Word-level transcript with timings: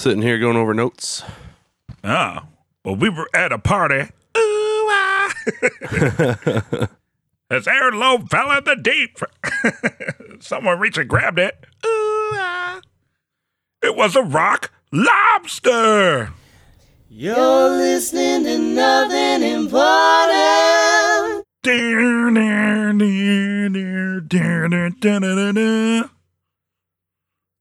Sitting 0.00 0.22
here 0.22 0.38
going 0.38 0.56
over 0.56 0.72
notes. 0.72 1.22
Ah, 2.02 2.46
well, 2.82 2.96
we 2.96 3.10
were 3.10 3.28
at 3.34 3.52
a 3.52 3.58
party. 3.58 4.08
Ooh, 4.34 4.88
ah. 4.88 5.30
As 7.50 7.68
air 7.68 7.92
low 7.92 8.16
fell 8.16 8.50
in 8.52 8.64
the 8.64 8.76
deep. 8.76 9.18
Someone 10.40 10.78
reached 10.78 10.96
and 10.96 11.06
grabbed 11.06 11.38
it. 11.38 11.66
Ooh, 11.84 12.32
ah. 12.32 12.80
It 13.82 13.94
was 13.94 14.16
a 14.16 14.22
rock 14.22 14.72
lobster. 14.90 16.32
You're 17.10 17.68
listening 17.68 18.44
to 18.44 18.56
nothing 18.56 19.42
important. 19.42 21.44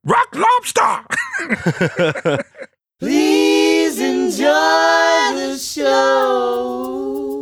Rock 0.05 0.33
lobster. 0.33 1.03
Please 2.99 3.99
enjoy 3.99 4.45
the 4.45 5.58
show. 5.58 7.38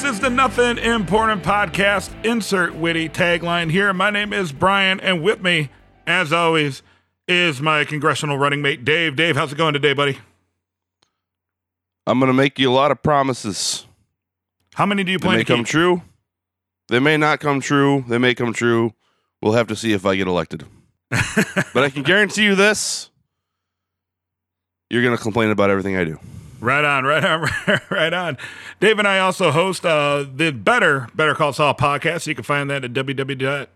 This 0.00 0.12
is 0.12 0.20
the 0.20 0.30
Nothing 0.30 0.78
Important 0.78 1.42
Podcast. 1.42 2.12
Insert 2.24 2.72
witty 2.76 3.08
tagline 3.08 3.68
here. 3.68 3.92
My 3.92 4.10
name 4.10 4.32
is 4.32 4.52
Brian, 4.52 5.00
and 5.00 5.24
with 5.24 5.42
me, 5.42 5.70
as 6.06 6.32
always, 6.32 6.82
is 7.26 7.60
my 7.60 7.82
congressional 7.82 8.38
running 8.38 8.62
mate, 8.62 8.84
Dave. 8.84 9.16
Dave, 9.16 9.34
how's 9.34 9.50
it 9.50 9.58
going 9.58 9.72
today, 9.72 9.94
buddy? 9.94 10.18
I'm 12.06 12.20
going 12.20 12.28
to 12.28 12.34
make 12.34 12.60
you 12.60 12.70
a 12.70 12.72
lot 12.72 12.92
of 12.92 13.02
promises. 13.02 13.86
How 14.74 14.86
many 14.86 15.02
do 15.02 15.10
you 15.10 15.18
plan 15.18 15.32
They 15.32 15.38
may 15.38 15.44
to 15.44 15.52
come 15.52 15.64
keep? 15.64 15.66
true. 15.66 16.02
They 16.86 17.00
may 17.00 17.16
not 17.16 17.40
come 17.40 17.60
true. 17.60 18.04
They 18.06 18.18
may 18.18 18.36
come 18.36 18.52
true. 18.52 18.94
We'll 19.42 19.54
have 19.54 19.66
to 19.66 19.74
see 19.76 19.92
if 19.94 20.06
I 20.06 20.14
get 20.14 20.28
elected. 20.28 20.64
but 21.10 21.82
I 21.82 21.90
can 21.90 22.04
guarantee 22.04 22.44
you 22.44 22.54
this 22.54 23.10
you're 24.90 25.02
going 25.02 25.16
to 25.16 25.22
complain 25.22 25.50
about 25.50 25.70
everything 25.70 25.96
I 25.96 26.04
do. 26.04 26.20
Right 26.60 26.84
on, 26.84 27.04
right 27.04 27.24
on, 27.24 27.48
right 27.90 28.12
on. 28.12 28.36
Dave 28.80 28.98
and 28.98 29.06
I 29.06 29.20
also 29.20 29.52
host 29.52 29.86
uh, 29.86 30.24
the 30.34 30.50
Better 30.50 31.08
Better 31.14 31.34
Call 31.34 31.52
Saul 31.52 31.74
podcast. 31.74 32.26
You 32.26 32.34
can 32.34 32.44
find 32.44 32.68
that 32.70 32.84
at 32.84 32.92
www. 32.92 33.66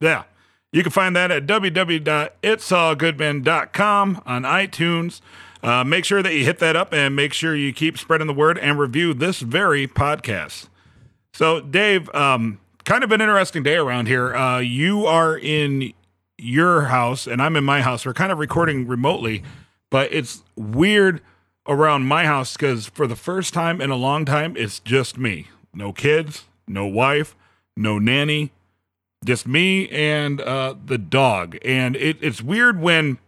Yeah, 0.00 0.24
you 0.72 0.82
can 0.82 0.92
find 0.92 1.16
that 1.16 1.30
at 1.30 1.46
www.itsallgoodman.com 1.46 4.22
on 4.26 4.42
iTunes. 4.42 5.20
Uh, 5.62 5.82
make 5.82 6.04
sure 6.04 6.22
that 6.22 6.34
you 6.34 6.44
hit 6.44 6.58
that 6.58 6.76
up 6.76 6.92
and 6.92 7.16
make 7.16 7.32
sure 7.32 7.56
you 7.56 7.72
keep 7.72 7.96
spreading 7.96 8.26
the 8.26 8.34
word 8.34 8.58
and 8.58 8.78
review 8.78 9.14
this 9.14 9.40
very 9.40 9.88
podcast. 9.88 10.68
So, 11.32 11.60
Dave, 11.60 12.14
um, 12.14 12.60
kind 12.84 13.02
of 13.02 13.10
an 13.10 13.20
interesting 13.20 13.62
day 13.62 13.76
around 13.76 14.06
here. 14.06 14.34
Uh, 14.34 14.58
you 14.58 15.06
are 15.06 15.36
in 15.36 15.92
your 16.38 16.82
house 16.82 17.26
and 17.26 17.40
I'm 17.40 17.56
in 17.56 17.64
my 17.64 17.82
house. 17.82 18.06
We're 18.06 18.14
kind 18.14 18.30
of 18.30 18.38
recording 18.38 18.86
remotely, 18.86 19.42
but 19.90 20.12
it's 20.12 20.42
weird 20.56 21.20
around 21.68 22.06
my 22.06 22.24
house 22.26 22.54
because 22.54 22.86
for 22.86 23.06
the 23.06 23.16
first 23.16 23.54
time 23.54 23.80
in 23.80 23.90
a 23.90 23.96
long 23.96 24.24
time, 24.24 24.56
it's 24.56 24.80
just 24.80 25.18
me. 25.18 25.48
No 25.74 25.92
kids, 25.92 26.44
no 26.66 26.86
wife, 26.86 27.36
no 27.76 27.98
nanny, 27.98 28.52
just 29.24 29.46
me 29.46 29.88
and 29.88 30.40
uh, 30.40 30.74
the 30.84 30.98
dog. 30.98 31.58
And 31.64 31.96
it, 31.96 32.18
it's 32.20 32.42
weird 32.42 32.80
when 32.80 33.18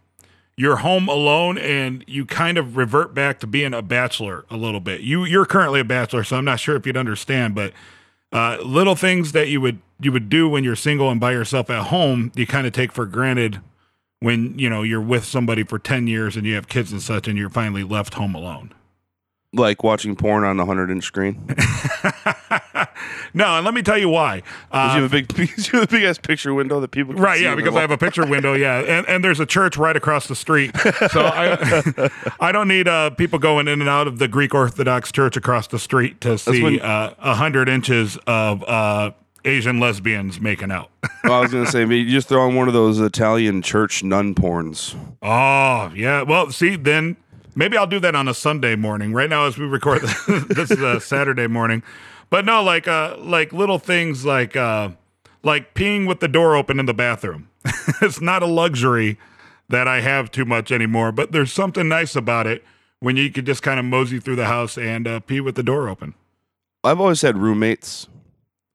you're 0.57 0.77
home 0.77 1.07
alone 1.07 1.57
and 1.57 2.03
you 2.07 2.25
kind 2.25 2.57
of 2.57 2.75
revert 2.75 3.13
back 3.13 3.39
to 3.39 3.47
being 3.47 3.73
a 3.73 3.81
bachelor 3.81 4.45
a 4.49 4.57
little 4.57 4.81
bit. 4.81 5.01
You 5.01 5.23
you're 5.25 5.45
currently 5.45 5.79
a 5.79 5.85
bachelor, 5.85 6.23
so 6.23 6.37
I'm 6.37 6.45
not 6.45 6.59
sure 6.59 6.75
if 6.75 6.85
you'd 6.85 6.97
understand, 6.97 7.55
but 7.55 7.73
uh, 8.31 8.57
little 8.63 8.95
things 8.95 9.31
that 9.31 9.47
you 9.47 9.61
would 9.61 9.79
you 10.01 10.11
would 10.11 10.29
do 10.29 10.49
when 10.49 10.63
you're 10.63 10.75
single 10.75 11.09
and 11.09 11.19
by 11.19 11.31
yourself 11.31 11.69
at 11.69 11.87
home, 11.87 12.31
you 12.35 12.45
kind 12.45 12.67
of 12.67 12.73
take 12.73 12.91
for 12.91 13.05
granted 13.05 13.61
when 14.21 14.57
you 14.59 14.69
know 14.69 14.83
you're 14.83 15.01
with 15.01 15.25
somebody 15.25 15.63
for 15.63 15.79
10 15.79 16.07
years 16.07 16.35
and 16.35 16.45
you 16.45 16.55
have 16.55 16.67
kids 16.67 16.91
and 16.91 17.01
such 17.01 17.27
and 17.27 17.37
you're 17.37 17.49
finally 17.49 17.83
left 17.83 18.15
home 18.15 18.35
alone. 18.35 18.73
Like 19.51 19.83
watching 19.83 20.15
porn 20.15 20.43
on 20.43 20.59
a 20.59 20.63
100 20.65 20.91
inch 20.91 21.03
screen. 21.03 21.43
no, 23.33 23.55
and 23.55 23.65
let 23.65 23.73
me 23.73 23.81
tell 23.81 23.97
you 23.97 24.09
why. 24.09 24.43
Uh, 24.71 24.93
you 24.95 25.01
have 25.01 25.11
a 25.11 25.23
big, 25.23 25.37
you 25.39 25.79
have 25.79 25.83
a 25.83 25.87
big 25.87 26.03
ass 26.03 26.19
picture 26.19 26.53
window 26.53 26.79
that 26.79 26.91
people 26.91 27.15
can 27.15 27.23
Right, 27.23 27.41
yeah, 27.41 27.55
because 27.55 27.75
I 27.75 27.81
have 27.81 27.89
a 27.89 27.97
picture 27.97 28.25
window, 28.27 28.53
yeah, 28.53 28.77
and, 28.87 29.07
and 29.07 29.23
there's 29.23 29.39
a 29.39 29.47
church 29.47 29.75
right 29.75 29.95
across 29.95 30.27
the 30.27 30.35
street, 30.35 30.75
so 31.11 31.21
I 31.23 32.09
I 32.39 32.51
don't 32.51 32.67
need 32.67 32.87
uh, 32.87 33.09
people 33.11 33.39
going 33.39 33.67
in 33.67 33.79
and 33.81 33.89
out 33.89 34.05
of 34.07 34.19
the 34.19 34.27
Greek 34.27 34.53
Orthodox 34.53 35.11
Church 35.11 35.35
across 35.35 35.65
the 35.67 35.79
street 35.79 36.21
to 36.21 36.37
see 36.37 36.61
when- 36.61 36.81
uh, 36.81 37.15
a 37.17 37.33
hundred 37.33 37.69
inches 37.69 38.17
of 38.27 38.63
uh, 38.65 39.11
Asian 39.45 39.79
lesbians 39.79 40.39
making 40.39 40.71
out. 40.71 40.89
Well, 41.21 41.33
I 41.33 41.41
was 41.41 41.51
gonna 41.51 41.69
say, 41.69 41.85
you 41.85 42.09
just 42.09 42.29
throw 42.29 42.47
on 42.47 42.55
one 42.55 42.69
of 42.69 42.73
those 42.73 42.99
Italian 43.01 43.61
church 43.61 44.03
nun 44.03 44.33
porns. 44.33 44.95
oh 45.21 45.91
yeah, 45.93 46.21
well, 46.21 46.49
see, 46.49 46.77
then 46.77 47.17
maybe 47.55 47.75
I'll 47.75 47.85
do 47.85 47.99
that 47.99 48.15
on 48.15 48.29
a 48.29 48.33
Sunday 48.33 48.77
morning. 48.77 49.11
Right 49.11 49.29
now, 49.29 49.45
as 49.45 49.57
we 49.57 49.65
record, 49.65 50.01
this 50.49 50.71
is 50.71 50.81
a 50.81 51.01
Saturday 51.01 51.45
morning, 51.47 51.83
but 52.29 52.45
no, 52.45 52.63
like 52.63 52.87
uh, 52.87 53.17
like 53.19 53.51
little 53.51 53.79
things 53.79 54.25
like 54.25 54.55
uh, 54.55 54.91
like 55.43 55.73
peeing 55.73 56.07
with 56.07 56.21
the 56.21 56.29
door 56.29 56.55
open 56.55 56.79
in 56.79 56.85
the 56.85 56.93
bathroom. 56.93 57.49
it's 58.01 58.21
not 58.21 58.41
a 58.41 58.47
luxury 58.47 59.19
that 59.67 59.87
I 59.87 59.99
have 59.99 60.31
too 60.31 60.45
much 60.45 60.71
anymore, 60.71 61.11
but 61.11 61.33
there's 61.33 61.51
something 61.51 61.87
nice 61.89 62.15
about 62.15 62.47
it 62.47 62.63
when 63.01 63.17
you 63.17 63.29
could 63.29 63.45
just 63.45 63.61
kind 63.61 63.77
of 63.77 63.85
mosey 63.85 64.19
through 64.19 64.37
the 64.37 64.45
house 64.45 64.77
and 64.77 65.05
uh, 65.05 65.19
pee 65.19 65.41
with 65.41 65.55
the 65.55 65.63
door 65.63 65.89
open. 65.89 66.15
I've 66.83 66.99
always 66.99 67.21
had 67.21 67.37
roommates. 67.37 68.07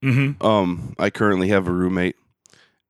Mm-hmm. 0.04 0.44
Um, 0.46 0.94
I 0.98 1.10
currently 1.10 1.48
have 1.48 1.66
a 1.66 1.72
roommate, 1.72 2.16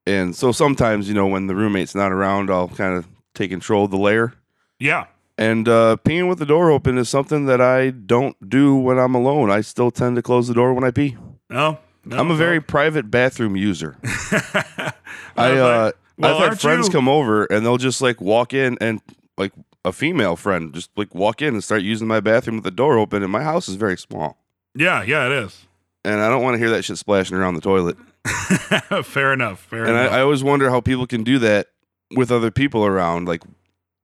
and 0.07 0.35
so 0.35 0.53
sometimes 0.53 1.09
you 1.09 1.15
know 1.15 1.27
when 1.27 1.47
the 1.47 1.55
roommate's 1.55 1.95
not 1.95 2.13
around, 2.13 2.51
I'll 2.51 2.69
kind 2.69 2.97
of 2.97 3.07
take 3.35 3.51
control 3.51 3.85
of 3.85 3.91
the 3.91 3.99
lair. 3.99 4.35
Yeah. 4.79 5.07
And 5.37 5.69
uh, 5.69 5.97
peeing 6.05 6.29
with 6.29 6.39
the 6.39 6.47
door 6.47 6.71
open 6.71 6.97
is 6.99 7.09
something 7.09 7.47
that 7.47 7.61
I 7.61 7.91
don't 7.91 8.49
do 8.49 8.77
when 8.77 8.99
I'm 8.99 9.15
alone. 9.17 9.51
I 9.51 9.63
still 9.63 9.91
tend 9.91 10.15
to 10.17 10.23
close 10.23 10.47
the 10.47 10.55
door 10.55 10.73
when 10.75 10.85
I 10.85 10.93
pee. 10.93 11.17
No. 11.51 11.79
no 12.05 12.19
I'm 12.19 12.31
a 12.31 12.37
very 12.37 12.59
no. 12.59 12.65
private 12.69 13.11
bathroom 13.11 13.57
user. 13.57 13.97
I 14.05 14.93
uh, 15.37 15.93
well, 16.17 16.39
I've 16.39 16.49
had 16.51 16.61
friends 16.61 16.87
you- 16.87 16.93
come 16.93 17.09
over 17.09 17.45
and 17.47 17.67
they'll 17.67 17.79
just 17.79 18.01
like 18.01 18.21
walk 18.21 18.55
in 18.55 18.79
and 18.81 19.01
like 19.37 19.53
a 19.85 19.93
female 19.93 20.37
friend 20.37 20.73
just 20.73 20.91
like 20.97 21.13
walk 21.15 21.43
in 21.43 21.55
and 21.55 21.65
start 21.65 21.83
using 21.83 22.07
my 22.07 22.21
bathroom 22.21 22.57
with 22.59 22.65
the 22.65 22.71
door 22.71 22.97
open. 22.99 23.23
And 23.25 23.33
my 23.33 23.43
house 23.43 23.69
is 23.69 23.75
very 23.75 23.99
small, 23.99 24.39
Yeah, 24.75 25.03
yeah, 25.03 25.27
it 25.27 25.33
is. 25.33 25.67
And 26.05 26.21
I 26.21 26.29
don't 26.29 26.43
want 26.43 26.55
to 26.55 26.59
hear 26.59 26.71
that 26.71 26.85
shit 26.85 26.99
splashing 26.99 27.37
around 27.37 27.55
the 27.55 27.61
toilet. 27.61 27.97
fair 29.05 29.33
enough. 29.33 29.61
Fair 29.61 29.85
And 29.85 29.97
I, 29.97 30.01
enough. 30.03 30.13
I 30.13 30.21
always 30.21 30.43
wonder 30.45 30.71
how 30.71 30.81
people 30.81 31.07
can 31.07 31.25
do 31.25 31.39
that 31.41 31.69
with 32.17 32.31
other 32.31 32.51
people 32.51 32.85
around. 32.85 33.27
Like 33.29 33.43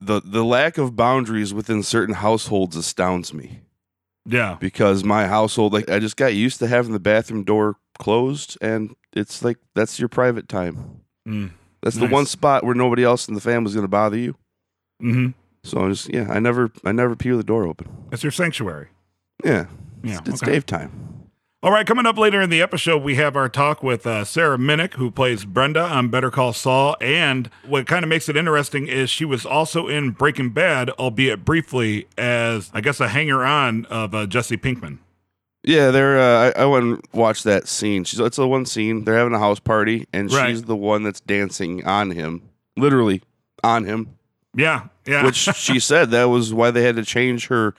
the 0.01 0.21
the 0.25 0.45
lack 0.45 0.79
of 0.79 0.97
boundaries 0.97 1.53
within 1.55 1.83
certain 1.83 2.15
households 2.15 2.77
astounds 2.77 3.33
me 3.35 3.61
yeah. 4.27 4.57
because 4.61 5.05
my 5.05 5.27
household, 5.27 5.73
like 5.73 5.91
I 5.91 5.99
just 5.99 6.17
got 6.17 6.35
used 6.35 6.59
to 6.61 6.67
having 6.67 6.93
the 6.93 7.01
bathroom 7.01 7.45
door 7.45 7.77
closed, 7.99 8.57
and 8.61 8.95
it's 9.13 9.43
like 9.45 9.59
that's 9.75 9.99
your 9.99 10.09
private 10.09 10.49
time. 10.49 11.01
Mm. 11.29 11.51
That's 11.83 11.97
Nice. 11.97 12.09
the 12.09 12.13
one 12.15 12.27
spot 12.27 12.65
where 12.65 12.75
nobody 12.75 13.05
else 13.05 13.27
in 13.29 13.35
the 13.35 13.41
family's 13.41 13.75
going 13.75 13.85
to 13.85 13.89
bother 13.89 14.17
you. 14.19 14.37
hmm 15.01 15.29
So 15.65 15.87
I 15.87 15.89
just 15.91 16.13
yeah, 16.13 16.27
I 16.31 16.39
never 16.41 16.71
I 16.85 16.93
never 16.93 17.17
pee 17.17 17.31
with 17.31 17.39
the 17.41 17.45
door 17.45 17.67
open. 17.67 17.89
It's 18.13 18.23
your 18.23 18.33
sanctuary. 18.33 18.89
Yeah, 19.45 19.67
Yeah. 20.03 20.19
it's, 20.21 20.29
it's 20.29 20.43
okay. 20.43 20.53
Dave 20.53 20.67
time. 20.67 21.10
All 21.63 21.71
right, 21.71 21.87
coming 21.87 22.07
up 22.07 22.17
later 22.17 22.41
in 22.41 22.49
the 22.49 22.63
episode, 22.63 23.03
we 23.03 23.17
have 23.17 23.37
our 23.37 23.51
talk 23.51 23.83
with 23.83 24.07
uh, 24.07 24.25
Sarah 24.25 24.57
Minnich, 24.57 24.95
who 24.95 25.11
plays 25.11 25.45
Brenda 25.45 25.83
on 25.83 26.09
Better 26.09 26.31
Call 26.31 26.55
Saul. 26.55 26.97
And 27.03 27.51
what 27.67 27.87
kind 27.87 28.03
of 28.03 28.09
makes 28.09 28.31
it 28.31 28.37
interesting 28.37 28.89
is 28.89 29.11
she 29.11 29.27
was 29.27 29.45
also 29.45 29.87
in 29.87 30.13
Breaking 30.13 30.51
Bad, 30.51 30.89
albeit 30.91 31.45
briefly, 31.45 32.07
as 32.17 32.71
I 32.73 32.81
guess 32.81 32.99
a 32.99 33.09
hanger 33.09 33.45
on 33.45 33.85
of 33.87 34.15
uh, 34.15 34.25
Jesse 34.27 34.57
Pinkman. 34.57 35.01
Yeah, 35.63 35.91
they're. 35.91 36.19
Uh, 36.19 36.53
I, 36.57 36.63
I 36.63 36.65
went 36.65 36.85
and 36.87 37.05
watched 37.13 37.45
that 37.45 37.69
scene. 37.69 38.05
She's 38.05 38.19
it's 38.21 38.39
the 38.39 38.49
one 38.49 38.65
scene. 38.65 39.05
They're 39.05 39.19
having 39.19 39.35
a 39.35 39.39
house 39.39 39.61
party, 39.61 40.07
and 40.15 40.33
Right. 40.33 40.49
she's 40.49 40.63
the 40.63 40.77
one 40.77 41.03
that's 41.03 41.21
dancing 41.21 41.85
on 41.85 42.13
him, 42.13 42.41
literally 42.79 43.21
on 43.63 43.85
him. 43.85 44.17
Yeah, 44.57 44.85
yeah. 45.07 45.27
Which 45.27 45.35
she 45.57 45.79
said 45.79 46.11
that 46.13 46.25
was 46.31 46.55
why 46.55 46.71
they 46.71 46.85
had 46.85 46.97
to 46.97 47.05
change 47.05 47.49
her 47.49 47.75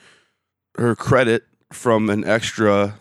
her 0.76 0.94
credit 0.94 1.42
from 1.72 2.08
an 2.10 2.24
extra 2.24 2.94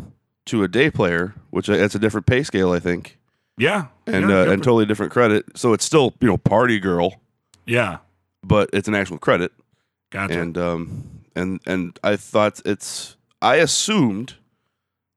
to 0.48 0.64
a 0.64 0.68
day 0.68 0.90
player, 0.90 1.36
which 1.50 1.68
that's 1.68 1.96
a 1.96 2.00
different 2.00 2.26
pay 2.26 2.44
scale, 2.44 2.72
I 2.72 2.80
think, 2.80 3.18
yeah, 3.58 3.88
and 4.08 4.30
yeah, 4.30 4.42
uh, 4.42 4.52
and 4.52 4.64
totally 4.64 4.86
different 4.86 5.12
credit. 5.12 5.46
So 5.56 5.74
it's 5.74 5.86
still 5.86 6.14
you 6.20 6.28
know 6.28 6.38
party 6.38 6.80
girl, 6.80 7.22
yeah, 7.66 7.98
but 8.44 8.70
it's 8.74 8.88
an 8.88 8.96
actual 8.96 9.18
credit. 9.18 9.52
gotcha. 10.10 10.40
and 10.40 10.58
um 10.58 11.22
and 11.36 11.60
and 11.66 11.98
I 12.04 12.16
thought 12.16 12.62
it's 12.66 13.16
I 13.42 13.56
assumed 13.56 14.36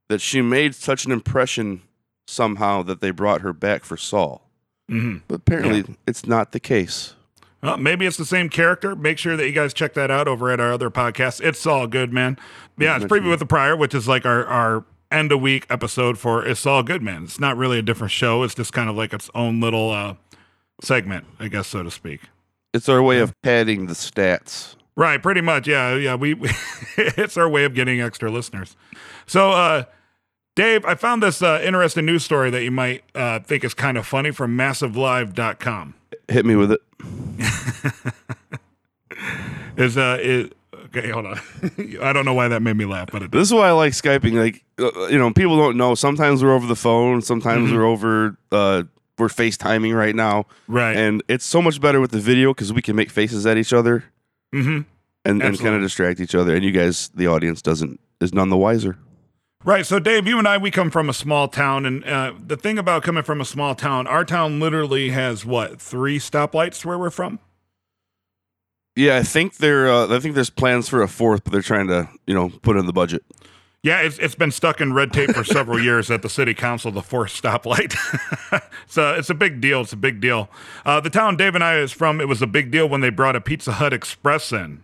that 0.09 0.21
she 0.21 0.43
made 0.43 0.75
such 0.75 1.05
an 1.05 1.13
impression 1.13 1.83
somehow 2.27 2.83
that 2.83 3.01
they 3.01 3.11
brought 3.11 3.41
her 3.41 3.53
back 3.53 3.85
for 3.85 3.97
Saul. 3.97 4.49
Mm-hmm. 4.91 5.19
But 5.29 5.37
apparently, 5.37 5.97
it's 6.07 6.27
not 6.27 6.53
the 6.53 6.61
case. 6.61 7.15
Well, 7.63 7.79
maybe 7.79 8.05
it's 8.05 8.19
the 8.19 8.27
same 8.27 8.51
character. 8.51 8.95
Make 8.95 9.17
sure 9.17 9.39
that 9.39 9.47
you 9.47 9.53
guys 9.53 9.73
check 9.73 9.95
that 9.95 10.11
out 10.11 10.29
over 10.29 10.51
at 10.51 10.61
our 10.61 10.73
other 10.73 10.91
podcast. 10.91 11.41
It's 11.43 11.67
all 11.67 11.87
good, 11.87 12.13
man. 12.13 12.39
Yeah, 12.77 12.97
it's 12.97 13.07
preview 13.07 13.31
with 13.31 13.39
the 13.39 13.47
prior, 13.47 13.75
which 13.75 13.95
is 13.95 14.07
like 14.07 14.27
our 14.27 14.45
our 14.45 14.85
end 15.15 15.33
of 15.33 15.41
week 15.41 15.67
episode 15.71 16.19
for 16.19 16.45
It's 16.45 16.67
All 16.67 16.83
Good, 16.83 17.03
man. 17.03 17.25
It's 17.25 17.41
not 17.41 17.57
really 17.57 17.79
a 17.79 17.83
different 17.83 18.11
show. 18.11 18.43
It's 18.43 18.55
just 18.55 18.73
kind 18.73 18.91
of 18.91 18.97
like 18.97 19.13
its 19.13 19.31
own 19.35 19.61
little 19.61 19.91
uh, 19.91 20.15
segment, 20.83 21.25
I 21.39 21.49
guess, 21.49 21.69
so 21.69 21.83
to 21.83 21.91
speak. 21.91 22.23
It's 22.73 22.89
our 22.89 23.03
way 23.03 23.21
of 23.21 23.33
padding 23.43 23.87
the 23.87 23.95
stats. 23.95 24.75
Right, 24.97 25.23
pretty 25.23 25.41
much. 25.41 25.69
Yeah, 25.69 25.95
yeah. 25.95 26.15
We, 26.17 26.35
we 26.35 26.51
it's 26.97 27.37
our 27.37 27.49
way 27.49 27.65
of 27.65 27.75
getting 27.75 28.01
extra 28.01 28.31
listeners. 28.31 28.77
So, 29.27 29.53
uh, 29.53 29.85
Dave, 30.57 30.85
I 30.85 30.95
found 30.95 31.23
this 31.23 31.43
uh, 31.43 31.61
interesting 31.63 32.07
news 32.07 32.25
story 32.25 32.51
that 32.51 32.63
you 32.63 32.71
might 32.71 33.05
uh, 33.15 33.41
think 33.41 33.65
is 33.65 33.75
kind 33.75 33.97
of 33.97 34.07
funny 34.07 34.31
from 34.33 34.57
MassLive.com. 34.57 35.95
Hit 36.29 36.45
me 36.45 36.57
with 36.57 36.73
it. 36.73 36.81
Is 39.77 39.99
uh, 39.99 40.19
is 40.21 40.51
okay? 40.97 41.11
Hold 41.11 41.27
on. 41.27 41.41
I 42.03 42.13
don't 42.13 42.25
know 42.25 42.35
why 42.35 42.49
that 42.49 42.63
made 42.63 42.77
me 42.77 42.85
laugh, 42.85 43.11
but 43.13 43.23
it 43.23 43.31
This 43.31 43.49
is 43.49 43.55
why 43.55 43.69
I 43.69 43.73
like 43.73 43.93
Skyping. 43.93 44.35
Like, 44.35 44.65
uh, 44.79 45.07
you 45.07 45.19
know, 45.19 45.33
people 45.33 45.57
don't 45.57 45.77
know. 45.77 45.95
Sometimes 45.95 46.43
we're 46.43 46.55
over 46.55 46.67
the 46.67 46.77
phone. 46.77 47.23
Sometimes 47.23 47.73
we're 47.73 47.85
over. 47.85 48.37
Uh, 48.53 48.85
we're 49.19 49.29
FaceTiming 49.29 49.97
right 49.97 50.15
now, 50.15 50.47
right. 50.67 50.97
and 50.97 51.23
it's 51.29 51.45
so 51.45 51.63
much 51.63 51.81
better 51.81 52.01
with 52.01 52.11
the 52.11 52.19
video 52.19 52.53
because 52.53 52.73
we 52.73 52.83
can 52.83 52.97
make 52.97 53.11
faces 53.11 53.47
at 53.47 53.57
each 53.57 53.73
other 53.73 54.03
mm-hmm. 54.53 54.81
and, 55.25 55.43
and 55.43 55.59
kind 55.61 55.77
of 55.77 55.83
distract 55.83 56.19
each 56.19 56.35
other. 56.35 56.55
And 56.55 56.65
you 56.65 56.73
guys, 56.73 57.11
the 57.15 57.29
audience, 57.29 57.63
doesn't 57.63 58.01
is 58.21 58.35
none 58.35 58.49
the 58.49 58.57
wiser. 58.57 58.99
Right. 59.65 59.87
So, 59.87 59.99
Dave, 59.99 60.27
you 60.27 60.39
and 60.39 60.47
I, 60.47 60.59
we 60.59 60.71
come 60.71 60.91
from 60.91 61.09
a 61.09 61.15
small 61.15 61.49
town. 61.49 61.87
And 61.87 62.05
uh, 62.05 62.35
the 62.39 62.57
thing 62.57 62.77
about 62.77 63.03
coming 63.03 63.23
from 63.23 63.41
a 63.41 63.47
small 63.47 63.75
town, 63.75 64.07
our 64.07 64.25
town 64.25 64.61
literally 64.61 65.11
has 65.11 65.47
what, 65.47 65.81
three 65.81 66.19
stoplights 66.19 66.85
where 66.85 66.99
we're 66.99 67.09
from? 67.09 67.39
Yeah, 68.97 69.17
I 69.17 69.23
think 69.23 69.57
they're. 69.57 69.91
Uh, 69.91 70.15
I 70.15 70.21
think 70.21 70.35
there's 70.35 70.51
plans 70.51 70.89
for 70.89 71.03
a 71.03 71.09
fourth, 71.09 71.45
but 71.45 71.53
they're 71.53 71.63
trying 71.63 71.89
to, 71.89 72.09
you 72.27 72.35
know, 72.35 72.51
put 72.63 72.77
in 72.77 72.87
the 72.87 72.93
budget. 72.93 73.25
Yeah, 73.83 74.01
it's, 74.01 74.19
it's 74.19 74.35
been 74.35 74.51
stuck 74.51 74.81
in 74.81 74.95
red 74.95 75.13
tape 75.13 75.33
for 75.33 75.45
several 75.45 75.79
years 75.83 76.11
at 76.11 76.23
the 76.23 76.31
city 76.31 76.55
council, 76.55 76.91
the 76.91 77.03
fourth 77.03 77.31
stoplight. 77.31 77.95
so 78.87 79.15
it's 79.15 79.29
a 79.29 79.35
big 79.35 79.61
deal. 79.61 79.83
It's 79.83 79.93
a 79.93 79.97
big 79.97 80.23
deal. 80.23 80.49
Uh, 80.87 81.01
the 81.01 81.11
town 81.11 81.37
Dave 81.37 81.55
and 81.55 81.63
I 81.63 81.77
is 81.77 81.93
from, 81.93 82.19
it 82.19 82.27
was 82.27 82.41
a 82.41 82.47
big 82.47 82.71
deal 82.71 82.89
when 82.89 83.03
they 83.03 83.11
brought 83.11 83.37
a 83.37 83.43
Pizza 83.43 83.73
Hut 83.73 83.93
Express 83.93 84.53
in 84.53 84.83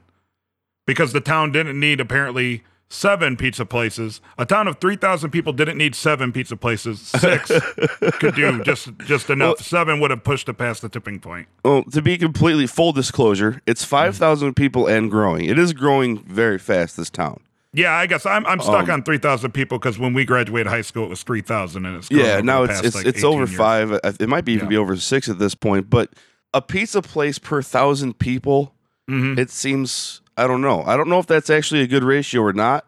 because 0.87 1.15
the 1.15 1.21
town 1.21 1.51
didn't 1.51 1.81
need 1.81 1.99
apparently 1.99 2.63
seven 2.91 3.37
pizza 3.37 3.65
places. 3.65 4.21
A 4.37 4.45
town 4.45 4.69
of 4.69 4.79
3,000 4.81 5.31
people 5.31 5.53
didn't 5.53 5.79
need 5.79 5.95
seven 5.95 6.33
pizza 6.33 6.57
places. 6.57 7.01
Six 7.01 7.51
could 8.19 8.35
do 8.35 8.63
just, 8.65 8.91
just 9.07 9.31
enough. 9.31 9.61
seven 9.61 10.01
would 10.01 10.11
have 10.11 10.25
pushed 10.25 10.49
it 10.49 10.55
past 10.55 10.83
the 10.83 10.89
tipping 10.89 11.21
point. 11.21 11.47
Well, 11.65 11.85
to 11.85 12.03
be 12.03 12.19
completely 12.19 12.67
full 12.67 12.93
disclosure, 12.93 13.63
it's 13.67 13.85
five 13.85 14.17
thousand 14.17 14.55
people 14.55 14.87
and 14.87 15.11
growing. 15.11 15.45
It 15.47 15.59
is 15.59 15.73
growing 15.73 16.19
very 16.25 16.59
fast. 16.59 16.97
This 16.97 17.09
town. 17.11 17.41
Yeah, 17.73 17.93
I 17.95 18.07
guess 18.07 18.27
I'm, 18.27 18.45
I'm 18.47 18.61
stuck 18.61 18.89
Um, 18.89 18.91
on 18.91 19.03
3,000 19.05 19.53
people 19.53 19.79
because 19.79 19.97
when 19.97 20.13
we 20.13 20.25
graduated 20.25 20.67
high 20.67 20.81
school, 20.83 21.05
it 21.05 21.09
was 21.09 21.23
3,000 21.23 21.87
and 21.87 21.99
it's 21.99 22.11
Yeah, 22.11 22.41
now 22.41 22.65
it's 22.65 22.81
it's 22.81 22.97
like, 22.97 23.07
it's 23.07 23.23
over 23.23 23.45
years. 23.45 23.55
five. 23.55 23.93
It 24.19 24.29
might 24.29 24.45
be 24.45 24.55
even 24.55 24.67
Yeah. 24.67 24.71
be 24.71 24.77
over 24.77 24.97
six 24.97 25.29
at 25.29 25.39
this 25.39 25.55
point. 25.55 25.89
But 25.89 26.11
a 26.53 26.61
pizza 26.61 27.01
place 27.01 27.39
per 27.39 27.63
thousand 27.63 28.19
people, 28.19 28.75
Mhm. 29.09 29.39
it 29.39 29.51
seems. 29.51 30.20
I 30.45 30.47
don't 30.47 30.61
know. 30.61 30.83
I 30.85 30.97
don't 30.97 31.09
know 31.09 31.19
if 31.19 31.27
that's 31.27 31.51
actually 31.51 31.83
a 31.83 31.87
good 31.87 32.05
ratio 32.05 32.41
or 32.43 32.53
not. 32.53 32.87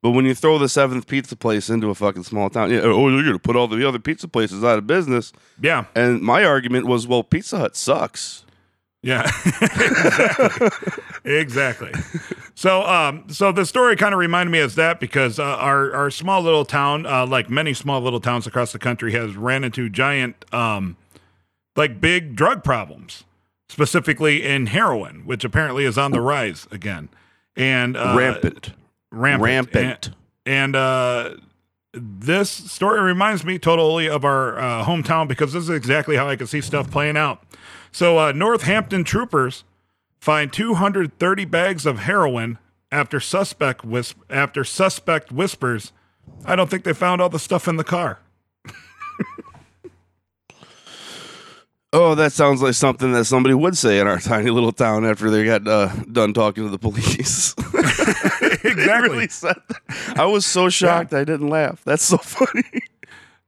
But 0.00 0.10
when 0.10 0.24
you 0.26 0.34
throw 0.34 0.58
the 0.58 0.68
seventh 0.68 1.08
pizza 1.08 1.34
place 1.34 1.68
into 1.68 1.90
a 1.90 1.94
fucking 1.94 2.22
small 2.22 2.50
town, 2.50 2.70
yeah, 2.70 2.82
oh, 2.82 3.08
you're 3.08 3.24
gonna 3.24 3.38
put 3.40 3.56
all 3.56 3.66
the 3.66 3.86
other 3.86 3.98
pizza 3.98 4.28
places 4.28 4.62
out 4.62 4.78
of 4.78 4.86
business. 4.86 5.32
Yeah, 5.60 5.86
And 5.96 6.20
my 6.22 6.44
argument 6.44 6.86
was, 6.86 7.06
well, 7.08 7.24
Pizza 7.24 7.58
Hut 7.58 7.74
sucks. 7.74 8.44
yeah, 9.02 9.28
exactly. 9.44 10.68
exactly. 11.24 11.92
So, 12.54 12.82
um, 12.82 13.24
so 13.28 13.50
the 13.50 13.66
story 13.66 13.96
kind 13.96 14.12
of 14.14 14.20
reminded 14.20 14.52
me 14.52 14.60
of 14.60 14.76
that 14.76 15.00
because 15.00 15.38
uh, 15.40 15.42
our 15.44 15.92
our 15.92 16.10
small 16.10 16.42
little 16.42 16.64
town, 16.64 17.04
uh, 17.04 17.26
like 17.26 17.50
many 17.50 17.74
small 17.74 18.00
little 18.00 18.20
towns 18.20 18.46
across 18.46 18.72
the 18.72 18.78
country, 18.78 19.12
has 19.12 19.36
ran 19.36 19.64
into 19.64 19.88
giant, 19.88 20.44
um, 20.54 20.96
like 21.74 22.00
big 22.00 22.36
drug 22.36 22.62
problems, 22.62 23.24
specifically 23.68 24.44
in 24.44 24.66
heroin, 24.66 25.22
which 25.26 25.44
apparently 25.44 25.84
is 25.84 25.98
on 25.98 26.10
the 26.10 26.20
rise 26.20 26.66
again, 26.70 27.08
and 27.56 27.96
uh, 27.96 28.14
Rampant. 28.16 28.72
rampant, 29.10 29.42
Rampant. 29.42 30.06
And, 30.06 30.16
and 30.46 30.76
uh, 30.76 31.34
this 31.92 32.50
story 32.50 33.00
reminds 33.00 33.44
me 33.44 33.58
totally 33.58 34.08
of 34.08 34.24
our 34.24 34.58
uh, 34.58 34.84
hometown 34.84 35.28
because 35.28 35.52
this 35.52 35.64
is 35.64 35.70
exactly 35.70 36.16
how 36.16 36.28
I 36.28 36.36
could 36.36 36.48
see 36.48 36.60
stuff 36.60 36.90
playing 36.90 37.16
out. 37.16 37.42
So, 37.92 38.18
uh, 38.18 38.32
Northampton 38.32 39.04
troopers 39.04 39.64
find 40.20 40.52
230 40.52 41.44
bags 41.46 41.86
of 41.86 42.00
heroin 42.00 42.58
after 42.92 43.20
suspect 43.20 43.84
whis- 43.84 44.14
after 44.30 44.64
suspect 44.64 45.32
whispers. 45.32 45.92
I 46.44 46.56
don't 46.56 46.68
think 46.70 46.84
they 46.84 46.92
found 46.92 47.20
all 47.20 47.28
the 47.28 47.38
stuff 47.38 47.66
in 47.68 47.76
the 47.76 47.84
car. 47.84 48.20
Oh, 51.92 52.14
that 52.16 52.32
sounds 52.32 52.60
like 52.60 52.74
something 52.74 53.12
that 53.12 53.24
somebody 53.24 53.54
would 53.54 53.76
say 53.76 53.98
in 53.98 54.06
our 54.06 54.18
tiny 54.20 54.50
little 54.50 54.72
town 54.72 55.04
after 55.04 55.30
they 55.30 55.44
got 55.44 55.66
uh, 55.66 55.88
done 56.12 56.34
talking 56.34 56.64
to 56.64 56.70
the 56.70 56.78
police. 56.78 57.54
Exactly. 58.64 59.16
really. 59.18 59.28
I 60.16 60.24
was 60.26 60.44
so 60.44 60.68
shocked 60.68 61.14
I 61.14 61.24
didn't 61.24 61.48
laugh. 61.48 61.82
That's 61.84 62.02
so 62.02 62.16
funny. 62.18 62.82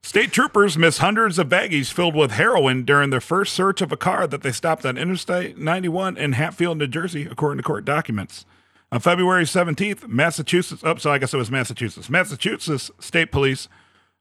State 0.01 0.31
troopers 0.31 0.77
miss 0.77 0.99
hundreds 0.99 1.37
of 1.37 1.47
baggies 1.49 1.91
filled 1.91 2.15
with 2.15 2.31
heroin 2.31 2.83
during 2.85 3.09
their 3.09 3.21
first 3.21 3.53
search 3.53 3.81
of 3.81 3.91
a 3.91 3.97
car 3.97 4.25
that 4.25 4.41
they 4.41 4.51
stopped 4.51 4.85
on 4.85 4.97
Interstate 4.97 5.57
91 5.57 6.17
in 6.17 6.33
Hatfield, 6.33 6.77
New 6.77 6.87
Jersey, 6.87 7.27
according 7.29 7.57
to 7.57 7.63
court 7.63 7.83
documents. 7.85 8.45
On 8.91 8.99
February 8.99 9.43
17th, 9.43 10.07
Massachusetts, 10.07 10.81
oh, 10.85 10.95
so 10.95 11.11
I 11.11 11.17
guess 11.17 11.33
it 11.33 11.37
was 11.37 11.51
Massachusetts. 11.51 12.09
Massachusetts 12.09 12.89
State 12.99 13.31
Police 13.31 13.67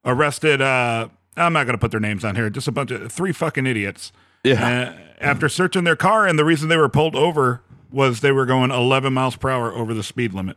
arrested, 0.04 0.60
uh, 0.60 1.08
I'm 1.36 1.52
not 1.52 1.64
going 1.64 1.74
to 1.74 1.78
put 1.78 1.90
their 1.90 2.00
names 2.00 2.24
on 2.24 2.36
here, 2.36 2.50
just 2.50 2.68
a 2.68 2.72
bunch 2.72 2.90
of 2.90 3.10
three 3.12 3.32
fucking 3.32 3.66
idiots. 3.66 4.12
Yeah. 4.44 4.94
Uh, 4.96 5.10
after 5.20 5.48
searching 5.48 5.84
their 5.84 5.96
car, 5.96 6.26
and 6.26 6.38
the 6.38 6.44
reason 6.44 6.68
they 6.68 6.76
were 6.76 6.88
pulled 6.88 7.14
over 7.14 7.62
was 7.90 8.20
they 8.20 8.32
were 8.32 8.46
going 8.46 8.70
11 8.70 9.12
miles 9.12 9.36
per 9.36 9.50
hour 9.50 9.72
over 9.72 9.92
the 9.92 10.02
speed 10.02 10.32
limit. 10.32 10.56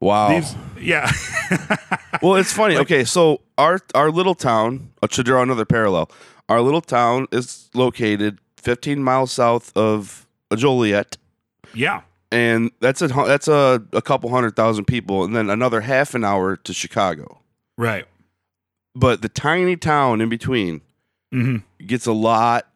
Wow. 0.00 0.28
These, 0.28 0.54
yeah. 0.80 1.10
well, 2.22 2.36
it's 2.36 2.52
funny. 2.52 2.76
okay, 2.76 3.04
so 3.04 3.40
our 3.56 3.80
our 3.94 4.10
little 4.10 4.34
town, 4.34 4.90
uh, 5.02 5.06
to 5.08 5.22
draw 5.22 5.42
another 5.42 5.64
parallel, 5.64 6.10
our 6.48 6.60
little 6.60 6.82
town 6.82 7.26
is 7.32 7.70
located 7.74 8.38
15 8.58 9.02
miles 9.02 9.32
south 9.32 9.74
of 9.76 10.26
Joliet, 10.54 11.16
yeah. 11.74 12.02
and 12.30 12.70
that's 12.80 13.00
a 13.00 13.08
that's 13.08 13.48
a, 13.48 13.82
a 13.94 14.02
couple 14.02 14.28
hundred 14.28 14.54
thousand 14.54 14.84
people, 14.84 15.24
and 15.24 15.34
then 15.34 15.48
another 15.48 15.80
half 15.80 16.14
an 16.14 16.24
hour 16.24 16.56
to 16.56 16.74
Chicago. 16.74 17.40
Right. 17.78 18.06
But 18.96 19.20
the 19.20 19.28
tiny 19.28 19.76
town 19.76 20.20
in 20.20 20.28
between 20.28 20.80
hmm 21.30 21.58
gets 21.86 22.06
a 22.06 22.12
lot. 22.12 22.66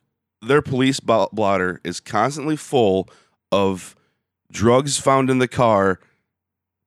Their 0.43 0.63
police 0.63 1.01
blotter 1.01 1.81
is 1.83 1.99
constantly 2.01 2.57
full 2.57 3.09
of 3.51 3.97
drugs 4.53 4.99
found 4.99 5.31
in 5.31 5.39
the 5.39 5.49
car 5.49 5.99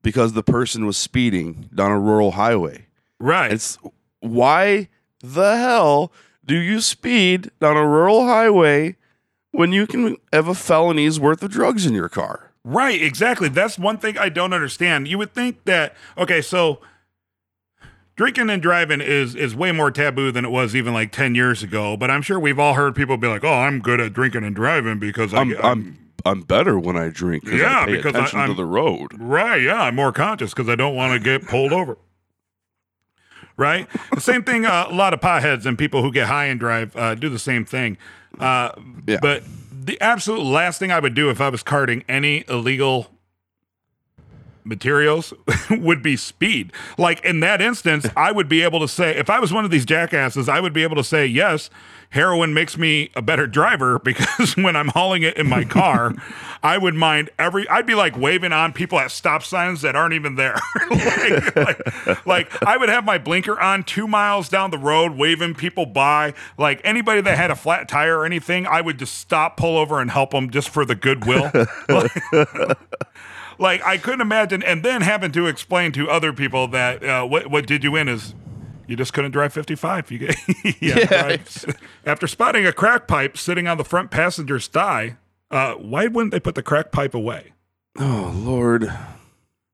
because 0.01 0.33
the 0.33 0.43
person 0.43 0.85
was 0.85 0.97
speeding 0.97 1.69
down 1.73 1.91
a 1.91 1.99
rural 1.99 2.31
highway. 2.31 2.85
Right. 3.19 3.51
It's 3.51 3.77
why 4.19 4.89
the 5.19 5.57
hell 5.57 6.11
do 6.45 6.55
you 6.55 6.81
speed 6.81 7.51
down 7.59 7.77
a 7.77 7.87
rural 7.87 8.25
highway 8.25 8.97
when 9.51 9.71
you 9.71 9.87
can 9.87 10.17
have 10.31 10.47
a 10.47 10.55
felony's 10.55 11.19
worth 11.19 11.41
of 11.43 11.51
drugs 11.51 11.85
in 11.85 11.93
your 11.93 12.09
car? 12.09 12.51
Right, 12.63 13.01
exactly. 13.01 13.49
That's 13.49 13.77
one 13.77 13.97
thing 13.97 14.17
I 14.17 14.29
don't 14.29 14.53
understand. 14.53 15.07
You 15.07 15.17
would 15.17 15.33
think 15.33 15.65
that 15.65 15.95
okay, 16.17 16.41
so 16.41 16.79
drinking 18.15 18.49
and 18.49 18.61
driving 18.61 19.01
is 19.01 19.35
is 19.35 19.55
way 19.55 19.71
more 19.71 19.91
taboo 19.91 20.31
than 20.31 20.45
it 20.45 20.51
was 20.51 20.75
even 20.75 20.93
like 20.93 21.11
10 21.11 21.35
years 21.35 21.63
ago, 21.63 21.97
but 21.97 22.09
I'm 22.11 22.21
sure 22.21 22.39
we've 22.39 22.59
all 22.59 22.73
heard 22.75 22.95
people 22.95 23.17
be 23.17 23.27
like, 23.27 23.43
"Oh, 23.43 23.53
I'm 23.53 23.79
good 23.79 23.99
at 23.99 24.13
drinking 24.13 24.43
and 24.43 24.55
driving 24.55 24.99
because 24.99 25.33
I, 25.33 25.41
I'm 25.41 25.55
I'm 25.63 25.99
I'm 26.25 26.41
better 26.41 26.79
when 26.79 26.95
I 26.97 27.09
drink 27.09 27.43
because 27.45 27.59
Yeah, 27.59 27.81
I 27.81 27.85
pay 27.85 27.95
because 27.97 28.15
I- 28.15 28.19
attention 28.19 28.39
to 28.39 28.45
I'm- 28.45 28.55
the 28.55 28.65
road. 28.65 29.11
Right, 29.17 29.61
yeah, 29.61 29.81
I'm 29.83 29.95
more 29.95 30.11
conscious 30.11 30.53
because 30.53 30.69
I 30.69 30.75
don't 30.75 30.95
want 30.95 31.13
to 31.13 31.19
get 31.19 31.47
pulled 31.47 31.73
over. 31.73 31.97
Right? 33.55 33.87
The 34.11 34.19
same 34.21 34.43
thing, 34.43 34.65
uh, 34.65 34.87
a 34.89 34.93
lot 34.95 35.13
of 35.13 35.19
potheads 35.21 35.67
and 35.67 35.77
people 35.77 36.01
who 36.01 36.11
get 36.11 36.27
high 36.27 36.45
and 36.45 36.59
drive 36.59 36.95
uh, 36.97 37.13
do 37.13 37.29
the 37.29 37.37
same 37.37 37.65
thing. 37.65 37.97
Uh, 38.39 38.71
Yeah. 39.05 39.19
But 39.21 39.43
the 39.71 39.99
absolute 40.01 40.41
last 40.41 40.79
thing 40.79 40.91
I 40.91 40.99
would 40.99 41.13
do 41.13 41.29
if 41.29 41.39
I 41.39 41.49
was 41.49 41.61
carting 41.61 42.03
any 42.09 42.45
illegal 42.47 43.11
materials 44.63 45.33
would 45.69 46.01
be 46.01 46.15
speed. 46.15 46.71
Like 46.97 47.23
in 47.25 47.39
that 47.41 47.61
instance, 47.61 48.07
I 48.15 48.31
would 48.31 48.49
be 48.49 48.61
able 48.63 48.79
to 48.79 48.87
say, 48.87 49.15
if 49.15 49.29
I 49.29 49.39
was 49.39 49.53
one 49.53 49.65
of 49.65 49.71
these 49.71 49.85
jackasses, 49.85 50.49
I 50.49 50.59
would 50.59 50.73
be 50.73 50.83
able 50.83 50.95
to 50.95 51.03
say, 51.03 51.25
yes, 51.25 51.69
heroin 52.13 52.53
makes 52.53 52.77
me 52.77 53.09
a 53.15 53.21
better 53.21 53.47
driver 53.47 53.99
because 54.03 54.55
when 54.55 54.75
I'm 54.75 54.89
hauling 54.89 55.23
it 55.23 55.35
in 55.35 55.47
my 55.47 55.63
car, 55.63 56.13
I 56.63 56.77
would 56.77 56.93
mind 56.93 57.29
every, 57.37 57.67
I'd 57.67 57.85
be 57.85 57.95
like 57.95 58.17
waving 58.17 58.53
on 58.53 58.71
people 58.71 58.99
at 58.99 59.11
stop 59.11 59.43
signs 59.43 59.81
that 59.81 59.95
aren't 59.95 60.13
even 60.13 60.35
there. 60.35 60.57
like, 60.89 61.55
like, 61.55 62.25
like 62.25 62.63
I 62.63 62.77
would 62.77 62.89
have 62.89 63.03
my 63.03 63.17
blinker 63.17 63.59
on 63.59 63.83
two 63.83 64.07
miles 64.07 64.47
down 64.47 64.71
the 64.71 64.77
road, 64.77 65.13
waving 65.13 65.55
people 65.55 65.85
by. 65.85 66.33
Like 66.57 66.79
anybody 66.83 67.21
that 67.21 67.37
had 67.37 67.51
a 67.51 67.55
flat 67.55 67.89
tire 67.89 68.19
or 68.19 68.25
anything, 68.25 68.65
I 68.65 68.79
would 68.79 68.99
just 68.99 69.15
stop, 69.17 69.57
pull 69.57 69.77
over, 69.77 69.99
and 69.99 70.09
help 70.09 70.31
them 70.31 70.51
just 70.51 70.69
for 70.69 70.85
the 70.85 70.95
goodwill. 70.95 71.51
Like 73.59 73.83
I 73.83 73.97
couldn't 73.97 74.21
imagine, 74.21 74.63
and 74.63 74.83
then 74.83 75.01
having 75.01 75.31
to 75.33 75.47
explain 75.47 75.91
to 75.93 76.09
other 76.09 76.33
people 76.33 76.67
that 76.69 77.03
uh, 77.03 77.25
what 77.25 77.47
what 77.47 77.65
did 77.65 77.83
you 77.83 77.91
win 77.91 78.07
is 78.07 78.33
you 78.87 78.95
just 78.95 79.13
couldn't 79.13 79.31
drive 79.31 79.53
55. 79.53 80.11
You 80.11 80.17
get 80.19 80.35
to 80.63 81.05
drive- 81.05 81.75
after 82.05 82.27
spotting 82.27 82.65
a 82.65 82.73
crack 82.73 83.07
pipe 83.07 83.37
sitting 83.37 83.67
on 83.67 83.77
the 83.77 83.83
front 83.85 84.11
passenger's 84.11 84.67
thigh. 84.67 85.17
Uh, 85.49 85.73
why 85.75 86.07
wouldn't 86.07 86.31
they 86.31 86.39
put 86.39 86.55
the 86.55 86.63
crack 86.63 86.91
pipe 86.91 87.13
away? 87.13 87.53
Oh 87.99 88.33
Lord. 88.35 88.91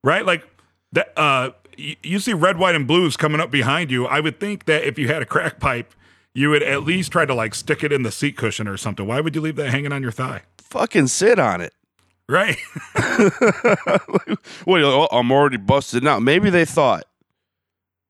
Right, 0.03 0.25
like 0.25 0.43
that. 0.91 1.17
Uh, 1.17 1.51
you, 1.77 1.95
you 2.03 2.19
see 2.19 2.33
red, 2.33 2.57
white, 2.57 2.75
and 2.75 2.86
blues 2.88 3.15
coming 3.17 3.39
up 3.39 3.50
behind 3.51 3.89
you. 3.91 4.05
I 4.05 4.19
would 4.19 4.39
think 4.39 4.65
that 4.65 4.83
if 4.83 5.00
you 5.00 5.07
had 5.07 5.21
a 5.21 5.25
crack 5.25 5.59
pipe, 5.59 5.93
you 6.33 6.50
would 6.50 6.63
at 6.63 6.83
least 6.83 7.12
try 7.12 7.25
to 7.25 7.33
like 7.33 7.55
stick 7.55 7.83
it 7.83 7.91
in 7.91 8.03
the 8.03 8.12
seat 8.12 8.38
cushion 8.38 8.67
or 8.67 8.77
something. 8.77 9.07
Why 9.07 9.21
would 9.21 9.36
you 9.36 9.41
leave 9.41 9.55
that 9.55 9.69
hanging 9.69 9.91
on 9.93 10.01
your 10.01 10.12
thigh? 10.12 10.43
Fucking 10.57 11.07
sit 11.07 11.39
on 11.39 11.62
it. 11.62 11.74
Right. 12.29 12.57
Like, 14.67 14.83
oh, 14.83 15.07
I'm 15.12 15.31
already 15.31 15.57
busted 15.57 16.05
out. 16.07 16.21
Maybe 16.21 16.50
they 16.50 16.65
thought 16.65 17.03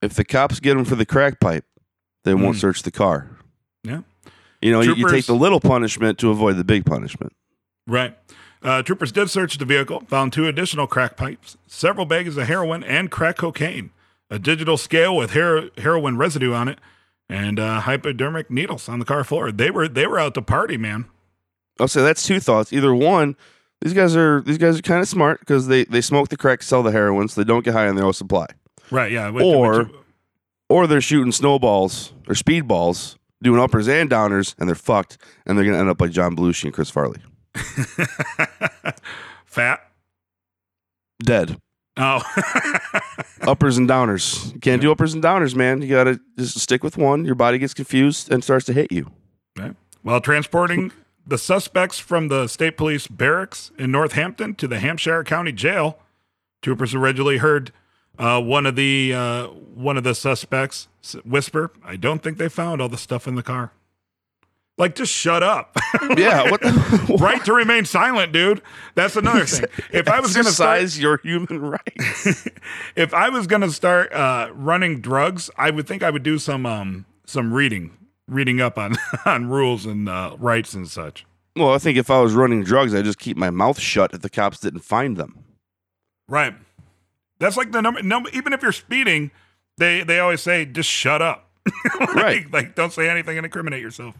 if 0.01 0.13
the 0.13 0.23
cops 0.25 0.59
get 0.59 0.75
them 0.75 0.85
for 0.85 0.95
the 0.95 1.05
crack 1.05 1.39
pipe, 1.39 1.65
they 2.25 2.33
won't 2.33 2.55
Hmm. 2.55 2.59
search 2.59 2.83
the 2.83 2.91
car. 2.91 3.29
yeah. 3.83 4.01
You 4.61 4.71
know, 4.73 4.81
you, 4.81 4.89
you 4.89 4.95
Troopers- 5.03 5.11
take 5.13 5.25
the 5.27 5.35
little 5.35 5.61
punishment 5.61 6.17
to 6.19 6.31
avoid 6.31 6.57
the 6.57 6.65
big 6.65 6.85
punishment. 6.85 7.31
Right. 7.87 8.17
Uh, 8.61 8.81
troopers 8.83 9.13
did 9.13 9.29
search 9.29 9.57
the 9.57 9.63
vehicle, 9.63 10.01
found 10.09 10.33
two 10.33 10.47
additional 10.47 10.85
crack 10.85 11.15
pipes, 11.15 11.55
several 11.65 12.05
bags 12.05 12.35
of 12.35 12.45
heroin, 12.45 12.83
and 12.83 13.09
crack 13.09 13.37
cocaine, 13.37 13.91
a 14.29 14.37
digital 14.37 14.75
scale 14.75 15.15
with 15.15 15.31
hero- 15.31 15.69
heroin 15.77 16.17
residue 16.17 16.53
on 16.53 16.67
it, 16.67 16.79
and 17.29 17.57
uh, 17.57 17.79
hypodermic 17.81 18.51
needles 18.51 18.89
on 18.89 18.99
the 18.99 19.05
car 19.05 19.23
floor. 19.23 19.49
They 19.53 19.71
were 19.71 19.87
they 19.87 20.05
were 20.05 20.19
out 20.19 20.33
to 20.33 20.41
party, 20.41 20.75
man. 20.75 21.05
I'll 21.79 21.87
say 21.87 22.01
that's 22.01 22.23
two 22.23 22.41
thoughts. 22.41 22.73
Either 22.73 22.93
one, 22.93 23.37
these 23.81 23.93
guys 23.93 24.15
are 24.15 24.41
these 24.41 24.57
guys 24.57 24.77
are 24.79 24.81
kind 24.81 25.01
of 25.01 25.07
smart 25.07 25.39
because 25.39 25.67
they 25.67 25.83
they 25.85 26.01
smoke 26.01 26.29
the 26.29 26.37
crack, 26.37 26.61
sell 26.63 26.83
the 26.83 26.91
heroin, 26.91 27.27
so 27.27 27.41
they 27.41 27.45
don't 27.47 27.63
get 27.63 27.73
high 27.73 27.87
on 27.87 27.95
their 27.95 28.05
own 28.05 28.13
supply. 28.13 28.45
Right. 28.91 29.11
Yeah. 29.11 29.29
Which- 29.29 29.43
Or- 29.45 29.83
which- 29.83 29.95
Or 30.69 30.85
they're 30.87 31.01
shooting 31.01 31.31
snowballs 31.31 32.13
or 32.27 32.35
speedballs, 32.35 33.15
doing 33.41 33.59
uppers 33.59 33.87
and 33.87 34.09
downers, 34.09 34.53
and 34.59 34.67
they're 34.69 34.75
fucked, 34.75 35.17
and 35.45 35.57
they're 35.57 35.65
gonna 35.65 35.79
end 35.79 35.89
up 35.89 35.99
like 35.99 36.11
John 36.11 36.35
Belushi 36.35 36.65
and 36.65 36.73
Chris 36.73 36.89
Farley, 36.91 37.19
fat. 39.45 39.79
dead. 41.23 41.57
Oh. 41.97 42.21
uppers 43.41 43.77
and 43.77 43.89
downers. 43.89 44.53
You 44.53 44.59
can't 44.59 44.81
do 44.81 44.91
uppers 44.91 45.13
and 45.13 45.23
downers, 45.23 45.53
man. 45.55 45.81
You 45.81 45.89
gotta 45.89 46.19
just 46.37 46.57
stick 46.59 46.83
with 46.83 46.97
one. 46.97 47.25
Your 47.25 47.35
body 47.35 47.57
gets 47.57 47.73
confused 47.73 48.31
and 48.31 48.43
starts 48.43 48.65
to 48.67 48.73
hit 48.73 48.91
you. 48.91 49.11
Right. 49.57 49.75
While 50.01 50.21
transporting 50.21 50.91
the 51.25 51.37
suspects 51.37 51.99
from 51.99 52.27
the 52.27 52.47
state 52.47 52.77
police 52.77 53.07
barracks 53.07 53.71
in 53.77 53.91
Northampton 53.91 54.55
to 54.55 54.67
the 54.67 54.79
Hampshire 54.79 55.23
County 55.23 55.51
Jail, 55.51 55.99
troopers 56.61 56.95
originally 56.95 57.37
heard 57.37 57.71
uh, 58.17 58.41
one 58.41 58.65
of 58.65 58.75
the 58.75 59.13
uh, 59.13 59.47
one 59.47 59.97
of 59.97 60.03
the 60.03 60.15
suspects 60.15 60.87
whisper, 61.23 61.71
"I 61.83 61.95
don't 61.95 62.21
think 62.21 62.37
they 62.37 62.49
found 62.49 62.81
all 62.81 62.89
the 62.89 62.97
stuff 62.97 63.27
in 63.27 63.35
the 63.35 63.43
car." 63.43 63.71
Like, 64.77 64.95
just 64.95 65.13
shut 65.13 65.43
up. 65.43 65.77
Yeah, 66.17 66.49
what 66.49 66.61
the 66.61 67.17
right 67.19 67.43
to 67.45 67.53
remain 67.53 67.85
silent, 67.85 68.31
dude. 68.31 68.61
That's 68.95 69.15
another 69.15 69.45
thing. 69.45 69.65
If 69.91 70.07
I 70.07 70.19
was 70.21 70.33
going 70.33 70.45
to 70.45 70.49
exercise 70.49 70.99
your 70.99 71.17
human 71.17 71.61
rights. 71.61 72.47
if 72.95 73.13
I 73.13 73.29
was 73.29 73.47
going 73.47 73.61
to 73.61 73.71
start 73.71 74.13
uh, 74.13 74.49
running 74.53 75.01
drugs, 75.01 75.49
I 75.57 75.71
would 75.71 75.87
think 75.87 76.03
I 76.03 76.09
would 76.09 76.23
do 76.23 76.39
some 76.39 76.65
um, 76.65 77.05
some 77.25 77.53
reading, 77.53 77.97
reading 78.29 78.61
up 78.61 78.77
on 78.77 78.95
on 79.25 79.49
rules 79.49 79.85
and 79.85 80.07
uh, 80.07 80.35
rights 80.39 80.73
and 80.73 80.87
such. 80.87 81.25
well, 81.55 81.73
I 81.73 81.77
think 81.77 81.97
if 81.97 82.09
I 82.09 82.19
was 82.21 82.33
running 82.33 82.63
drugs, 82.63 82.93
I'd 82.93 83.05
just 83.05 83.19
keep 83.19 83.37
my 83.37 83.49
mouth 83.49 83.79
shut 83.79 84.13
if 84.13 84.21
the 84.21 84.29
cops 84.29 84.59
didn't 84.59 84.81
find 84.81 85.17
them. 85.17 85.43
Right. 86.27 86.55
That's 87.39 87.57
like 87.57 87.71
the 87.71 87.81
number. 87.81 88.01
number 88.03 88.29
even 88.31 88.53
if 88.53 88.61
you're 88.61 88.71
speeding, 88.71 89.31
they 89.77 90.03
they 90.03 90.19
always 90.19 90.41
say 90.41 90.65
just 90.65 90.89
shut 90.89 91.21
up. 91.21 91.49
like, 91.99 92.15
Right. 92.15 92.53
Like 92.53 92.75
don't 92.75 92.93
say 92.93 93.09
anything 93.09 93.37
and 93.37 93.45
incriminate 93.45 93.81
yourself. 93.81 94.15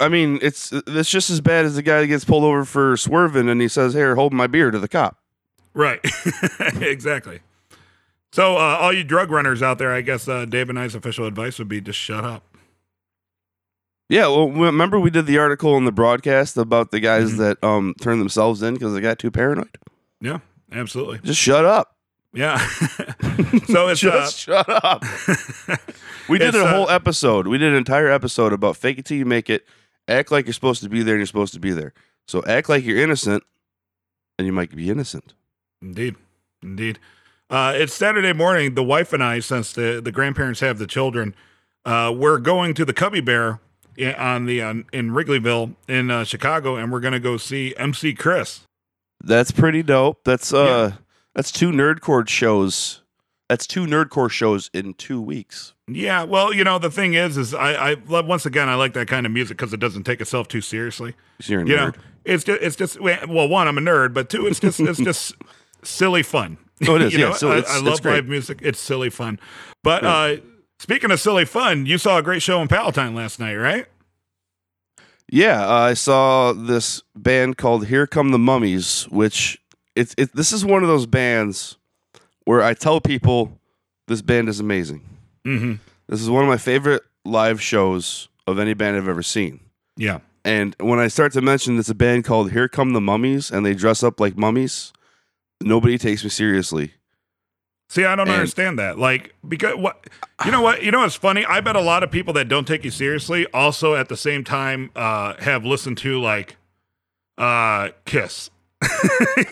I 0.00 0.08
mean, 0.08 0.38
it's 0.40 0.72
it's 0.72 1.10
just 1.10 1.28
as 1.28 1.40
bad 1.42 1.66
as 1.66 1.76
the 1.76 1.82
guy 1.82 2.00
that 2.00 2.06
gets 2.06 2.24
pulled 2.24 2.44
over 2.44 2.64
for 2.64 2.96
swerving 2.96 3.48
and 3.50 3.60
he 3.60 3.68
says, 3.68 3.92
"Here, 3.92 4.14
hold 4.14 4.32
my 4.32 4.46
beer" 4.46 4.70
to 4.70 4.78
the 4.78 4.88
cop. 4.88 5.18
Right. 5.74 6.00
exactly. 6.80 7.40
So 8.32 8.56
uh, 8.56 8.78
all 8.80 8.92
you 8.92 9.04
drug 9.04 9.30
runners 9.30 9.62
out 9.62 9.78
there, 9.78 9.92
I 9.92 10.00
guess 10.00 10.26
uh, 10.26 10.44
Dave 10.44 10.70
and 10.70 10.78
I's 10.78 10.94
official 10.94 11.26
advice 11.26 11.58
would 11.58 11.68
be 11.68 11.80
just 11.80 11.98
shut 11.98 12.24
up. 12.24 12.47
Yeah, 14.08 14.28
well, 14.28 14.50
remember 14.50 14.98
we 14.98 15.10
did 15.10 15.26
the 15.26 15.38
article 15.38 15.76
in 15.76 15.84
the 15.84 15.92
broadcast 15.92 16.56
about 16.56 16.90
the 16.90 17.00
guys 17.00 17.34
Mhm. 17.34 17.38
that 17.38 17.64
um 17.64 17.94
turned 18.00 18.20
themselves 18.20 18.62
in 18.62 18.74
because 18.74 18.94
they 18.94 19.00
got 19.00 19.18
too 19.18 19.30
paranoid. 19.30 19.76
Yeah. 20.20 20.38
Absolutely. 20.72 21.18
Just 21.24 21.40
shut 21.40 21.64
up. 21.64 21.96
Yeah. 22.34 22.58
so 23.68 23.88
it's 23.88 24.04
uh, 24.04 24.10
just 24.10 24.38
shut 24.38 24.68
up. 24.68 25.02
We 26.28 26.38
did 26.38 26.54
a 26.54 26.62
uh, 26.62 26.74
whole 26.74 26.90
episode. 26.90 27.46
We 27.46 27.56
did 27.56 27.70
an 27.70 27.76
entire 27.78 28.10
episode 28.10 28.52
about 28.52 28.76
fake 28.76 28.98
it 28.98 29.06
till 29.06 29.16
you 29.16 29.24
make 29.24 29.48
it. 29.48 29.64
Act 30.08 30.30
like 30.30 30.44
you're 30.44 30.52
supposed 30.52 30.82
to 30.82 30.90
be 30.90 31.02
there 31.02 31.14
and 31.14 31.20
you're 31.20 31.26
supposed 31.26 31.54
to 31.54 31.60
be 31.60 31.70
there. 31.72 31.94
So 32.26 32.44
act 32.46 32.68
like 32.68 32.84
you're 32.84 32.98
innocent 32.98 33.44
and 34.38 34.44
you 34.46 34.52
might 34.52 34.74
be 34.76 34.90
innocent. 34.90 35.32
Indeed. 35.80 36.16
Indeed. 36.62 36.98
Uh, 37.48 37.72
it's 37.76 37.94
Saturday 37.94 38.34
morning. 38.34 38.74
The 38.74 38.84
wife 38.84 39.14
and 39.14 39.24
I, 39.24 39.40
since 39.40 39.72
the, 39.72 40.02
the 40.04 40.12
grandparents 40.12 40.60
have 40.60 40.78
the 40.78 40.86
children, 40.86 41.34
uh, 41.86 42.12
we're 42.14 42.38
going 42.38 42.74
to 42.74 42.84
the 42.84 42.92
Cubby 42.92 43.22
Bear 43.22 43.58
on 44.06 44.46
the 44.46 44.62
on, 44.62 44.84
in 44.92 45.10
Wrigleyville 45.10 45.74
in 45.88 46.10
uh, 46.10 46.24
Chicago, 46.24 46.76
and 46.76 46.90
we're 46.92 47.00
to 47.12 47.20
go 47.20 47.36
see 47.36 47.74
MC 47.76 48.14
Chris. 48.14 48.60
That's 49.22 49.50
pretty 49.50 49.82
dope. 49.82 50.24
That's 50.24 50.52
uh 50.52 50.92
that's 51.34 51.50
two 51.52 51.70
nerdcore 51.70 52.28
shows. 52.28 53.02
That's 53.48 53.66
two 53.66 53.86
nerdcore 53.86 54.30
shows 54.30 54.70
in 54.74 54.92
two 54.94 55.20
weeks. 55.22 55.72
Yeah, 55.88 56.24
well, 56.24 56.52
you 56.52 56.64
know 56.64 56.78
the 56.78 56.90
thing 56.90 57.14
is, 57.14 57.36
is 57.38 57.54
I, 57.54 57.92
I 57.92 57.96
love 58.08 58.26
once 58.26 58.44
again 58.46 58.68
I 58.68 58.74
like 58.74 58.92
that 58.92 59.08
kind 59.08 59.24
of 59.26 59.32
music 59.32 59.56
because 59.56 59.72
it 59.72 59.80
doesn't 59.80 60.04
take 60.04 60.20
itself 60.20 60.48
too 60.48 60.60
seriously. 60.60 61.14
You're 61.44 61.62
a 61.62 61.66
You 61.66 61.74
nerd. 61.76 61.96
know, 61.96 62.02
it's 62.24 62.44
just 62.44 62.62
it's 62.62 62.76
just 62.76 63.00
well, 63.00 63.48
one 63.48 63.66
I'm 63.68 63.78
a 63.78 63.80
nerd, 63.80 64.12
but 64.14 64.28
two 64.28 64.46
it's 64.46 64.60
just 64.60 64.78
it's 64.80 64.98
just 65.00 65.34
silly 65.82 66.22
fun. 66.22 66.58
Oh, 66.86 66.96
it 66.96 67.02
is, 67.02 67.12
you 67.14 67.20
yeah, 67.20 67.28
know, 67.30 67.34
so 67.34 67.50
I, 67.52 67.62
I 67.66 67.80
love 67.80 68.04
live 68.04 68.26
music. 68.26 68.60
It's 68.62 68.78
silly 68.78 69.10
fun. 69.10 69.40
But 69.82 70.02
Yeah. 70.02 70.14
uh, 70.14 70.36
speaking 70.78 71.10
of 71.10 71.20
silly 71.20 71.44
fun, 71.44 71.86
you 71.86 71.98
saw 71.98 72.18
a 72.18 72.22
great 72.22 72.42
show 72.42 72.60
in 72.62 72.68
Palatine 72.68 73.14
last 73.14 73.38
night, 73.38 73.56
right? 73.56 73.86
Yeah, 75.30 75.66
uh, 75.66 75.80
I 75.80 75.94
saw 75.94 76.52
this 76.52 77.02
band 77.14 77.58
called 77.58 77.86
Here 77.86 78.06
Come 78.06 78.30
the 78.30 78.38
Mummies, 78.38 79.04
which 79.10 79.60
it's 79.94 80.14
it, 80.16 80.34
this 80.34 80.52
is 80.52 80.64
one 80.64 80.82
of 80.82 80.88
those 80.88 81.06
bands 81.06 81.76
where 82.44 82.62
I 82.62 82.72
tell 82.72 83.00
people 83.00 83.58
this 84.06 84.22
band 84.22 84.48
is 84.48 84.58
amazing. 84.58 85.02
Mm-hmm. 85.44 85.74
This 86.08 86.22
is 86.22 86.30
one 86.30 86.42
of 86.42 86.48
my 86.48 86.56
favorite 86.56 87.02
live 87.26 87.60
shows 87.60 88.28
of 88.46 88.58
any 88.58 88.72
band 88.72 88.96
I've 88.96 89.08
ever 89.08 89.22
seen. 89.22 89.60
Yeah. 89.96 90.20
And 90.44 90.74
when 90.80 90.98
I 90.98 91.08
start 91.08 91.32
to 91.32 91.42
mention 91.42 91.78
it's 91.78 91.90
a 91.90 91.94
band 91.94 92.24
called 92.24 92.52
Here 92.52 92.68
Come 92.68 92.94
the 92.94 93.00
Mummies 93.00 93.50
and 93.50 93.66
they 93.66 93.74
dress 93.74 94.02
up 94.02 94.18
like 94.18 94.38
mummies, 94.38 94.94
nobody 95.60 95.98
takes 95.98 96.24
me 96.24 96.30
seriously. 96.30 96.94
See, 97.90 98.04
I 98.04 98.14
don't 98.16 98.28
And- 98.28 98.36
understand 98.36 98.78
that. 98.78 98.98
Like, 98.98 99.34
because 99.48 99.76
what 99.76 100.06
you 100.44 100.50
know 100.50 100.60
what 100.60 100.82
you 100.82 100.90
know 100.90 101.00
what's 101.00 101.14
funny? 101.14 101.44
I 101.46 101.60
bet 101.60 101.74
a 101.76 101.80
lot 101.80 102.02
of 102.02 102.10
people 102.10 102.34
that 102.34 102.48
don't 102.48 102.66
take 102.66 102.84
you 102.84 102.90
seriously 102.90 103.46
also 103.54 103.94
at 103.94 104.08
the 104.08 104.16
same 104.16 104.44
time 104.44 104.90
uh, 104.94 105.34
have 105.40 105.64
listened 105.64 105.96
to 105.98 106.20
like 106.20 106.56
uh, 107.38 107.90
Kiss. 108.04 108.50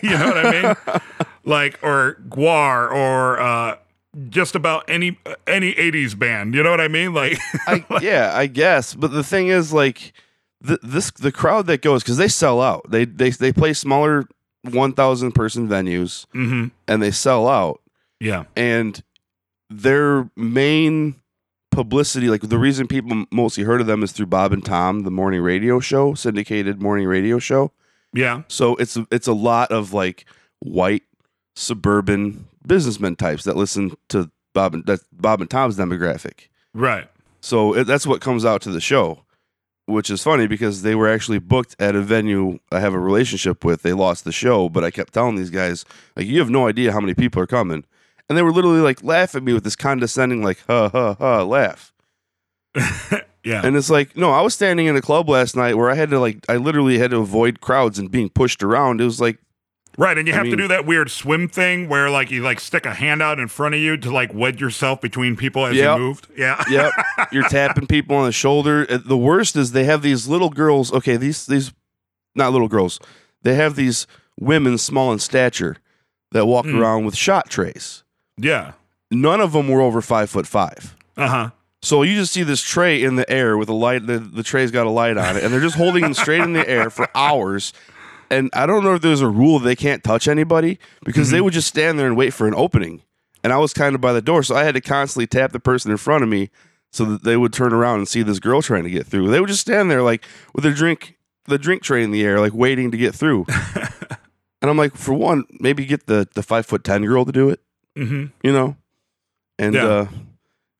you 0.01 0.11
know 0.11 0.27
what 0.27 0.45
I 0.45 0.51
mean? 0.61 1.01
like 1.45 1.79
or 1.81 2.17
Gwar 2.29 2.91
or 2.91 3.39
uh, 3.41 3.77
just 4.29 4.55
about 4.55 4.89
any 4.89 5.17
any 5.47 5.73
'80s 5.73 6.17
band. 6.17 6.53
You 6.53 6.63
know 6.63 6.71
what 6.71 6.81
I 6.81 6.87
mean? 6.87 7.13
Like, 7.13 7.37
I, 7.67 7.83
yeah, 8.01 8.31
I 8.35 8.45
guess. 8.47 8.93
But 8.93 9.11
the 9.11 9.23
thing 9.23 9.47
is, 9.47 9.73
like, 9.73 10.13
the, 10.61 10.79
this 10.83 11.11
the 11.11 11.31
crowd 11.31 11.65
that 11.67 11.81
goes 11.81 12.03
because 12.03 12.17
they 12.17 12.27
sell 12.29 12.61
out. 12.61 12.89
They 12.89 13.03
they 13.05 13.31
they 13.31 13.51
play 13.51 13.73
smaller 13.73 14.25
one 14.63 14.93
thousand 14.93 15.31
person 15.33 15.67
venues 15.67 16.25
hmm 16.33 16.67
and 16.87 17.01
they 17.01 17.11
sell 17.11 17.47
out. 17.47 17.81
Yeah, 18.19 18.45
And 18.55 19.01
their 19.69 20.29
main 20.35 21.15
publicity, 21.71 22.29
like 22.29 22.41
the 22.41 22.57
reason 22.57 22.87
people 22.87 23.25
mostly 23.31 23.63
heard 23.63 23.81
of 23.81 23.87
them, 23.87 24.01
is 24.03 24.11
through 24.11 24.27
Bob 24.27 24.53
and 24.53 24.63
Tom, 24.65 25.03
the 25.03 25.11
morning 25.11 25.41
radio 25.41 25.79
show, 25.79 26.13
syndicated 26.13 26.81
morning 26.81 27.07
radio 27.07 27.37
show. 27.39 27.71
yeah, 28.13 28.43
So 28.47 28.75
it's 28.77 28.97
it's 29.11 29.27
a 29.27 29.33
lot 29.33 29.71
of 29.71 29.93
like 29.93 30.25
white 30.59 31.03
suburban 31.55 32.47
businessmen 32.65 33.15
types 33.15 33.43
that 33.43 33.55
listen 33.55 33.95
to 34.09 34.31
Bob 34.53 34.73
and 34.73 34.85
that 34.85 35.01
Bob 35.11 35.41
and 35.41 35.49
Tom's 35.49 35.77
demographic. 35.77 36.47
Right. 36.73 37.09
So 37.41 37.73
it, 37.75 37.83
that's 37.85 38.07
what 38.07 38.21
comes 38.21 38.45
out 38.45 38.61
to 38.63 38.71
the 38.71 38.81
show, 38.81 39.23
which 39.85 40.09
is 40.09 40.23
funny 40.23 40.47
because 40.47 40.81
they 40.81 40.95
were 40.95 41.07
actually 41.09 41.39
booked 41.39 41.75
at 41.79 41.95
a 41.95 42.01
venue 42.01 42.59
I 42.71 42.79
have 42.79 42.93
a 42.93 42.99
relationship 42.99 43.63
with. 43.63 43.81
They 43.83 43.93
lost 43.93 44.23
the 44.23 44.31
show, 44.31 44.69
but 44.69 44.83
I 44.83 44.91
kept 44.91 45.13
telling 45.13 45.35
these 45.35 45.49
guys, 45.49 45.85
like, 46.15 46.25
you 46.25 46.39
have 46.39 46.49
no 46.49 46.67
idea 46.67 46.91
how 46.91 46.99
many 46.99 47.13
people 47.13 47.41
are 47.41 47.47
coming. 47.47 47.85
And 48.29 48.37
they 48.37 48.41
were 48.41 48.51
literally 48.51 48.81
like 48.81 49.03
laugh 49.03 49.35
at 49.35 49.43
me 49.43 49.53
with 49.53 49.63
this 49.63 49.75
condescending, 49.75 50.43
like, 50.43 50.59
ha 50.67 50.89
ha 50.89 51.13
ha, 51.15 51.43
laugh. 51.43 51.93
Yeah. 53.43 53.61
And 53.63 53.77
it's 53.77 53.89
like, 53.89 54.17
no, 54.17 54.31
I 54.31 54.41
was 54.41 54.53
standing 54.53 54.87
in 54.87 54.97
a 54.97 55.01
club 55.01 55.29
last 55.29 55.55
night 55.55 55.77
where 55.77 55.89
I 55.89 55.93
had 55.95 56.09
to 56.09 56.19
like, 56.19 56.39
I 56.49 56.57
literally 56.57 56.97
had 56.97 57.11
to 57.11 57.17
avoid 57.19 57.61
crowds 57.61 57.97
and 57.97 58.11
being 58.11 58.27
pushed 58.27 58.61
around. 58.61 58.99
It 58.99 59.05
was 59.05 59.21
like, 59.21 59.37
right. 59.97 60.17
And 60.17 60.27
you 60.27 60.33
I 60.33 60.37
have 60.37 60.47
to 60.47 60.57
do 60.57 60.67
that 60.67 60.85
weird 60.85 61.09
swim 61.09 61.47
thing 61.47 61.87
where 61.87 62.09
like 62.09 62.29
you 62.29 62.41
like 62.43 62.59
stick 62.59 62.85
a 62.85 62.93
hand 62.93 63.21
out 63.21 63.39
in 63.39 63.47
front 63.47 63.73
of 63.73 63.79
you 63.79 63.95
to 63.95 64.11
like 64.11 64.33
wedge 64.33 64.59
yourself 64.59 64.99
between 64.99 65.37
people 65.37 65.65
as 65.65 65.77
Yep. 65.77 65.97
you 65.97 66.03
moved. 66.03 66.27
Yeah. 66.35 66.61
yep, 66.69 66.91
you're 67.31 67.47
tapping 67.49 67.87
people 67.87 68.17
on 68.17 68.25
the 68.25 68.33
shoulder. 68.33 68.85
Uh, 68.89 68.97
The 68.97 69.15
worst 69.17 69.55
is 69.55 69.71
they 69.71 69.85
have 69.85 70.01
these 70.01 70.27
little 70.27 70.49
girls. 70.49 70.91
Okay, 70.91 71.15
these 71.15 71.45
these 71.45 71.71
not 72.35 72.51
little 72.51 72.67
girls. 72.67 72.99
They 73.43 73.55
have 73.55 73.77
these 73.77 74.07
women 74.37 74.77
small 74.77 75.13
in 75.13 75.19
stature 75.19 75.77
that 76.33 76.47
walk 76.47 76.65
Hmm. 76.65 76.81
around 76.81 77.05
with 77.05 77.15
shot 77.15 77.49
trays. 77.49 78.03
Yeah. 78.37 78.73
None 79.09 79.39
of 79.39 79.53
them 79.53 79.67
were 79.67 79.81
over 79.81 80.01
five 80.01 80.29
foot 80.29 80.47
five. 80.47 80.95
Uh 81.15 81.27
huh. 81.27 81.49
So 81.81 82.01
you 82.03 82.15
just 82.15 82.33
see 82.33 82.43
this 82.43 82.61
tray 82.61 83.03
in 83.03 83.15
the 83.15 83.29
air 83.29 83.57
with 83.57 83.69
a 83.69 83.73
light. 83.73 84.05
The, 84.05 84.19
the 84.19 84.43
tray's 84.43 84.71
got 84.71 84.87
a 84.87 84.89
light 84.89 85.17
on 85.17 85.37
it, 85.37 85.43
and 85.43 85.53
they're 85.53 85.61
just 85.61 85.75
holding 85.75 86.03
it 86.05 86.15
straight 86.15 86.41
in 86.41 86.53
the 86.53 86.67
air 86.67 86.89
for 86.89 87.07
hours. 87.15 87.71
And 88.29 88.49
I 88.53 88.65
don't 88.65 88.83
know 88.83 88.95
if 88.95 89.01
there's 89.01 89.21
a 89.21 89.29
rule 89.29 89.59
they 89.59 89.75
can't 89.75 90.03
touch 90.03 90.27
anybody 90.27 90.79
because 91.05 91.31
they 91.31 91.39
would 91.39 91.53
just 91.53 91.67
stand 91.67 91.97
there 91.97 92.07
and 92.07 92.17
wait 92.17 92.33
for 92.33 92.47
an 92.47 92.55
opening. 92.55 93.03
And 93.43 93.53
I 93.53 93.57
was 93.57 93.73
kind 93.73 93.95
of 93.95 94.01
by 94.01 94.11
the 94.11 94.21
door, 94.21 94.43
so 94.43 94.55
I 94.55 94.63
had 94.63 94.73
to 94.73 94.81
constantly 94.81 95.27
tap 95.27 95.51
the 95.53 95.59
person 95.59 95.91
in 95.91 95.97
front 95.97 96.23
of 96.23 96.29
me 96.29 96.49
so 96.91 97.05
that 97.05 97.23
they 97.23 97.37
would 97.37 97.53
turn 97.53 97.71
around 97.71 97.99
and 97.99 98.07
see 98.07 98.23
this 98.23 98.39
girl 98.39 98.61
trying 98.61 98.83
to 98.83 98.89
get 98.89 99.05
through. 99.05 99.29
They 99.29 99.39
would 99.39 99.47
just 99.47 99.61
stand 99.61 99.89
there 99.89 100.01
like 100.01 100.25
with 100.53 100.63
their 100.63 100.73
drink, 100.73 101.17
the 101.45 101.57
drink 101.57 101.83
tray 101.83 102.03
in 102.03 102.11
the 102.11 102.25
air, 102.25 102.39
like 102.41 102.53
waiting 102.53 102.91
to 102.91 102.97
get 102.97 103.15
through. 103.15 103.45
and 104.61 104.69
I'm 104.69 104.77
like, 104.77 104.97
for 104.97 105.13
one, 105.13 105.45
maybe 105.59 105.85
get 105.85 106.07
the 106.07 106.27
the 106.33 106.43
five 106.43 106.65
foot 106.65 106.83
ten 106.83 107.05
girl 107.05 107.23
to 107.23 107.31
do 107.31 107.49
it 107.49 107.61
Mm-hmm. 107.97 108.25
you 108.43 108.51
know 108.53 108.75
and 109.59 109.73
Yeah. 109.75 109.85
uh 109.85 110.07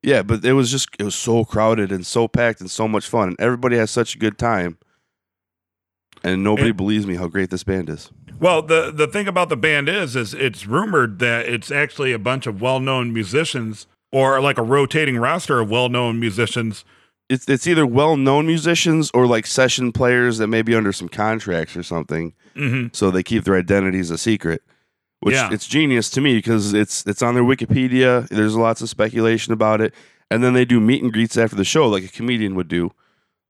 yeah 0.03 0.21
but 0.23 0.45
it 0.45 0.53
was 0.53 0.69
just 0.71 0.89
it 0.99 1.03
was 1.03 1.15
so 1.15 1.43
crowded 1.45 1.91
and 1.91 2.05
so 2.05 2.27
packed 2.27 2.61
and 2.61 2.69
so 2.71 2.87
much 2.87 3.07
fun 3.07 3.29
and 3.29 3.39
everybody 3.39 3.75
has 3.77 3.89
such 3.91 4.15
a 4.15 4.19
good 4.19 4.37
time 4.37 4.77
and 6.23 6.43
nobody 6.43 6.69
And- 6.69 6.77
believes 6.77 7.05
me 7.05 7.15
how 7.15 7.27
great 7.27 7.49
this 7.49 7.63
band 7.63 7.89
is 7.89 8.11
Well, 8.39 8.61
the 8.61 8.91
the 8.91 9.07
thing 9.07 9.27
about 9.27 9.49
the 9.49 9.57
band 9.57 9.89
is, 9.89 10.15
is 10.15 10.33
it's 10.33 10.67
rumored 10.67 11.19
that 11.19 11.47
it's 11.47 11.71
actually 11.71 12.13
a 12.13 12.19
bunch 12.19 12.45
of 12.47 12.61
well 12.61 12.79
known 12.79 13.11
musicians 13.13 13.87
or 14.11 14.39
like 14.41 14.57
a 14.57 14.63
rotating 14.63 15.17
roster 15.17 15.59
of 15.59 15.69
well 15.69 15.89
known 15.89 16.19
musicians. 16.19 16.85
it's 17.29 17.47
it's 17.49 17.67
either 17.67 17.85
well-known 17.85 18.45
musicians 18.47 19.11
or 19.13 19.27
like 19.27 19.45
session 19.45 19.91
players 19.91 20.37
that 20.37 20.47
may 20.47 20.61
be 20.61 20.73
under 20.75 20.93
some 20.93 21.09
contracts 21.09 21.75
or 21.75 21.83
something 21.83 22.33
Mm-hmm. 22.55 22.87
so 22.93 23.11
they 23.11 23.21
keep 23.21 23.43
their 23.43 23.55
identities 23.57 24.09
a 24.09 24.17
secret 24.17 24.61
which 25.21 25.33
Yeah. 25.35 25.49
it's 25.51 25.67
genius 25.67 26.09
to 26.11 26.21
me 26.21 26.35
because 26.35 26.73
it's 26.73 27.05
it's 27.07 27.21
on 27.21 27.33
their 27.33 27.43
wikipedia 27.43 28.27
there's 28.29 28.55
lots 28.55 28.81
of 28.81 28.89
speculation 28.89 29.51
about 29.53 29.81
it 29.81 29.93
and 30.29 30.43
then 30.43 30.53
they 30.53 30.65
do 30.65 30.79
meet 30.79 31.01
and 31.03 31.11
greets 31.13 31.37
after 31.37 31.55
the 31.55 31.63
show 31.65 31.87
like 31.87 32.03
a 32.03 32.07
comedian 32.09 32.55
would 32.55 32.67
do 32.67 32.91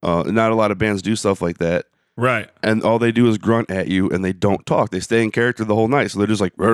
uh, 0.04 0.24
not 0.28 0.52
a 0.52 0.56
lot 0.56 0.72
of 0.72 0.78
bands 0.78 1.02
do 1.02 1.16
stuff 1.16 1.42
like 1.42 1.58
that 1.58 1.86
Right. 2.20 2.50
and 2.64 2.84
all 2.84 2.98
they 3.00 3.12
do 3.12 3.28
is 3.28 3.38
grunt 3.38 3.70
at 3.70 3.90
you 3.90 4.10
and 4.10 4.26
they 4.26 4.34
don't 4.34 4.66
talk. 4.66 4.90
They 4.90 5.00
stay 5.00 5.22
in 5.24 5.30
character 5.30 5.64
the 5.64 5.76
whole 5.76 5.88
night. 5.88 6.10
So 6.10 6.18
they're 6.18 6.28
just 6.28 6.42
like, 6.42 6.54
That's 6.58 6.74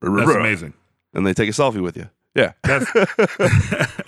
amazing. 0.00 0.74
And 1.12 1.26
they 1.26 1.34
take 1.34 1.48
a 1.48 1.52
selfie 1.52 1.82
with 1.82 1.96
you. 1.96 2.08
Yeah. 2.36 2.52
That's 2.62 2.86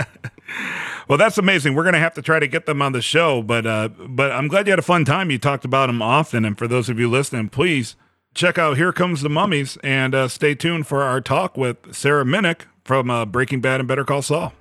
well, 1.09 1.19
that's 1.19 1.39
amazing. 1.39 1.75
We're 1.75 1.85
gonna 1.85 1.99
have 1.99 2.15
to 2.15 2.23
try 2.23 2.39
to 2.39 2.47
get 2.47 2.67
them 2.67 2.83
on 2.83 2.93
the 2.93 3.03
show, 3.03 3.43
but 3.43 3.67
uh, 3.67 3.89
but 3.89 4.33
I'm 4.33 4.49
glad 4.49 4.67
you 4.67 4.71
had 4.73 4.79
a 4.79 4.83
fun 4.83 5.05
time. 5.05 5.31
You 5.31 5.39
talked 5.39 5.65
about 5.65 5.87
them 5.87 6.03
often, 6.03 6.45
and 6.45 6.57
for 6.59 6.67
those 6.69 6.89
of 6.89 6.99
you 6.99 7.09
listening, 7.11 7.49
please 7.49 7.95
check 8.37 8.59
out 8.59 8.77
"Here 8.77 8.93
Comes 8.93 9.23
the 9.23 9.31
Mummies" 9.31 9.79
and 9.83 10.15
uh, 10.15 10.29
stay 10.29 10.55
tuned 10.55 10.87
for 10.87 11.03
our 11.03 11.21
talk 11.21 11.57
with 11.57 11.95
Sarah 11.95 12.25
Minnich 12.25 12.63
from 12.85 13.11
uh, 13.11 13.25
Breaking 13.25 13.61
Bad 13.61 13.81
and 13.81 13.89
Better 13.89 14.05
Call 14.05 14.23
Saul. 14.23 14.53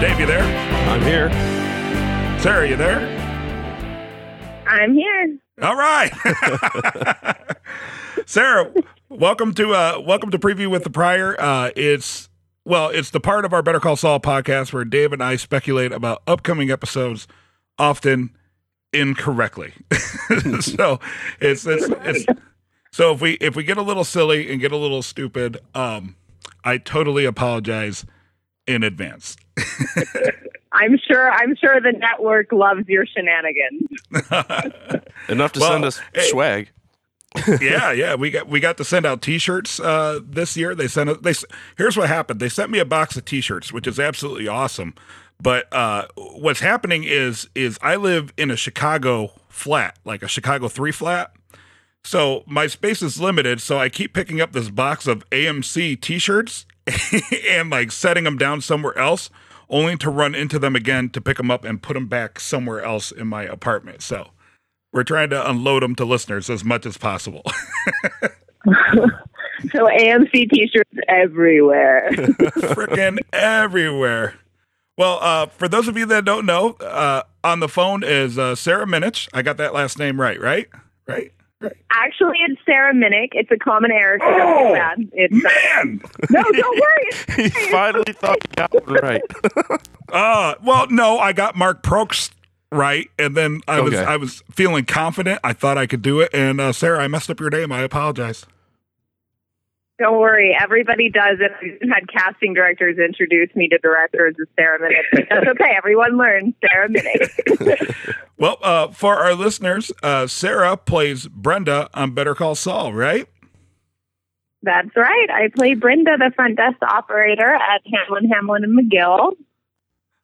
Dave, 0.00 0.18
you 0.18 0.26
there? 0.26 0.44
I'm 0.88 1.02
here. 1.02 1.30
Sarah, 2.40 2.66
you 2.66 2.76
there? 2.76 3.00
I'm 4.66 4.94
here. 4.94 5.38
All 5.60 5.76
right. 5.76 6.10
Sarah, 8.26 8.72
welcome 9.10 9.52
to 9.54 9.74
uh 9.74 10.00
welcome 10.00 10.30
to 10.30 10.38
Preview 10.38 10.70
with 10.70 10.84
the 10.84 10.90
Prior. 10.90 11.38
Uh 11.38 11.70
it's 11.76 12.29
well, 12.64 12.88
it's 12.88 13.10
the 13.10 13.20
part 13.20 13.44
of 13.44 13.52
our 13.52 13.62
Better 13.62 13.80
Call 13.80 13.96
Saul 13.96 14.20
podcast 14.20 14.72
where 14.72 14.84
Dave 14.84 15.12
and 15.12 15.22
I 15.22 15.36
speculate 15.36 15.92
about 15.92 16.22
upcoming 16.26 16.70
episodes 16.70 17.26
often 17.78 18.30
incorrectly. 18.92 19.72
so 20.60 20.98
it's, 21.40 21.66
it's 21.66 21.88
it's 22.04 22.24
so 22.92 23.12
if 23.12 23.20
we 23.20 23.32
if 23.34 23.54
we 23.56 23.62
get 23.64 23.76
a 23.78 23.82
little 23.82 24.04
silly 24.04 24.50
and 24.50 24.60
get 24.60 24.72
a 24.72 24.76
little 24.76 25.02
stupid, 25.02 25.58
um 25.74 26.16
I 26.64 26.78
totally 26.78 27.24
apologize 27.24 28.04
in 28.66 28.82
advance. 28.82 29.36
I'm 30.72 30.98
sure. 30.98 31.30
I'm 31.32 31.56
sure 31.56 31.80
the 31.80 31.92
network 31.92 32.52
loves 32.52 32.86
your 32.86 33.04
shenanigans. 33.06 33.88
Enough 35.28 35.52
to 35.52 35.60
Well, 35.60 35.72
send 35.72 35.84
us 35.84 36.00
hey. 36.14 36.28
swag. 36.28 36.70
yeah, 37.60 37.92
yeah, 37.92 38.16
we 38.16 38.30
got 38.30 38.48
we 38.48 38.58
got 38.58 38.76
to 38.78 38.84
send 38.84 39.06
out 39.06 39.22
T-shirts 39.22 39.78
uh, 39.78 40.18
this 40.24 40.56
year. 40.56 40.74
They 40.74 40.88
sent 40.88 41.10
it. 41.10 41.22
They 41.22 41.34
here's 41.76 41.96
what 41.96 42.08
happened. 42.08 42.40
They 42.40 42.48
sent 42.48 42.70
me 42.70 42.80
a 42.80 42.84
box 42.84 43.16
of 43.16 43.24
T-shirts, 43.24 43.72
which 43.72 43.86
is 43.86 44.00
absolutely 44.00 44.48
awesome. 44.48 44.94
But 45.40 45.72
uh, 45.72 46.06
what's 46.16 46.60
happening 46.60 47.04
is 47.04 47.48
is 47.54 47.78
I 47.82 47.96
live 47.96 48.32
in 48.36 48.50
a 48.50 48.56
Chicago 48.56 49.32
flat, 49.48 49.96
like 50.04 50.22
a 50.22 50.28
Chicago 50.28 50.68
three 50.68 50.92
flat. 50.92 51.32
So 52.02 52.42
my 52.46 52.66
space 52.66 53.02
is 53.02 53.20
limited. 53.20 53.60
So 53.60 53.78
I 53.78 53.88
keep 53.88 54.12
picking 54.12 54.40
up 54.40 54.52
this 54.52 54.70
box 54.70 55.06
of 55.06 55.28
AMC 55.30 56.00
T-shirts 56.00 56.66
and 57.48 57.70
like 57.70 57.92
setting 57.92 58.24
them 58.24 58.38
down 58.38 58.60
somewhere 58.60 58.96
else, 58.98 59.30
only 59.68 59.96
to 59.98 60.10
run 60.10 60.34
into 60.34 60.58
them 60.58 60.74
again 60.74 61.10
to 61.10 61.20
pick 61.20 61.36
them 61.36 61.50
up 61.50 61.64
and 61.64 61.82
put 61.82 61.94
them 61.94 62.08
back 62.08 62.40
somewhere 62.40 62.82
else 62.82 63.12
in 63.12 63.28
my 63.28 63.44
apartment. 63.44 64.02
So 64.02 64.30
we're 64.92 65.04
trying 65.04 65.30
to 65.30 65.50
unload 65.50 65.82
them 65.82 65.94
to 65.96 66.04
listeners 66.04 66.50
as 66.50 66.64
much 66.64 66.86
as 66.86 66.96
possible. 66.98 67.42
So 69.72 69.86
AMC 69.86 70.48
T-shirts 70.50 70.90
everywhere. 71.06 72.08
Freaking 72.12 73.18
everywhere. 73.32 74.34
Well, 74.96 75.18
uh, 75.20 75.46
for 75.46 75.68
those 75.68 75.86
of 75.86 75.98
you 75.98 76.06
that 76.06 76.24
don't 76.24 76.46
know, 76.46 76.72
uh, 76.80 77.24
on 77.44 77.60
the 77.60 77.68
phone 77.68 78.02
is 78.02 78.38
uh, 78.38 78.54
Sarah 78.54 78.86
Minich. 78.86 79.28
I 79.34 79.42
got 79.42 79.58
that 79.58 79.74
last 79.74 79.98
name 79.98 80.18
right, 80.18 80.40
right? 80.40 80.66
Right? 81.06 81.32
Right. 81.60 81.76
Actually, 81.92 82.38
it's 82.48 82.58
Sarah 82.64 82.94
Minnich. 82.94 83.28
It's 83.32 83.50
a 83.50 83.58
common 83.58 83.92
error. 83.92 84.16
So 84.18 84.26
Oh, 84.28 84.38
don't 84.38 84.72
bad. 84.72 84.98
It's 85.12 85.34
Man! 85.34 86.00
no, 86.30 86.42
don't 86.42 86.80
worry. 86.80 87.44
he 87.44 87.50
finally 87.70 88.12
thought 88.14 88.38
he 88.48 88.54
got 88.56 88.72
one 88.72 88.94
right. 88.94 89.22
Uh, 90.10 90.54
well, 90.64 90.86
no, 90.88 91.18
I 91.18 91.34
got 91.34 91.54
Mark 91.54 91.82
Proksch 91.82 92.30
right, 92.72 93.10
and 93.18 93.36
then 93.36 93.60
I 93.68 93.80
was 93.80 93.94
Okay. 93.94 94.04
I 94.04 94.16
was 94.16 94.42
feeling 94.50 94.84
confident. 94.84 95.40
I 95.44 95.52
thought 95.52 95.78
I 95.78 95.86
could 95.86 96.02
do 96.02 96.20
it, 96.20 96.30
and 96.32 96.60
uh, 96.60 96.72
Sarah, 96.72 97.00
I 97.02 97.08
messed 97.08 97.30
up 97.30 97.40
your 97.40 97.50
name. 97.50 97.72
I 97.72 97.82
apologize. 97.82 98.46
Don't 99.98 100.18
worry. 100.18 100.56
Everybody 100.58 101.10
does 101.10 101.40
it. 101.40 101.52
I 101.82 101.94
had 101.94 102.08
casting 102.08 102.54
directors 102.54 102.96
introduce 102.98 103.54
me 103.54 103.68
to 103.68 103.76
directors 103.78 104.34
as 104.40 104.48
Sarah 104.56 104.78
Minnick. 104.78 105.28
That's 105.28 105.46
okay. 105.46 105.74
Everyone 105.76 106.16
learns 106.16 106.54
Sarah 106.66 106.88
Minnick. 106.88 107.94
Well, 108.38 108.56
uh, 108.62 108.88
for 108.88 109.16
our 109.16 109.34
listeners, 109.34 109.92
uh, 110.02 110.26
Sarah 110.26 110.74
plays 110.78 111.28
Brenda 111.28 111.90
on 111.92 112.12
Better 112.14 112.34
Call 112.34 112.54
Saul, 112.54 112.94
right? 112.94 113.28
That's 114.62 114.96
right. 114.96 115.26
I 115.30 115.48
play 115.54 115.74
Brenda, 115.74 116.16
the 116.16 116.32
front 116.34 116.56
desk 116.56 116.78
operator 116.80 117.52
at 117.52 117.82
Hamlin, 117.92 118.30
Hamlin 118.30 118.64
and 118.64 118.78
McGill. 118.78 119.32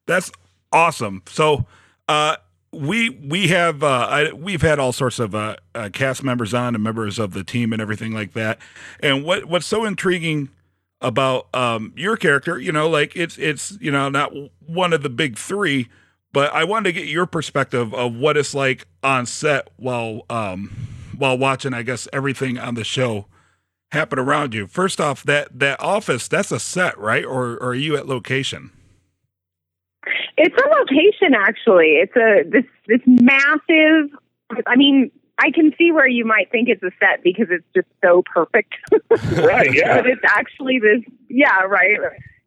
That's 0.07 0.33
awesome. 0.73 1.25
So, 1.27 1.67
uh, 2.09 2.37
we 2.73 3.11
we 3.11 3.49
have 3.49 3.83
uh, 3.83 4.07
I, 4.11 4.33
we've 4.33 4.63
had 4.63 4.79
all 4.79 4.93
sorts 4.93 5.19
of 5.19 5.35
uh, 5.35 5.57
uh, 5.75 5.89
cast 5.93 6.23
members 6.23 6.53
on 6.53 6.75
and 6.75 6.83
members 6.83 7.19
of 7.19 7.33
the 7.33 7.45
team 7.45 7.73
and 7.73 7.81
everything 7.81 8.13
like 8.13 8.33
that. 8.35 8.59
And 9.01 9.25
what 9.25 9.47
what's 9.47 9.67
so 9.67 9.85
intriguing 9.85 10.51
about 11.01 11.55
um, 11.55 11.93
your 11.97 12.17
character, 12.17 12.59
you 12.59 12.73
know, 12.73 12.89
like 12.89 13.17
it's 13.17 13.39
it's 13.39 13.77
you 13.81 13.91
know 13.91 14.09
not 14.09 14.33
one 14.67 14.93
of 14.93 15.03
the 15.03 15.11
big 15.11 15.39
three, 15.39 15.89
but 16.33 16.53
I 16.53 16.65
wanted 16.65 16.85
to 16.85 16.93
get 16.93 17.09
your 17.09 17.27
perspective 17.27 17.95
of 17.95 18.15
what 18.15 18.37
it's 18.37 18.55
like 18.55 18.87
on 19.03 19.27
set 19.27 19.69
while 19.77 20.23
um, 20.29 20.71
while 21.17 21.39
watching, 21.39 21.73
I 21.73 21.83
guess, 21.83 22.09
everything 22.13 22.59
on 22.59 22.75
the 22.75 22.85
show 22.85 23.27
happen 23.93 24.19
around 24.19 24.55
you. 24.55 24.67
First 24.67 25.01
off, 25.01 25.23
that 25.25 25.59
that 25.59 25.81
office 25.81 26.29
that's 26.29 26.53
a 26.53 26.61
set, 26.61 26.99
right? 26.99 27.25
Or, 27.25 27.53
or 27.53 27.69
are 27.69 27.75
you 27.75 27.97
at 27.97 28.07
location? 28.07 28.71
It's 30.37 30.55
a 30.57 30.69
location, 30.69 31.35
actually. 31.35 31.99
It's 32.03 32.17
a 32.17 32.49
this 32.49 32.65
this 32.87 33.01
massive. 33.07 34.11
I 34.67 34.77
mean, 34.77 35.11
I 35.39 35.51
can 35.51 35.73
see 35.79 35.93
where 35.93 36.07
you 36.09 36.25
might 36.25 36.51
think 36.51 36.69
it's 36.69 36.83
a 36.83 36.91
set 37.01 37.23
because 37.23 37.47
it's 37.51 37.65
just 37.75 37.89
so 38.05 38.23
perfect. 38.23 38.75
Right, 39.43 39.73
yeah. 39.73 39.97
but 39.97 40.07
it's 40.07 40.23
actually 40.27 40.79
this. 40.79 41.03
Yeah, 41.29 41.63
right. 41.63 41.99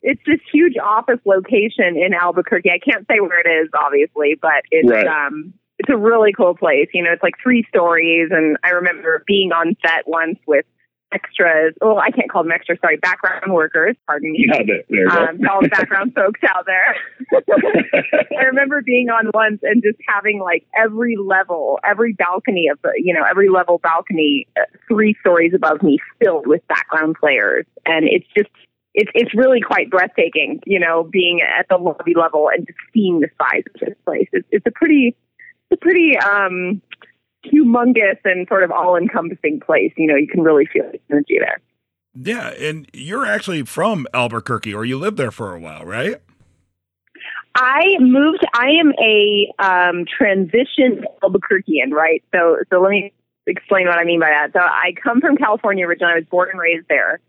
It's 0.02 0.22
this 0.26 0.40
huge 0.52 0.76
office 0.82 1.20
location 1.26 1.98
in 1.98 2.14
Albuquerque. 2.14 2.70
I 2.72 2.80
can't 2.80 3.06
say 3.08 3.20
where 3.20 3.40
it 3.42 3.50
is, 3.64 3.70
obviously, 3.78 4.36
but 4.42 4.64
it's 4.72 4.90
Right. 4.90 5.08
um 5.08 5.54
it's 5.78 5.90
a 5.90 5.98
really 5.98 6.34
cool 6.34 6.56
place. 6.56 6.90
You 6.94 7.04
know, 7.04 7.12
it's 7.12 7.24
like 7.24 7.36
three 7.42 7.66
stories, 7.70 8.30
and 8.32 8.58
I 8.64 8.70
remember 8.72 9.24
being 9.28 9.52
on 9.52 9.76
set 9.86 10.08
once 10.08 10.38
with 10.46 10.66
extras. 11.12 11.74
Oh, 11.82 11.98
I 11.98 12.12
can't 12.12 12.30
call 12.30 12.44
them 12.44 12.52
extras. 12.52 12.80
Sorry, 12.82 12.98
background 12.98 13.54
workers. 13.54 13.96
Pardon 14.06 14.32
me. 14.32 14.46
Yeah, 14.48 14.62
there, 14.66 14.84
there 14.90 15.04
you. 15.04 15.10
Um, 15.10 15.40
all 15.52 15.62
the 15.62 15.70
background 15.70 16.14
folks 16.14 16.40
out 16.48 16.66
there. 16.66 16.96
I 18.40 18.44
remember 18.44 18.82
being 18.82 19.10
on 19.10 19.32
once 19.34 19.60
and 19.64 19.82
just 19.84 20.00
having 20.08 20.40
like 20.40 20.66
every 20.76 21.18
level, 21.18 21.80
every 21.88 22.14
balcony 22.14 22.68
of 22.72 22.80
the, 22.82 22.92
you 22.96 23.14
know, 23.14 23.24
every 23.30 23.50
level 23.50 23.80
balcony, 23.80 24.48
uh, 24.58 24.66
three 24.88 25.16
stories 25.22 25.54
above 25.56 25.82
me 25.84 25.98
filled 26.24 26.48
with 26.48 26.68
background 26.68 27.16
players. 27.20 27.66
And 27.86 28.06
it's 28.08 28.28
just, 28.38 28.50
it's, 28.94 29.12
it's 29.14 29.34
really 29.36 29.62
quite 29.62 29.90
breathtaking, 29.90 30.62
you 30.66 30.80
know, 30.80 31.04
being 31.04 31.42
at 31.42 31.68
the 31.70 31.78
lobby 31.78 32.14
level 32.16 32.50
and 32.54 32.66
just 32.66 32.80
seeing 32.94 33.20
the 33.20 33.30
size 33.42 33.64
of 33.74 33.80
this 33.80 33.98
place. 34.06 34.28
It's, 34.34 34.48
it's 34.52 34.66
a 34.66 34.72
pretty, 34.72 35.16
it's 35.70 35.80
a 35.80 35.82
pretty, 35.82 36.18
um, 36.18 36.82
humongous 37.46 38.20
and 38.26 38.48
sort 38.48 38.64
of 38.64 38.72
all 38.72 38.96
encompassing 38.96 39.60
place. 39.60 39.94
You 39.98 40.08
know, 40.08 40.16
you 40.16 40.28
can 40.28 40.42
really 40.42 40.66
feel 40.66 40.84
the 40.92 41.00
energy 41.10 41.38
there. 41.40 41.60
Yeah, 42.14 42.50
and 42.50 42.90
you're 42.94 43.26
actually 43.26 43.64
from 43.64 44.08
Albuquerque, 44.14 44.74
or 44.74 44.84
you 44.84 44.98
lived 44.98 45.18
there 45.18 45.32
for 45.32 45.56
a 45.56 45.60
while, 45.60 45.86
right? 45.86 46.16
I 47.56 47.98
moved. 48.00 48.46
I 48.54 48.72
am 48.80 48.94
a 49.00 49.54
um, 49.60 50.06
transition 50.06 51.06
Albuquerquean, 51.24 51.92
right? 51.92 52.24
So, 52.34 52.58
so 52.70 52.82
let 52.82 52.90
me 52.90 53.14
explain 53.48 53.88
what 53.88 53.98
I 53.98 54.04
mean 54.04 54.20
by 54.20 54.30
that. 54.30 54.54
So, 54.54 54.60
I 54.60 54.94
come 55.02 55.22
from 55.22 55.38
California 55.38 55.86
originally. 55.86 56.14
I 56.14 56.16
was 56.18 56.26
born 56.26 56.50
and 56.52 56.60
raised 56.60 56.88
there, 56.90 57.20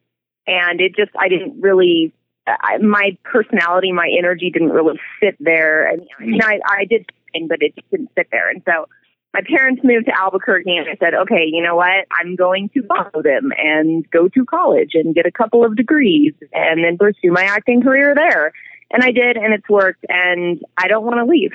and 0.46 0.80
it 0.80 0.96
just 0.96 1.10
I 1.18 1.28
didn't 1.28 1.60
really. 1.60 2.12
I, 2.46 2.78
my 2.78 3.16
personality, 3.22 3.92
my 3.92 4.10
energy 4.18 4.50
didn't 4.50 4.70
really 4.70 4.98
fit 5.20 5.36
there. 5.38 5.88
I 5.88 5.96
mean, 5.96 6.08
I, 6.18 6.24
mean, 6.24 6.42
I, 6.42 6.60
I 6.66 6.84
did, 6.84 7.04
something, 7.26 7.48
but 7.48 7.62
it 7.62 7.74
just 7.76 7.88
didn't 7.90 8.10
fit 8.16 8.28
there. 8.32 8.48
And 8.48 8.62
so, 8.64 8.86
my 9.32 9.42
parents 9.46 9.82
moved 9.84 10.06
to 10.06 10.18
Albuquerque, 10.18 10.76
and 10.76 10.88
I 10.88 10.96
said, 10.96 11.14
okay, 11.14 11.44
you 11.46 11.62
know 11.62 11.76
what? 11.76 12.06
I'm 12.18 12.34
going 12.34 12.68
to 12.70 12.82
follow 12.82 13.22
them 13.22 13.52
and 13.56 14.08
go 14.10 14.28
to 14.28 14.44
college 14.44 14.90
and 14.94 15.14
get 15.14 15.26
a 15.26 15.30
couple 15.30 15.64
of 15.64 15.76
degrees, 15.76 16.34
and 16.52 16.84
then 16.84 16.98
pursue 16.98 17.30
my 17.30 17.42
acting 17.42 17.82
career 17.82 18.14
there. 18.14 18.52
And 18.92 19.04
I 19.04 19.12
did, 19.12 19.36
and 19.36 19.54
it's 19.54 19.68
worked, 19.68 20.04
and 20.08 20.60
I 20.76 20.88
don't 20.88 21.04
want 21.04 21.18
to 21.18 21.24
leave. 21.24 21.52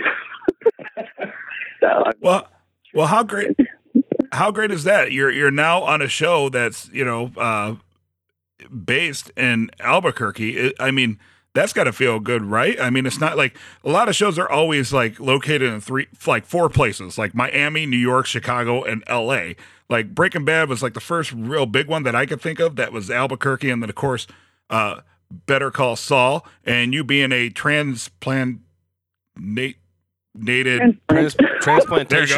so 1.81 2.11
Well, 2.21 2.47
well, 2.93 3.07
how 3.07 3.23
great, 3.23 3.57
how 4.31 4.51
great 4.51 4.71
is 4.71 4.85
that? 4.85 5.11
You're 5.11 5.31
you're 5.31 5.51
now 5.51 5.81
on 5.83 6.01
a 6.01 6.07
show 6.07 6.47
that's 6.47 6.89
you 6.93 7.03
know 7.03 7.31
uh, 7.35 7.75
based 8.69 9.31
in 9.35 9.69
Albuquerque. 9.81 10.73
I 10.79 10.87
I 10.87 10.91
mean, 10.91 11.19
that's 11.55 11.73
got 11.73 11.85
to 11.85 11.93
feel 11.93 12.19
good, 12.19 12.43
right? 12.43 12.79
I 12.79 12.89
mean, 12.91 13.05
it's 13.07 13.19
not 13.19 13.37
like 13.37 13.57
a 13.83 13.89
lot 13.89 14.07
of 14.07 14.15
shows 14.15 14.37
are 14.37 14.49
always 14.49 14.93
like 14.93 15.19
located 15.19 15.63
in 15.63 15.81
three, 15.81 16.07
like 16.27 16.45
four 16.45 16.69
places, 16.69 17.17
like 17.17 17.33
Miami, 17.33 17.87
New 17.87 17.97
York, 17.97 18.27
Chicago, 18.27 18.83
and 18.83 19.03
L.A. 19.07 19.55
Like 19.89 20.13
Breaking 20.13 20.45
Bad 20.45 20.69
was 20.69 20.83
like 20.83 20.93
the 20.93 20.99
first 20.99 21.31
real 21.31 21.65
big 21.65 21.87
one 21.87 22.03
that 22.03 22.13
I 22.13 22.25
could 22.27 22.41
think 22.41 22.59
of. 22.59 22.75
That 22.75 22.91
was 22.91 23.09
Albuquerque, 23.09 23.69
and 23.71 23.81
then 23.81 23.89
of 23.89 23.95
course, 23.95 24.27
uh, 24.69 25.01
Better 25.31 25.71
Call 25.71 25.95
Saul, 25.95 26.45
and 26.63 26.93
you 26.93 27.03
being 27.03 27.31
a 27.31 27.49
transplant. 27.49 28.59
Nate, 29.37 29.77
nated 30.37 30.97
Trans- 31.09 31.35
There 31.35 31.45
you 31.45 31.59
go. 31.59 31.65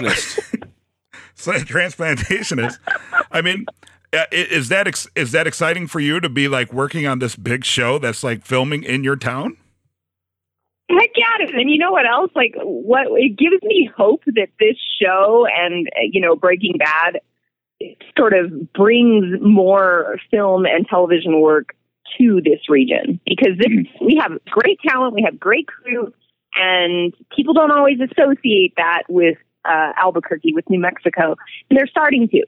transplantationist. 0.07 0.63
so, 1.35 1.51
transplantationist. 1.53 2.77
I 3.31 3.41
mean, 3.41 3.65
is 4.13 4.69
that 4.69 4.87
ex- 4.87 5.07
is 5.15 5.31
that 5.31 5.47
exciting 5.47 5.87
for 5.87 5.99
you 5.99 6.19
to 6.19 6.29
be 6.29 6.47
like 6.47 6.73
working 6.73 7.05
on 7.05 7.19
this 7.19 7.35
big 7.35 7.65
show 7.65 7.99
that's 7.99 8.23
like 8.23 8.45
filming 8.45 8.83
in 8.83 9.03
your 9.03 9.15
town? 9.15 9.57
Heck 10.89 11.09
yeah, 11.17 11.59
and 11.59 11.69
you 11.69 11.77
know 11.77 11.91
what 11.91 12.05
else? 12.05 12.31
Like, 12.33 12.55
what 12.63 13.07
it 13.11 13.37
gives 13.37 13.61
me 13.63 13.89
hope 13.95 14.23
that 14.27 14.47
this 14.59 14.77
show 15.01 15.45
and 15.53 15.87
uh, 15.95 16.07
you 16.11 16.21
know 16.21 16.35
Breaking 16.35 16.75
Bad 16.77 17.19
sort 18.17 18.33
of 18.33 18.73
brings 18.73 19.25
more 19.41 20.17
film 20.31 20.65
and 20.65 20.87
television 20.87 21.41
work 21.41 21.75
to 22.17 22.41
this 22.43 22.69
region 22.69 23.19
because 23.25 23.57
this, 23.59 23.69
we 24.01 24.19
have 24.19 24.31
great 24.45 24.79
talent, 24.87 25.13
we 25.13 25.21
have 25.23 25.39
great 25.39 25.67
crew, 25.67 26.11
and 26.55 27.13
people 27.35 27.53
don't 27.53 27.71
always 27.71 27.97
associate 27.99 28.73
that 28.77 29.03
with 29.09 29.37
uh, 29.65 29.91
Albuquerque, 29.97 30.53
with 30.53 30.69
New 30.69 30.79
Mexico, 30.79 31.35
and 31.69 31.77
they're 31.77 31.87
starting 31.87 32.29
to 32.29 32.43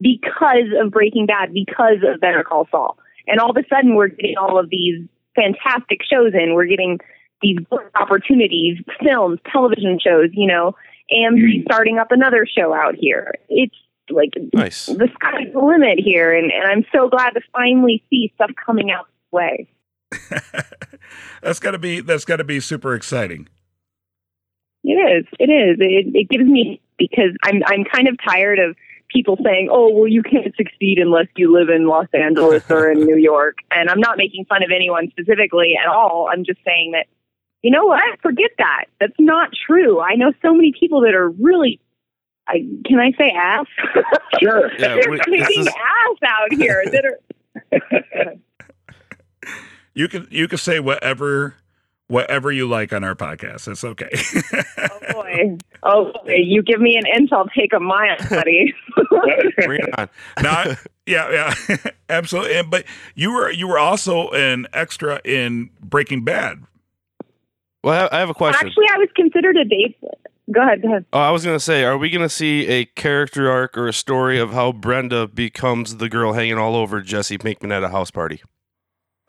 because 0.00 0.68
of 0.80 0.90
Breaking 0.90 1.26
Bad, 1.26 1.52
because 1.52 1.98
of 2.06 2.20
Better 2.20 2.42
Call 2.42 2.66
Saul, 2.70 2.98
and 3.26 3.38
all 3.40 3.50
of 3.50 3.56
a 3.56 3.66
sudden 3.68 3.94
we're 3.94 4.08
getting 4.08 4.36
all 4.36 4.58
of 4.58 4.70
these 4.70 5.06
fantastic 5.34 6.00
shows 6.10 6.32
in. 6.34 6.54
We're 6.54 6.66
getting 6.66 6.98
these 7.42 7.58
opportunities, 7.94 8.78
films, 9.02 9.40
television 9.50 9.98
shows, 9.98 10.30
you 10.32 10.46
know, 10.46 10.74
AMC 11.12 11.38
mm-hmm. 11.38 11.62
starting 11.64 11.98
up 11.98 12.12
another 12.12 12.46
show 12.46 12.74
out 12.74 12.94
here. 12.94 13.34
It's 13.48 13.74
like 14.10 14.30
Nice. 14.52 14.86
the 14.86 15.08
sky's 15.14 15.52
the 15.52 15.60
limit 15.60 15.98
here, 15.98 16.34
and, 16.34 16.50
and 16.50 16.64
I'm 16.64 16.84
so 16.94 17.08
glad 17.08 17.30
to 17.30 17.40
finally 17.52 18.02
see 18.10 18.32
stuff 18.34 18.50
coming 18.64 18.90
out 18.90 19.06
this 19.06 19.32
way. 19.32 19.68
that's 21.42 21.60
got 21.60 21.72
to 21.72 21.78
be 21.78 22.00
that's 22.00 22.24
got 22.24 22.36
to 22.36 22.44
be 22.44 22.60
super 22.60 22.94
exciting. 22.94 23.48
It 24.82 24.92
is. 24.94 25.26
It 25.38 25.50
is. 25.50 25.76
It, 25.78 26.14
it 26.14 26.28
gives 26.28 26.44
me 26.44 26.80
because 26.98 27.36
I'm 27.44 27.62
I'm 27.66 27.84
kind 27.84 28.08
of 28.08 28.16
tired 28.26 28.58
of 28.58 28.76
people 29.12 29.36
saying, 29.44 29.68
"Oh, 29.70 29.92
well, 29.92 30.08
you 30.08 30.22
can't 30.22 30.54
succeed 30.56 30.98
unless 30.98 31.26
you 31.36 31.52
live 31.52 31.68
in 31.68 31.86
Los 31.86 32.06
Angeles 32.14 32.62
or 32.70 32.90
in 32.90 33.00
New 33.06 33.16
York." 33.16 33.58
And 33.70 33.88
I'm 33.90 34.00
not 34.00 34.16
making 34.16 34.44
fun 34.46 34.62
of 34.62 34.70
anyone 34.74 35.10
specifically 35.10 35.74
at 35.80 35.88
all. 35.88 36.28
I'm 36.32 36.44
just 36.44 36.60
saying 36.64 36.92
that 36.92 37.06
you 37.62 37.70
know 37.70 37.84
what? 37.84 38.02
Forget 38.22 38.50
that. 38.58 38.84
That's 39.00 39.12
not 39.18 39.50
true. 39.66 40.00
I 40.00 40.14
know 40.14 40.32
so 40.42 40.54
many 40.54 40.72
people 40.78 41.02
that 41.02 41.14
are 41.14 41.28
really. 41.28 41.80
I, 42.48 42.66
can 42.86 42.98
I 42.98 43.12
say 43.18 43.30
ass? 43.36 43.66
Sure. 44.40 44.70
Yeah, 44.78 44.96
They're 45.00 45.10
we- 45.10 45.18
kicking 45.18 45.60
is- 45.60 45.68
ass 45.68 46.16
out 46.26 46.52
here. 46.52 46.82
That 46.90 47.04
are 47.04 48.36
You 49.94 50.08
can 50.08 50.26
you 50.30 50.48
can 50.48 50.58
say 50.58 50.80
whatever 50.80 51.56
whatever 52.10 52.50
you 52.50 52.68
like 52.68 52.92
on 52.92 53.04
our 53.04 53.14
podcast. 53.14 53.68
It's 53.68 53.84
okay. 53.84 54.10
oh 54.90 55.12
boy. 55.12 55.56
Oh, 55.84 56.12
boy. 56.24 56.34
you 56.34 56.62
give 56.62 56.80
me 56.80 56.96
an 56.96 57.06
inch, 57.16 57.30
I'll 57.32 57.46
take 57.56 57.72
a 57.72 57.78
mile, 57.80 58.16
buddy. 58.28 58.74
Bring 59.64 59.80
it 59.82 59.98
on. 59.98 60.08
Now, 60.42 60.74
yeah, 61.06 61.54
yeah, 61.68 61.76
absolutely. 62.08 62.56
And, 62.56 62.70
but 62.70 62.84
you 63.14 63.32
were 63.32 63.50
you 63.50 63.68
were 63.68 63.78
also 63.78 64.28
an 64.30 64.66
extra 64.72 65.20
in 65.24 65.70
Breaking 65.80 66.24
Bad. 66.24 66.64
Well, 67.82 68.08
I 68.12 68.18
have- 68.18 68.28
a 68.30 68.34
question. 68.34 68.66
Actually, 68.66 68.86
I 68.92 68.98
was 68.98 69.08
considered 69.14 69.56
a 69.56 69.64
date. 69.64 69.96
Go 70.52 70.62
ahead. 70.62 70.82
Go 70.82 70.88
ahead. 70.88 71.04
Oh, 71.12 71.20
I 71.20 71.30
was 71.30 71.44
gonna 71.44 71.60
say, 71.60 71.84
are 71.84 71.96
we 71.96 72.10
gonna 72.10 72.28
see 72.28 72.66
a 72.66 72.84
character 72.84 73.48
arc 73.48 73.78
or 73.78 73.86
a 73.86 73.92
story 73.92 74.38
of 74.40 74.50
how 74.52 74.72
Brenda 74.72 75.28
becomes 75.28 75.98
the 75.98 76.08
girl 76.08 76.32
hanging 76.32 76.58
all 76.58 76.74
over 76.74 77.00
Jesse 77.00 77.38
Pinkman 77.38 77.70
at 77.72 77.84
a 77.84 77.88
house 77.88 78.10
party? 78.10 78.42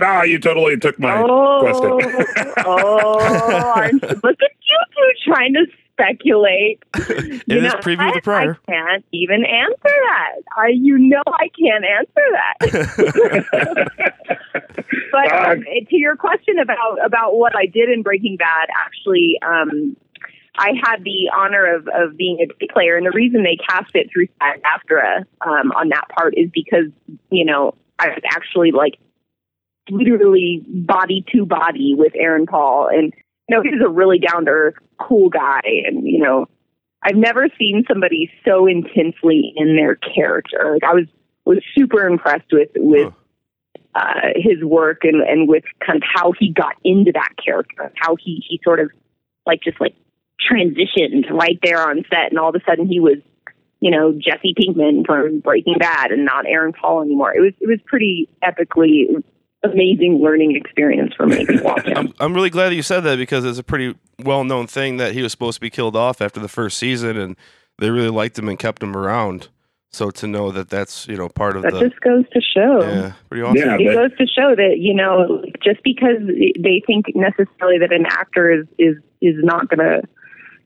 Ah, 0.03 0.23
you 0.23 0.39
totally 0.39 0.77
took 0.77 0.97
my 0.99 1.15
oh, 1.21 1.59
question. 1.61 2.55
oh, 2.65 3.19
aren't- 3.75 4.01
look 4.23 4.41
at 4.41 4.51
you 4.61 4.79
two 4.95 5.11
trying 5.33 5.53
to 5.53 5.65
speculate. 5.93 6.81
It 6.95 7.43
You 7.47 7.57
is 7.57 7.63
know 7.63 7.79
preview 7.79 8.05
what? 8.07 8.15
the 8.15 8.21
prior. 8.21 8.57
I 8.67 8.71
can't 8.71 9.05
even 9.11 9.45
answer 9.45 9.75
that. 9.83 10.35
I, 10.57 10.69
you 10.73 10.97
know, 10.97 11.21
I 11.27 11.49
can't 11.59 11.85
answer 11.85 12.25
that. 12.31 13.91
But 15.11 15.31
Uh, 15.33 15.51
um, 15.51 15.63
to 15.63 15.97
your 15.97 16.15
question 16.15 16.57
about 16.59 17.03
about 17.05 17.35
what 17.35 17.53
I 17.55 17.65
did 17.65 17.89
in 17.89 18.01
Breaking 18.01 18.37
Bad, 18.37 18.69
actually, 18.79 19.37
um, 19.45 19.95
I 20.57 20.71
had 20.81 21.03
the 21.03 21.29
honor 21.35 21.75
of 21.75 21.87
of 21.89 22.15
being 22.17 22.39
a 22.41 22.45
day 22.47 22.67
player, 22.71 22.95
and 22.95 23.05
the 23.05 23.11
reason 23.11 23.43
they 23.43 23.57
cast 23.69 23.93
it 23.93 24.09
through 24.11 24.27
SAG-AFTRA 24.41 25.25
um, 25.45 25.71
on 25.73 25.89
that 25.89 26.07
part 26.09 26.33
is 26.37 26.49
because 26.53 26.85
you 27.29 27.43
know 27.45 27.75
I 27.99 28.07
was 28.07 28.21
actually 28.33 28.71
like 28.71 28.97
literally 29.89 30.63
body 30.67 31.25
to 31.33 31.45
body 31.45 31.95
with 31.97 32.13
Aaron 32.15 32.45
Paul, 32.45 32.87
and 32.87 33.13
you 33.47 33.55
know 33.55 33.61
he's 33.61 33.81
a 33.83 33.89
really 33.89 34.19
down 34.19 34.45
to 34.45 34.51
earth, 34.51 34.75
cool 34.99 35.29
guy, 35.29 35.61
and 35.85 36.07
you 36.07 36.19
know 36.19 36.47
I've 37.03 37.15
never 37.15 37.47
seen 37.57 37.83
somebody 37.87 38.31
so 38.45 38.67
intensely 38.67 39.53
in 39.55 39.75
their 39.75 39.95
character. 39.95 40.71
Like 40.73 40.83
I 40.83 40.93
was 40.93 41.07
was 41.45 41.59
super 41.75 42.07
impressed 42.07 42.51
with 42.51 42.69
with 42.75 43.13
uh, 43.95 44.29
his 44.35 44.63
work 44.63 44.99
and 45.03 45.21
and 45.21 45.47
with 45.49 45.63
kind 45.85 45.97
of 45.97 46.03
how 46.13 46.33
he 46.37 46.51
got 46.51 46.75
into 46.83 47.11
that 47.13 47.33
character, 47.43 47.91
how 47.95 48.15
he 48.15 48.43
he 48.47 48.59
sort 48.63 48.79
of 48.79 48.91
like 49.45 49.61
just 49.63 49.81
like 49.81 49.95
transitioned 50.49 51.29
right 51.31 51.59
there 51.63 51.81
on 51.89 52.03
set, 52.09 52.29
and 52.29 52.39
all 52.39 52.49
of 52.49 52.55
a 52.55 52.63
sudden 52.69 52.87
he 52.87 52.99
was 52.99 53.17
you 53.79 53.89
know 53.89 54.13
Jesse 54.13 54.53
Pinkman 54.53 55.05
from 55.05 55.39
Breaking 55.39 55.77
Bad 55.79 56.11
and 56.11 56.23
not 56.23 56.45
Aaron 56.45 56.73
Paul 56.73 57.01
anymore. 57.01 57.33
It 57.35 57.41
was 57.41 57.53
it 57.59 57.67
was 57.67 57.79
pretty 57.85 58.29
epically 58.43 59.23
amazing 59.63 60.19
learning 60.21 60.55
experience 60.55 61.13
for 61.15 61.25
me 61.27 61.45
to 61.45 61.61
watch 61.63 61.85
him. 61.85 61.97
I'm, 61.97 62.13
I'm 62.19 62.33
really 62.33 62.49
glad 62.49 62.69
that 62.69 62.75
you 62.75 62.81
said 62.81 63.01
that 63.01 63.17
because 63.17 63.45
it's 63.45 63.59
a 63.59 63.63
pretty 63.63 63.95
well 64.23 64.43
known 64.43 64.67
thing 64.67 64.97
that 64.97 65.13
he 65.13 65.21
was 65.21 65.31
supposed 65.31 65.55
to 65.55 65.61
be 65.61 65.69
killed 65.69 65.95
off 65.95 66.21
after 66.21 66.39
the 66.39 66.47
first 66.47 66.77
season, 66.77 67.17
and 67.17 67.35
they 67.79 67.89
really 67.89 68.09
liked 68.09 68.37
him 68.39 68.49
and 68.49 68.57
kept 68.59 68.81
him 68.83 68.95
around. 68.95 69.49
So 69.93 70.09
to 70.09 70.27
know 70.27 70.51
that 70.51 70.69
that's 70.69 71.05
you 71.07 71.17
know 71.17 71.27
part 71.27 71.57
of 71.57 71.63
That 71.63 71.73
the 71.73 71.89
just 71.89 71.99
goes 71.99 72.23
to 72.33 72.41
show. 72.41 72.79
yeah 72.81 73.11
pretty 73.29 73.43
awesome. 73.43 73.57
Yeah, 73.57 73.75
it 73.77 73.93
but 73.95 74.09
goes 74.09 74.17
to 74.19 74.25
show 74.27 74.55
that 74.55 74.75
you 74.79 74.93
know 74.93 75.43
just 75.63 75.83
because 75.83 76.17
they 76.27 76.81
think 76.87 77.07
necessarily 77.13 77.77
that 77.79 77.91
an 77.91 78.05
actor 78.07 78.49
is 78.51 78.65
is 78.77 78.95
is 79.21 79.35
not 79.43 79.67
going 79.69 79.79
to 79.79 80.07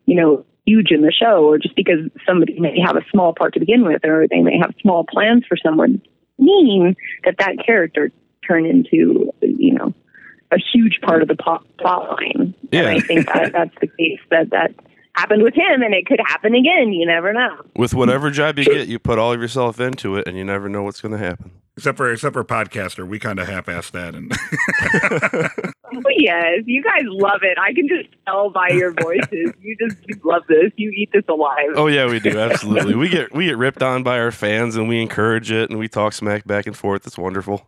you 0.05 0.15
know 0.15 0.45
huge 0.67 0.91
in 0.91 1.01
the 1.01 1.12
show 1.12 1.43
or 1.45 1.58
just 1.58 1.75
because 1.75 1.99
somebody 2.27 2.60
may 2.60 2.79
have 2.79 2.95
a 2.95 3.05
small 3.12 3.34
part 3.34 3.53
to 3.55 3.60
begin 3.60 3.84
with 3.84 4.05
or 4.05 4.27
they 4.29 4.41
may 4.41 4.58
have 4.60 4.73
small 4.81 5.03
plans 5.03 5.43
for 5.47 5.58
someone 5.58 6.01
mean 6.38 6.95
that 7.23 7.36
that 7.39 7.55
character 7.65 8.12
turn 8.47 8.65
into 8.65 9.31
you 9.41 9.73
know 9.73 9.93
a 10.51 10.58
huge 10.73 10.99
part 11.01 11.21
of 11.21 11.27
the 11.27 11.36
plot, 11.36 11.65
plot 11.79 12.10
line 12.12 12.31
and 12.36 12.53
Yeah. 12.71 12.89
i 12.89 12.99
think 12.99 13.25
that 13.27 13.51
that's 13.53 13.75
the 13.81 13.88
case 13.88 14.19
that 14.31 14.49
that 14.51 14.73
happened 15.13 15.43
with 15.43 15.53
him 15.55 15.81
and 15.81 15.93
it 15.93 16.05
could 16.05 16.19
happen 16.25 16.53
again 16.55 16.91
you 16.93 17.05
never 17.05 17.34
know 17.34 17.58
With 17.75 17.93
whatever 17.93 18.29
job 18.31 18.58
you 18.60 18.65
get, 18.65 18.88
you 18.88 18.99
put 18.99 19.17
all 19.17 19.31
of 19.34 19.39
yourself 19.41 19.79
into 19.79 20.17
it, 20.17 20.27
and 20.27 20.38
you 20.38 20.43
never 20.43 20.67
know 20.69 20.84
what's 20.84 20.99
going 21.01 21.13
to 21.13 21.17
happen. 21.17 21.51
Except 21.77 21.97
for 21.97 22.12
except 22.12 22.34
for 22.34 22.43
podcaster, 22.43 23.05
we 23.08 23.17
kind 23.19 23.38
of 23.39 23.47
half-assed 23.47 23.91
that, 23.91 24.13
and 24.15 24.29
But 24.29 25.71
oh, 25.93 26.10
yes, 26.17 26.63
you 26.65 26.81
guys 26.84 27.03
love 27.05 27.41
it. 27.43 27.58
I 27.58 27.73
can 27.73 27.88
just 27.88 28.10
tell 28.25 28.49
by 28.49 28.69
your 28.69 28.91
voices. 28.93 29.53
you 29.62 29.75
just 29.77 29.97
you 30.08 30.15
love 30.23 30.43
this. 30.47 30.71
You 30.77 30.89
eat 30.95 31.10
this 31.13 31.23
alive. 31.29 31.71
Oh 31.75 31.88
yeah, 31.88 32.08
we 32.10 32.19
do 32.19 32.38
absolutely. 32.39 32.95
we 32.95 33.10
get 33.10 33.34
we 33.34 33.45
get 33.45 33.58
ripped 33.58 33.84
on 33.84 34.03
by 34.03 34.19
our 34.19 34.31
fans, 34.31 34.75
and 34.75 34.88
we 34.89 35.01
encourage 35.01 35.51
it, 35.51 35.69
and 35.69 35.77
we 35.79 35.88
talk 35.88 36.13
smack 36.13 36.45
back 36.45 36.65
and 36.67 36.75
forth. 36.77 37.05
It's 37.08 37.17
wonderful. 37.17 37.65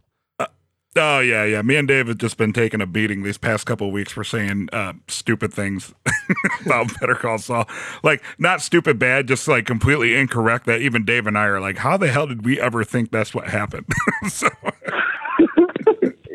Oh 0.98 1.20
yeah, 1.20 1.44
yeah. 1.46 1.62
Me 1.62 1.76
and 1.76 1.88
Dave 1.88 2.08
have 2.08 2.18
just 2.18 2.38
been 2.38 2.54
taking 2.54 2.82
a 2.82 2.86
beating 2.86 3.24
these 3.24 3.38
past 3.38 3.66
couple 3.66 3.88
of 3.88 3.94
weeks 3.94 4.12
for 4.12 4.24
saying 4.24 4.70
uh, 4.74 4.94
stupid 5.08 5.54
things 5.54 5.94
about 6.66 7.00
Better 7.00 7.16
Call 7.16 7.38
Saul. 7.38 7.68
Like 8.04 8.24
not 8.38 8.62
stupid 8.62 8.98
bad, 9.00 9.28
just 9.28 9.48
like 9.48 9.66
completely 9.66 10.16
incorrect. 10.16 10.66
That 10.66 10.82
even 10.82 11.06
Dave 11.06 11.28
and 11.28 11.38
I 11.38 11.46
are 11.46 11.60
like, 11.62 11.78
how 11.78 11.98
the 11.98 12.08
hell 12.10 12.28
did 12.28 12.46
we 12.46 12.60
ever 12.60 12.84
think 12.84 13.12
that's 13.12 13.34
what 13.34 13.48
happened? 13.48 13.86
so 14.30 14.48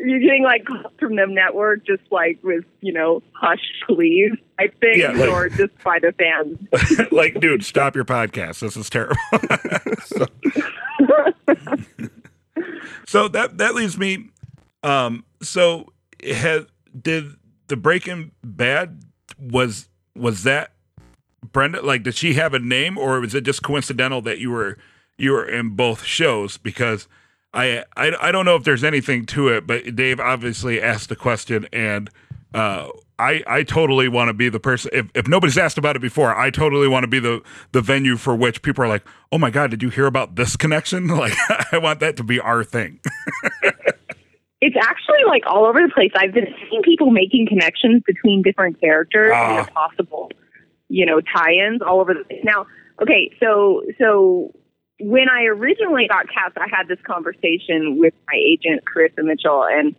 You're 0.05 0.19
getting 0.19 0.43
like 0.43 0.65
from 0.99 1.15
the 1.15 1.25
network, 1.27 1.85
just 1.85 2.03
like 2.11 2.37
with 2.43 2.65
you 2.81 2.91
know, 2.91 3.23
hush, 3.33 3.59
please. 3.87 4.33
I 4.59 4.67
think, 4.81 4.97
Yeah, 4.97 5.11
like- 5.11 5.29
or 5.29 5.47
just 5.49 5.71
by 5.83 5.99
the 5.99 6.11
fans. 6.11 7.11
like, 7.11 7.39
dude, 7.39 7.63
stop 7.63 7.95
your 7.95 8.03
podcast. 8.05 8.59
This 8.59 8.75
is 8.75 8.89
terrible. 8.89 9.15
so, 10.03 10.25
so 13.07 13.27
that 13.29 13.57
that 13.57 13.75
leaves 13.75 13.97
me. 13.97 14.29
Um, 14.83 15.25
so 15.41 15.91
had 16.23 16.67
did 16.99 17.25
the 17.67 17.77
Breaking 17.77 18.31
Bad 18.43 19.03
was 19.39 19.89
was 20.15 20.43
that 20.43 20.71
Brenda? 21.51 21.81
Like, 21.81 22.03
did 22.03 22.15
she 22.15 22.33
have 22.35 22.53
a 22.53 22.59
name, 22.59 22.97
or 22.97 23.19
was 23.19 23.33
it 23.33 23.41
just 23.41 23.63
coincidental 23.63 24.21
that 24.23 24.39
you 24.39 24.51
were 24.51 24.77
you 25.17 25.31
were 25.31 25.47
in 25.47 25.75
both 25.75 26.03
shows? 26.03 26.57
Because 26.57 27.07
I 27.53 27.83
I, 27.95 28.11
I 28.21 28.31
don't 28.31 28.45
know 28.45 28.55
if 28.55 28.63
there's 28.63 28.83
anything 28.83 29.25
to 29.27 29.49
it, 29.49 29.65
but 29.65 29.95
Dave 29.95 30.19
obviously 30.19 30.81
asked 30.81 31.09
the 31.09 31.15
question, 31.15 31.67
and 31.71 32.09
uh, 32.53 32.89
I 33.17 33.43
I 33.47 33.63
totally 33.63 34.07
want 34.07 34.29
to 34.29 34.33
be 34.33 34.49
the 34.49 34.59
person. 34.59 34.91
If, 34.93 35.07
if 35.15 35.27
nobody's 35.27 35.57
asked 35.57 35.77
about 35.77 35.95
it 35.95 36.01
before, 36.01 36.35
I 36.37 36.49
totally 36.49 36.87
want 36.87 37.03
to 37.03 37.07
be 37.07 37.19
the 37.19 37.41
the 37.71 37.81
venue 37.81 38.17
for 38.17 38.35
which 38.35 38.61
people 38.61 38.83
are 38.83 38.87
like, 38.87 39.03
oh 39.31 39.37
my 39.37 39.49
god, 39.49 39.71
did 39.71 39.81
you 39.81 39.89
hear 39.89 40.05
about 40.05 40.35
this 40.35 40.55
connection? 40.55 41.07
Like, 41.13 41.33
I 41.71 41.77
want 41.77 41.99
that 42.01 42.17
to 42.17 42.23
be 42.23 42.39
our 42.39 42.63
thing. 42.63 42.99
It's 44.65 44.77
actually 44.79 45.23
like 45.27 45.43
all 45.45 45.65
over 45.65 45.81
the 45.81 45.91
place. 45.93 46.11
I've 46.15 46.33
been 46.33 46.47
seeing 46.69 46.83
people 46.83 47.11
making 47.11 47.47
connections 47.49 48.01
between 48.07 48.41
different 48.43 48.79
characters 48.79 49.31
Ah. 49.35 49.57
and 49.59 49.67
possible, 49.73 50.31
you 50.87 51.05
know, 51.05 51.19
tie-ins 51.19 51.81
all 51.81 51.99
over 51.99 52.13
the 52.13 52.23
place. 52.23 52.39
Now, 52.45 52.65
okay, 53.01 53.29
so 53.41 53.83
so 53.99 54.53
when 55.01 55.27
I 55.27 55.43
originally 55.45 56.07
got 56.07 56.27
cast, 56.29 56.57
I 56.57 56.67
had 56.71 56.87
this 56.87 56.99
conversation 57.05 57.97
with 57.99 58.13
my 58.25 58.37
agent 58.39 58.83
Carissa 58.87 59.25
Mitchell, 59.25 59.65
and 59.69 59.95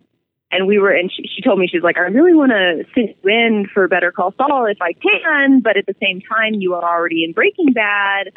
and 0.51 0.67
we 0.67 0.79
were, 0.79 0.93
and 0.93 1.11
she, 1.13 1.25
she 1.29 1.43
told 1.43 1.59
me 1.59 1.67
she's 1.67 1.83
like, 1.83 1.99
I 1.99 2.03
really 2.03 2.33
want 2.33 2.53
to 2.53 2.85
sit 2.95 3.19
in 3.25 3.67
for 3.75 3.87
Better 3.89 4.13
Call 4.13 4.33
Saul 4.39 4.67
if 4.67 4.79
I 4.81 4.93
can, 4.93 5.61
but 5.61 5.77
at 5.77 5.85
the 5.85 5.97
same 6.01 6.21
time, 6.23 6.55
you 6.55 6.75
are 6.75 6.85
already 6.99 7.25
in 7.25 7.33
Breaking 7.33 7.73
Bad. 7.75 8.31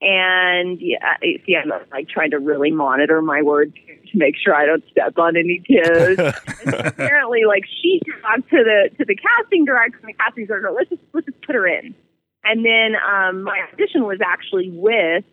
And 0.00 0.78
yeah, 0.80 0.98
I- 1.22 1.40
see, 1.46 1.56
I'm 1.56 1.70
like 1.90 2.08
trying 2.08 2.30
to 2.32 2.38
really 2.38 2.70
monitor 2.70 3.22
my 3.22 3.42
words 3.42 3.74
to 3.74 4.18
make 4.18 4.34
sure 4.36 4.54
I 4.54 4.66
don't 4.66 4.84
step 4.90 5.16
on 5.18 5.36
any 5.36 5.62
toes. 5.66 6.18
Apparently, 6.66 7.44
like 7.46 7.64
she 7.82 8.00
talked 8.22 8.50
to 8.50 8.62
the 8.62 8.90
to 8.98 9.04
the 9.06 9.16
casting 9.16 9.64
director 9.64 9.98
and 10.02 10.08
the 10.08 10.12
casting 10.12 10.46
director. 10.46 10.70
Let's 10.70 10.90
just 10.90 11.02
let's 11.14 11.26
just 11.26 11.40
put 11.42 11.54
her 11.54 11.66
in. 11.66 11.94
And 12.44 12.64
then 12.64 12.94
um, 12.94 13.42
my 13.42 13.66
audition 13.72 14.04
was 14.04 14.18
actually 14.24 14.70
with 14.70 15.24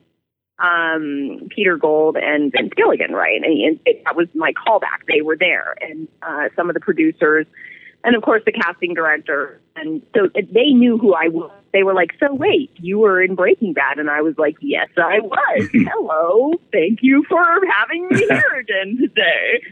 um, 0.59 1.47
Peter 1.53 1.77
Gould 1.77 2.15
and 2.17 2.51
Vince 2.51 2.71
Gilligan, 2.75 3.11
right? 3.11 3.35
And, 3.35 3.45
and 3.45 3.79
it, 3.85 4.03
that 4.05 4.15
was 4.15 4.27
my 4.33 4.53
callback. 4.53 5.05
They 5.07 5.21
were 5.21 5.37
there, 5.37 5.75
and 5.81 6.07
uh, 6.21 6.49
some 6.55 6.69
of 6.69 6.73
the 6.73 6.79
producers, 6.79 7.45
and 8.03 8.15
of 8.15 8.23
course 8.23 8.43
the 8.45 8.51
casting 8.51 8.93
director. 8.93 9.59
And 9.75 10.01
so 10.15 10.29
they 10.33 10.71
knew 10.71 10.97
who 10.97 11.13
I 11.13 11.27
was. 11.27 11.51
They 11.73 11.83
were 11.83 11.93
like, 11.93 12.11
"So 12.19 12.33
wait, 12.33 12.71
you 12.75 12.99
were 12.99 13.21
in 13.21 13.35
Breaking 13.35 13.73
Bad?" 13.73 13.97
And 13.97 14.09
I 14.09 14.21
was 14.21 14.35
like, 14.37 14.55
"Yes, 14.61 14.89
I 14.95 15.19
was. 15.19 15.69
Hello, 15.73 16.53
thank 16.71 16.99
you 17.01 17.25
for 17.27 17.43
having 17.71 18.07
me 18.09 18.17
here 18.29 18.59
again 18.59 18.97
today." 19.01 19.63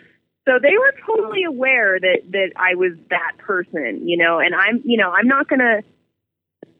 So 0.45 0.53
they 0.59 0.75
were 0.77 0.93
totally 1.05 1.43
aware 1.43 1.99
that 1.99 2.21
that 2.31 2.51
I 2.55 2.75
was 2.75 2.93
that 3.11 3.37
person, 3.37 4.07
you 4.07 4.17
know. 4.17 4.39
And 4.39 4.55
I'm, 4.55 4.81
you 4.83 4.97
know, 4.97 5.11
I'm 5.11 5.27
not 5.27 5.47
gonna 5.47 5.81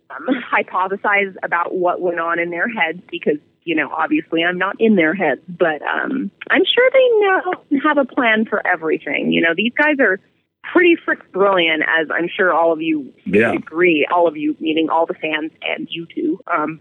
um, 0.09 0.27
hypothesize 0.51 1.35
about 1.43 1.75
what 1.75 2.01
went 2.01 2.19
on 2.19 2.39
in 2.39 2.49
their 2.49 2.67
heads 2.67 3.01
because 3.11 3.37
you 3.63 3.75
know 3.75 3.89
obviously 3.95 4.43
I'm 4.43 4.57
not 4.57 4.77
in 4.79 4.95
their 4.95 5.13
heads, 5.13 5.41
but 5.47 5.81
um, 5.83 6.31
I'm 6.49 6.63
sure 6.65 6.89
they 6.91 7.25
know 7.25 7.81
have 7.83 7.99
a 7.99 8.05
plan 8.05 8.45
for 8.45 8.65
everything. 8.65 9.31
You 9.31 9.41
know, 9.41 9.53
these 9.55 9.73
guys 9.77 9.97
are 9.99 10.19
pretty 10.63 10.95
frick 11.03 11.31
brilliant, 11.31 11.83
as 11.83 12.07
I'm 12.13 12.27
sure 12.27 12.53
all 12.53 12.71
of 12.71 12.81
you 12.81 13.11
Yeah. 13.25 13.51
would 13.51 13.59
agree. 13.59 14.07
All 14.13 14.27
of 14.27 14.37
you, 14.37 14.55
meaning 14.59 14.89
all 14.89 15.05
the 15.05 15.13
fans 15.15 15.51
and 15.61 15.87
you 15.89 16.05
two, 16.13 16.39
um, 16.47 16.79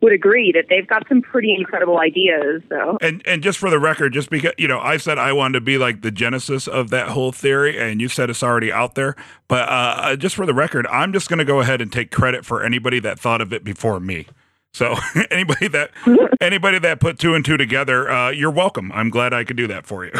would 0.00 0.12
agree 0.12 0.50
that 0.50 0.64
they've 0.68 0.86
got 0.88 1.06
some 1.08 1.22
pretty 1.22 1.54
incredible 1.56 2.00
ideas. 2.00 2.60
So 2.68 2.98
And 3.00 3.22
and 3.24 3.40
just 3.42 3.58
for 3.58 3.70
the 3.70 3.78
record, 3.78 4.12
just 4.12 4.30
because 4.30 4.52
you 4.58 4.66
know, 4.66 4.80
I 4.80 4.96
said 4.96 5.16
I 5.16 5.32
wanted 5.32 5.54
to 5.54 5.60
be 5.60 5.78
like 5.78 6.02
the 6.02 6.10
genesis 6.10 6.66
of 6.66 6.90
that 6.90 7.08
whole 7.10 7.30
theory, 7.30 7.78
and 7.78 8.00
you 8.00 8.08
said 8.08 8.28
it's 8.28 8.42
already 8.42 8.72
out 8.72 8.96
there. 8.96 9.14
But 9.46 9.68
uh, 9.68 10.16
just 10.16 10.34
for 10.34 10.44
the 10.44 10.54
record, 10.54 10.88
I'm 10.88 11.12
just 11.12 11.28
going 11.28 11.38
to 11.38 11.44
go 11.44 11.60
ahead 11.60 11.80
and 11.80 11.92
take 11.92 12.10
credit 12.10 12.44
for 12.44 12.64
anybody 12.64 12.98
that 13.00 13.20
thought 13.20 13.40
of 13.40 13.52
it 13.52 13.62
before 13.62 14.00
me. 14.00 14.26
So 14.74 14.96
anybody 15.30 15.68
that 15.68 15.92
anybody 16.40 16.80
that 16.80 16.98
put 16.98 17.20
two 17.20 17.34
and 17.36 17.44
two 17.44 17.56
together, 17.56 18.10
uh, 18.10 18.30
you're 18.30 18.50
welcome. 18.50 18.90
I'm 18.92 19.08
glad 19.08 19.32
I 19.32 19.44
could 19.44 19.56
do 19.56 19.68
that 19.68 19.86
for 19.86 20.04
you. 20.04 20.12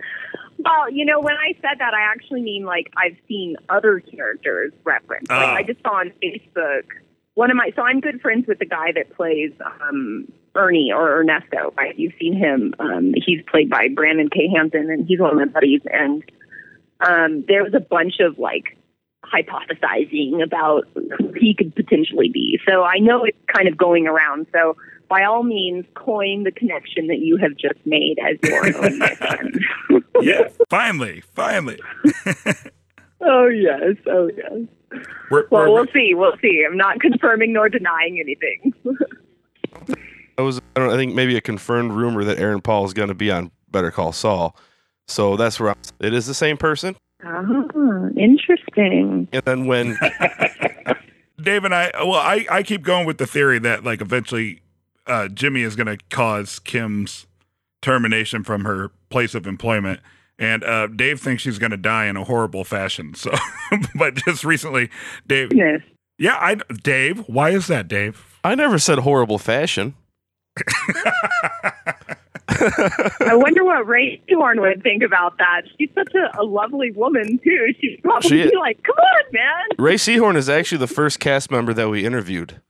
Well, 0.63 0.89
you 0.91 1.05
know, 1.05 1.19
when 1.19 1.35
I 1.35 1.53
said 1.61 1.79
that, 1.79 1.93
I 1.93 2.01
actually 2.11 2.41
mean 2.41 2.63
like 2.65 2.91
I've 2.97 3.17
seen 3.27 3.55
other 3.69 3.99
characters 3.99 4.73
referenced. 4.83 5.29
Like 5.29 5.39
Ah. 5.39 5.55
I 5.55 5.63
just 5.63 5.81
saw 5.81 5.99
on 5.99 6.11
Facebook 6.23 6.83
one 7.35 7.51
of 7.51 7.57
my. 7.57 7.71
So 7.75 7.81
I'm 7.81 7.99
good 7.99 8.21
friends 8.21 8.47
with 8.47 8.59
the 8.59 8.65
guy 8.65 8.91
that 8.93 9.15
plays 9.15 9.51
um, 9.81 10.31
Ernie 10.55 10.91
or 10.93 11.19
Ernesto. 11.19 11.73
Right? 11.77 11.97
You've 11.97 12.13
seen 12.19 12.33
him. 12.37 12.73
Um, 12.79 13.13
he's 13.25 13.41
played 13.49 13.69
by 13.69 13.87
Brandon 13.93 14.29
K. 14.29 14.49
Hampton, 14.55 14.89
and 14.89 15.07
he's 15.07 15.19
one 15.19 15.31
of 15.31 15.37
my 15.37 15.45
buddies. 15.45 15.81
And 15.91 16.23
um, 17.05 17.43
there 17.47 17.63
was 17.63 17.73
a 17.73 17.79
bunch 17.81 18.19
of 18.19 18.37
like 18.37 18.77
hypothesizing 19.25 20.43
about 20.43 20.87
who 20.93 21.33
he 21.39 21.55
could 21.55 21.75
potentially 21.75 22.29
be. 22.29 22.59
So 22.67 22.83
I 22.83 22.99
know 22.99 23.23
it's 23.23 23.37
kind 23.53 23.67
of 23.67 23.77
going 23.77 24.07
around. 24.07 24.47
So 24.53 24.77
by 25.09 25.23
all 25.23 25.43
means, 25.43 25.85
coin 25.95 26.43
the 26.43 26.51
connection 26.51 27.07
that 27.07 27.19
you 27.19 27.37
have 27.37 27.55
just 27.57 27.79
made 27.85 28.17
as 28.19 28.37
your 28.49 28.65
own, 28.83 28.97
my 29.89 30.01
yeah, 30.21 30.47
finally, 30.69 31.21
finally. 31.33 31.79
Oh 33.25 33.47
yes, 33.47 33.95
oh 34.07 34.29
yes. 34.35 34.51
We're, 35.31 35.47
Well, 35.49 35.61
we're- 35.61 35.71
we'll 35.71 35.87
see. 35.93 36.13
We'll 36.13 36.35
see. 36.41 36.65
I'm 36.69 36.75
not 36.75 36.99
confirming 36.99 37.53
nor 37.53 37.69
denying 37.69 38.19
anything. 38.19 38.73
I 40.37 40.41
was 40.41 40.59
I, 40.75 40.79
don't, 40.81 40.89
I 40.89 40.97
think 40.97 41.15
maybe 41.15 41.37
a 41.37 41.41
confirmed 41.41 41.93
rumor 41.93 42.25
that 42.25 42.37
Aaron 42.37 42.59
Paul 42.59 42.83
is 42.83 42.93
going 42.93 43.07
to 43.07 43.13
be 43.13 43.31
on 43.31 43.51
Better 43.71 43.91
Call 43.91 44.11
Saul. 44.11 44.57
So 45.07 45.37
that's 45.37 45.57
where 45.57 45.69
I'm, 45.69 45.77
it 46.01 46.13
is 46.13 46.25
the 46.27 46.33
same 46.33 46.57
person. 46.57 46.97
ah, 47.23 47.43
interesting. 48.17 49.29
And 49.31 49.43
then 49.45 49.67
when 49.67 49.97
Dave 51.41 51.63
and 51.63 51.73
I, 51.73 51.91
well, 51.99 52.13
I, 52.15 52.45
I 52.51 52.63
keep 52.63 52.81
going 52.83 53.05
with 53.05 53.19
the 53.19 53.27
theory 53.27 53.59
that 53.59 53.85
like 53.85 54.01
eventually 54.01 54.62
uh, 55.07 55.27
Jimmy 55.27 55.61
is 55.61 55.75
going 55.75 55.87
to 55.87 55.97
cause 56.09 56.59
Kim's 56.59 57.25
termination 57.81 58.43
from 58.43 58.65
her 58.65 58.91
place 59.09 59.35
of 59.35 59.45
employment. 59.47 59.99
And 60.39 60.63
uh, 60.63 60.87
Dave 60.87 61.19
thinks 61.19 61.43
she's 61.43 61.59
going 61.59 61.71
to 61.71 61.77
die 61.77 62.05
in 62.05 62.17
a 62.17 62.23
horrible 62.23 62.63
fashion. 62.63 63.13
So, 63.13 63.31
but 63.95 64.15
just 64.15 64.43
recently, 64.43 64.89
Dave, 65.27 65.49
Goodness. 65.49 65.83
yeah, 66.17 66.35
I, 66.39 66.55
Dave, 66.81 67.19
why 67.27 67.51
is 67.51 67.67
that, 67.67 67.87
Dave? 67.87 68.39
I 68.43 68.55
never 68.55 68.79
said 68.79 68.99
horrible 68.99 69.37
fashion. 69.37 69.93
I 72.49 73.35
wonder 73.35 73.63
what 73.63 73.87
Rhea 73.87 74.19
Seehorn 74.29 74.59
would 74.61 74.83
think 74.83 75.01
about 75.03 75.37
that. 75.37 75.63
She's 75.79 75.89
such 75.95 76.13
a, 76.13 76.41
a 76.41 76.43
lovely 76.43 76.91
woman 76.91 77.39
too. 77.43 77.67
She'd 77.79 77.99
probably 78.03 78.29
She- 78.29 78.49
be 78.49 78.57
like, 78.57 78.81
"Come 78.83 78.95
on, 78.97 79.23
man." 79.33 79.65
Rhea 79.77 79.95
Seehorn 79.97 80.35
is 80.35 80.49
actually 80.49 80.77
the 80.79 80.87
first 80.87 81.19
cast 81.19 81.49
member 81.51 81.73
that 81.73 81.89
we 81.89 82.05
interviewed. 82.05 82.61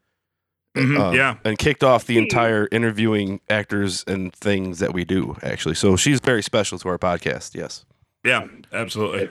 Mhm, 0.75 0.99
uh, 0.99 1.11
yeah. 1.11 1.35
and 1.43 1.57
kicked 1.57 1.83
off 1.83 2.05
the 2.05 2.17
entire 2.17 2.67
interviewing 2.71 3.39
actors 3.49 4.03
and 4.07 4.33
things 4.33 4.79
that 4.79 4.93
we 4.93 5.05
do 5.05 5.37
actually 5.43 5.75
so 5.75 5.95
she's 5.95 6.19
very 6.19 6.41
special 6.41 6.79
to 6.79 6.89
our 6.89 6.97
podcast 6.97 7.53
yes 7.55 7.85
Yeah, 8.23 8.47
absolutely. 8.71 9.29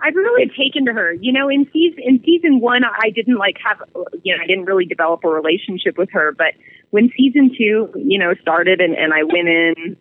I've 0.00 0.14
really 0.16 0.50
taken 0.56 0.84
to 0.86 0.92
her. 0.92 1.12
You 1.12 1.32
know, 1.32 1.48
in 1.48 1.66
season 1.72 2.00
in 2.04 2.20
season 2.24 2.60
one, 2.60 2.82
I 2.84 3.10
didn't 3.10 3.36
like 3.36 3.56
have 3.64 3.82
you 4.22 4.34
know 4.36 4.42
I 4.42 4.46
didn't 4.46 4.64
really 4.64 4.84
develop 4.84 5.22
a 5.24 5.28
relationship 5.28 5.96
with 5.96 6.10
her. 6.12 6.32
But 6.36 6.54
when 6.90 7.10
season 7.16 7.50
two, 7.56 7.88
you 7.94 8.18
know, 8.18 8.34
started 8.40 8.80
and, 8.80 8.94
and 8.94 9.12
I 9.14 9.22
went 9.22 9.48
in, 9.48 9.96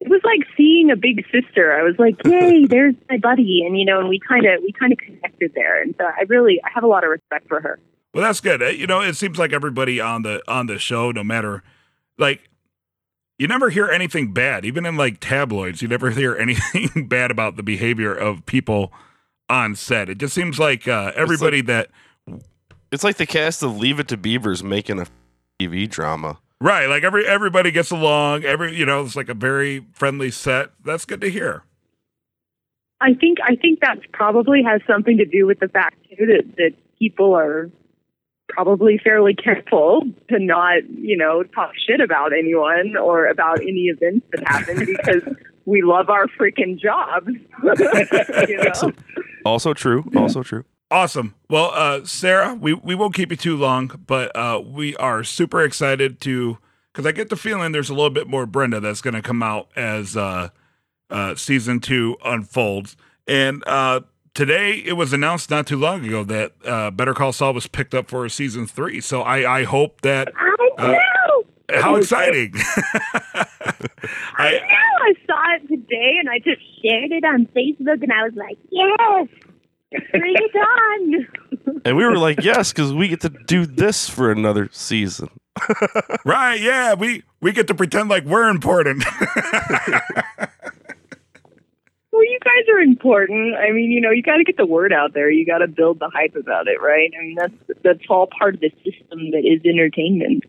it 0.00 0.08
was 0.08 0.22
like 0.24 0.46
seeing 0.56 0.90
a 0.90 0.96
big 0.96 1.24
sister. 1.30 1.72
I 1.72 1.82
was 1.82 1.94
like, 1.98 2.16
yay, 2.24 2.64
there's 2.68 2.94
my 3.10 3.18
buddy, 3.18 3.62
and 3.66 3.78
you 3.78 3.84
know, 3.84 4.00
and 4.00 4.08
we 4.08 4.18
kind 4.18 4.46
of 4.46 4.62
we 4.62 4.72
kind 4.72 4.92
of 4.92 4.98
connected 4.98 5.52
there. 5.54 5.82
And 5.82 5.94
so 5.98 6.04
I 6.04 6.22
really 6.28 6.60
I 6.64 6.70
have 6.74 6.84
a 6.84 6.88
lot 6.88 7.04
of 7.04 7.10
respect 7.10 7.48
for 7.48 7.60
her. 7.60 7.78
Well, 8.14 8.22
that's 8.22 8.40
good. 8.40 8.62
Uh, 8.62 8.66
You 8.66 8.86
know, 8.86 9.00
it 9.00 9.16
seems 9.16 9.38
like 9.38 9.52
everybody 9.52 10.00
on 10.00 10.22
the 10.22 10.42
on 10.48 10.66
the 10.66 10.78
show, 10.78 11.10
no 11.10 11.24
matter 11.24 11.62
like 12.18 12.50
you 13.38 13.48
never 13.48 13.70
hear 13.70 13.88
anything 13.88 14.32
bad, 14.32 14.64
even 14.64 14.86
in 14.86 14.96
like 14.96 15.20
tabloids, 15.20 15.82
you 15.82 15.88
never 15.88 16.10
hear 16.22 16.36
anything 16.36 17.08
bad 17.08 17.30
about 17.30 17.56
the 17.56 17.62
behavior 17.62 18.14
of 18.14 18.46
people 18.46 18.92
on 19.48 19.74
set. 19.74 20.08
It 20.08 20.18
just 20.18 20.34
seems 20.34 20.58
like 20.58 20.86
uh, 20.86 21.12
everybody 21.14 21.60
that 21.62 21.90
it's 22.90 23.04
like 23.04 23.16
the 23.16 23.26
cast 23.26 23.62
of 23.62 23.76
leave 23.76 23.98
it 23.98 24.08
to 24.08 24.16
beavers 24.16 24.62
making 24.62 24.98
a 25.00 25.06
tv 25.60 25.88
drama 25.88 26.38
right, 26.62 26.86
like 26.86 27.02
every 27.02 27.26
everybody 27.26 27.70
gets 27.70 27.90
along. 27.90 28.44
Every 28.44 28.74
you 28.74 28.86
know, 28.86 29.04
it's 29.04 29.16
like 29.16 29.28
a 29.28 29.34
very 29.34 29.84
friendly 29.92 30.30
set. 30.30 30.70
That's 30.84 31.04
good 31.04 31.20
to 31.20 31.30
hear. 31.30 31.64
I 33.00 33.14
think 33.14 33.38
I 33.44 33.56
think 33.56 33.80
that 33.80 33.98
probably 34.12 34.62
has 34.62 34.80
something 34.86 35.18
to 35.18 35.24
do 35.24 35.46
with 35.46 35.58
the 35.60 35.68
fact 35.68 35.96
too 36.08 36.26
that 36.26 36.44
that 36.56 36.70
people 36.98 37.34
are 37.34 37.70
probably 38.52 38.98
fairly 39.02 39.34
careful 39.34 40.02
to 40.28 40.38
not 40.38 40.88
you 40.90 41.16
know 41.16 41.42
talk 41.42 41.72
shit 41.86 42.00
about 42.00 42.32
anyone 42.32 42.96
or 42.96 43.26
about 43.26 43.60
any 43.60 43.86
events 43.86 44.26
that 44.32 44.46
happen 44.46 44.84
because 44.86 45.22
we 45.64 45.80
love 45.82 46.10
our 46.10 46.26
freaking 46.26 46.78
jobs. 46.78 47.28
you 48.48 48.56
know? 48.56 48.92
also 49.44 49.72
true 49.72 50.04
also 50.16 50.42
true 50.42 50.64
Awesome. 50.92 51.34
Well, 51.48 51.70
uh, 51.72 52.04
Sarah, 52.04 52.52
we, 52.52 52.74
we 52.74 52.94
won't 52.94 53.14
keep 53.14 53.30
you 53.30 53.36
too 53.38 53.56
long, 53.56 53.98
but 54.06 54.30
uh, 54.36 54.60
we 54.62 54.94
are 54.96 55.24
super 55.24 55.62
excited 55.62 56.20
to 56.20 56.58
because 56.92 57.06
I 57.06 57.12
get 57.12 57.30
the 57.30 57.36
feeling 57.36 57.72
there's 57.72 57.88
a 57.88 57.94
little 57.94 58.10
bit 58.10 58.28
more 58.28 58.44
Brenda 58.44 58.78
that's 58.78 59.00
going 59.00 59.14
to 59.14 59.22
come 59.22 59.42
out 59.42 59.70
as 59.74 60.18
uh, 60.18 60.50
uh, 61.08 61.34
season 61.34 61.80
two 61.80 62.18
unfolds. 62.22 62.98
And 63.26 63.64
uh, 63.66 64.00
today 64.34 64.82
it 64.84 64.94
was 64.94 65.12
announced 65.12 65.50
not 65.50 65.66
too 65.66 65.76
long 65.78 66.04
ago 66.04 66.24
that 66.24 66.52
uh, 66.64 66.90
Better 66.90 67.14
Call 67.14 67.32
Saul 67.32 67.54
was 67.54 67.66
picked 67.66 67.94
up 67.94 68.08
for 68.08 68.24
a 68.24 68.30
season 68.30 68.66
three. 68.66 69.00
So 69.00 69.22
I, 69.22 69.60
I 69.60 69.64
hope 69.64 70.00
that 70.02 70.32
I 70.36 70.74
Uh, 70.78 70.86
know. 70.92 71.80
how 71.80 71.96
exciting! 71.96 72.52
I 73.34 73.46
I, 74.36 74.50
know. 74.52 74.58
I 75.04 75.12
saw 75.26 75.54
it 75.56 75.68
today 75.68 76.16
and 76.20 76.28
I 76.30 76.38
just 76.38 76.60
shared 76.82 77.12
it 77.12 77.24
on 77.24 77.46
Facebook 77.54 78.02
and 78.02 78.12
I 78.12 78.24
was 78.24 78.34
like, 78.34 78.58
yes, 78.70 79.28
bring 80.12 80.34
it 80.36 80.56
on. 80.56 81.80
and 81.84 81.96
we 81.96 82.04
were 82.04 82.16
like 82.16 82.42
yes 82.42 82.72
because 82.72 82.92
we 82.92 83.08
get 83.08 83.20
to 83.22 83.28
do 83.28 83.66
this 83.66 84.08
for 84.08 84.30
another 84.30 84.68
season 84.72 85.28
right? 86.24 86.58
Yeah, 86.60 86.94
we 86.94 87.22
we 87.42 87.52
get 87.52 87.66
to 87.68 87.74
pretend 87.74 88.08
like 88.08 88.24
we're 88.24 88.48
important. 88.48 89.04
Well, 92.22 92.30
you 92.30 92.38
guys 92.38 92.68
are 92.72 92.78
important. 92.78 93.56
I 93.56 93.72
mean, 93.72 93.90
you 93.90 94.00
know, 94.00 94.12
you 94.12 94.22
got 94.22 94.36
to 94.36 94.44
get 94.44 94.56
the 94.56 94.64
word 94.64 94.92
out 94.92 95.12
there. 95.12 95.28
You 95.28 95.44
got 95.44 95.58
to 95.58 95.66
build 95.66 95.98
the 95.98 96.08
hype 96.08 96.36
about 96.36 96.68
it, 96.68 96.80
right? 96.80 97.10
I 97.18 97.22
mean, 97.24 97.34
that's 97.34 97.80
that's 97.82 98.04
all 98.08 98.28
part 98.28 98.54
of 98.54 98.60
the 98.60 98.70
system 98.84 99.32
that 99.32 99.42
is 99.44 99.60
entertainment. 99.64 100.44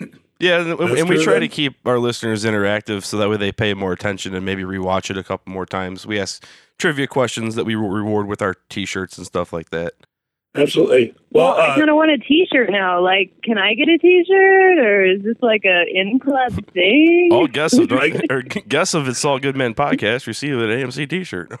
yeah 0.40 0.60
and, 0.60 0.70
That's 0.76 1.00
and 1.00 1.08
we 1.08 1.22
try 1.22 1.34
then. 1.34 1.42
to 1.42 1.48
keep 1.48 1.76
our 1.86 2.00
listeners 2.00 2.44
interactive 2.44 3.04
so 3.04 3.16
that 3.18 3.30
way 3.30 3.36
they 3.36 3.52
pay 3.52 3.72
more 3.74 3.92
attention 3.92 4.34
and 4.34 4.44
maybe 4.44 4.64
rewatch 4.64 5.08
it 5.08 5.16
a 5.16 5.22
couple 5.22 5.52
more 5.52 5.64
times 5.64 6.04
we 6.04 6.18
ask 6.18 6.44
trivia 6.76 7.06
questions 7.06 7.54
that 7.54 7.64
we 7.64 7.76
reward 7.76 8.26
with 8.26 8.42
our 8.42 8.56
t-shirts 8.68 9.16
and 9.16 9.26
stuff 9.28 9.52
like 9.52 9.70
that 9.70 9.92
Absolutely. 10.56 11.14
well, 11.32 11.54
I 11.54 11.70
uh, 11.70 11.74
kind 11.76 11.90
of 11.90 11.96
want 11.96 12.12
a 12.12 12.18
T-shirt 12.18 12.70
now. 12.70 13.02
Like, 13.02 13.32
can 13.42 13.58
I 13.58 13.74
get 13.74 13.88
a 13.88 13.98
T-shirt, 13.98 14.78
or 14.78 15.04
is 15.04 15.22
this 15.22 15.36
like 15.42 15.64
a 15.64 15.84
in 15.92 16.20
club 16.20 16.52
thing? 16.72 17.30
all 17.32 17.46
guests 17.46 17.76
of 17.78 17.90
or 18.30 18.42
guests 18.42 18.94
of 18.94 19.08
it's 19.08 19.24
all 19.24 19.38
good 19.38 19.56
men 19.56 19.74
podcast 19.74 20.26
receive 20.26 20.58
an 20.58 20.68
amc 20.68 21.08
t-shirt 21.08 21.50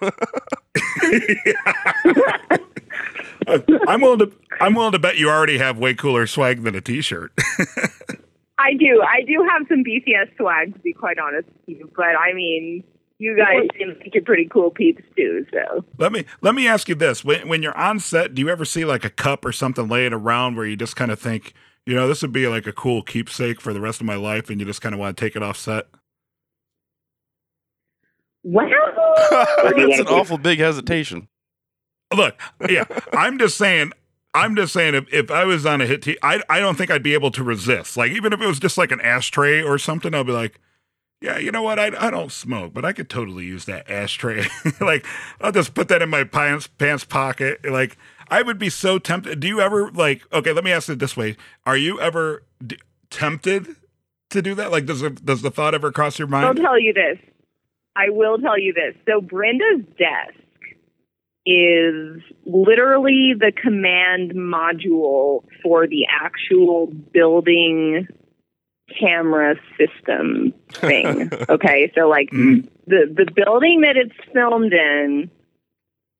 I'm 3.88 4.00
willing 4.00 4.20
to 4.20 4.32
I'm 4.60 4.74
willing 4.74 4.92
to 4.92 4.98
bet 4.98 5.16
you 5.16 5.28
already 5.28 5.58
have 5.58 5.78
way 5.78 5.94
cooler 5.94 6.26
swag 6.26 6.62
than 6.62 6.74
a 6.74 6.80
t-shirt. 6.80 7.32
I 8.58 8.74
do. 8.74 9.02
I 9.02 9.22
do 9.26 9.46
have 9.50 9.66
some 9.68 9.82
BCS 9.84 10.36
swag, 10.36 10.74
to 10.74 10.80
be 10.80 10.92
quite 10.92 11.18
honest 11.18 11.48
with 11.66 11.76
you. 11.78 11.90
But 11.94 12.16
I 12.16 12.32
mean, 12.32 12.84
you 13.24 13.36
guys 13.36 13.68
seem 13.78 13.88
like 13.88 14.14
you're 14.14 14.24
pretty 14.24 14.46
cool 14.46 14.70
peeps 14.70 15.02
too. 15.16 15.46
So 15.52 15.84
let 15.98 16.12
me 16.12 16.24
let 16.40 16.54
me 16.54 16.68
ask 16.68 16.88
you 16.88 16.94
this: 16.94 17.24
when 17.24 17.48
when 17.48 17.62
you're 17.62 17.76
on 17.76 18.00
set, 18.00 18.34
do 18.34 18.42
you 18.42 18.48
ever 18.48 18.64
see 18.64 18.84
like 18.84 19.04
a 19.04 19.10
cup 19.10 19.44
or 19.44 19.52
something 19.52 19.88
laying 19.88 20.12
around 20.12 20.56
where 20.56 20.66
you 20.66 20.76
just 20.76 20.96
kind 20.96 21.10
of 21.10 21.18
think, 21.18 21.54
you 21.86 21.94
know, 21.94 22.06
this 22.06 22.22
would 22.22 22.32
be 22.32 22.46
like 22.48 22.66
a 22.66 22.72
cool 22.72 23.02
keepsake 23.02 23.60
for 23.60 23.72
the 23.72 23.80
rest 23.80 24.00
of 24.00 24.06
my 24.06 24.16
life, 24.16 24.50
and 24.50 24.60
you 24.60 24.66
just 24.66 24.82
kind 24.82 24.94
of 24.94 24.98
want 24.98 25.16
to 25.16 25.24
take 25.24 25.36
it 25.36 25.42
off 25.42 25.56
set? 25.56 25.86
wow. 28.42 28.68
that's 29.30 30.00
an 30.00 30.06
awful 30.06 30.36
big 30.36 30.58
hesitation 30.58 31.28
Look, 32.14 32.40
yeah, 32.68 32.84
I'm 33.12 33.38
just 33.38 33.56
saying. 33.56 33.92
I'm 34.36 34.56
just 34.56 34.72
saying, 34.72 34.94
if, 34.94 35.12
if 35.12 35.30
I 35.30 35.44
was 35.44 35.64
on 35.64 35.80
a 35.80 35.86
hit 35.86 36.02
team, 36.02 36.16
I, 36.20 36.42
I 36.48 36.58
don't 36.58 36.76
think 36.76 36.90
I'd 36.90 37.04
be 37.04 37.14
able 37.14 37.30
to 37.32 37.44
resist. 37.44 37.96
Like, 37.96 38.10
even 38.10 38.32
if 38.32 38.40
it 38.40 38.46
was 38.46 38.58
just 38.58 38.76
like 38.76 38.90
an 38.90 39.00
ashtray 39.00 39.62
or 39.62 39.78
something, 39.78 40.12
I'd 40.12 40.26
be 40.26 40.32
like, 40.32 40.60
yeah, 41.24 41.38
you 41.38 41.50
know 41.50 41.62
what? 41.62 41.78
I, 41.78 41.90
I 41.98 42.10
don't 42.10 42.30
smoke, 42.30 42.74
but 42.74 42.84
I 42.84 42.92
could 42.92 43.08
totally 43.08 43.46
use 43.46 43.64
that 43.64 43.90
ashtray. 43.90 44.44
like, 44.80 45.06
I'll 45.40 45.52
just 45.52 45.72
put 45.72 45.88
that 45.88 46.02
in 46.02 46.10
my 46.10 46.22
pants 46.22 46.66
pants 46.66 47.04
pocket. 47.04 47.64
Like, 47.64 47.96
I 48.28 48.42
would 48.42 48.58
be 48.58 48.68
so 48.68 48.98
tempted. 48.98 49.40
Do 49.40 49.48
you 49.48 49.58
ever 49.62 49.90
like? 49.90 50.22
Okay, 50.34 50.52
let 50.52 50.64
me 50.64 50.70
ask 50.70 50.90
it 50.90 50.98
this 50.98 51.16
way: 51.16 51.38
Are 51.64 51.78
you 51.78 51.98
ever 51.98 52.42
d- 52.64 52.76
tempted 53.08 53.74
to 54.30 54.42
do 54.42 54.54
that? 54.54 54.70
Like, 54.70 54.84
does 54.84 55.00
the, 55.00 55.10
does 55.10 55.40
the 55.40 55.50
thought 55.50 55.74
ever 55.74 55.90
cross 55.90 56.18
your 56.18 56.28
mind? 56.28 56.44
I'll 56.44 56.54
tell 56.54 56.78
you 56.78 56.92
this. 56.92 57.16
I 57.96 58.10
will 58.10 58.36
tell 58.36 58.58
you 58.58 58.74
this. 58.74 58.94
So 59.08 59.22
Brenda's 59.22 59.86
desk 59.98 60.38
is 61.46 62.20
literally 62.44 63.32
the 63.38 63.50
command 63.50 64.32
module 64.34 65.42
for 65.62 65.86
the 65.86 66.04
actual 66.10 66.88
building 67.14 68.08
camera 68.98 69.56
system 69.78 70.52
thing. 70.70 71.30
okay, 71.48 71.90
so 71.94 72.08
like 72.08 72.30
Mhm. 72.30 72.68
the 72.86 73.06
the 73.12 73.30
building 73.34 73.80
that 73.82 73.96
it's 73.96 74.14
filmed 74.32 74.72
in 74.72 75.30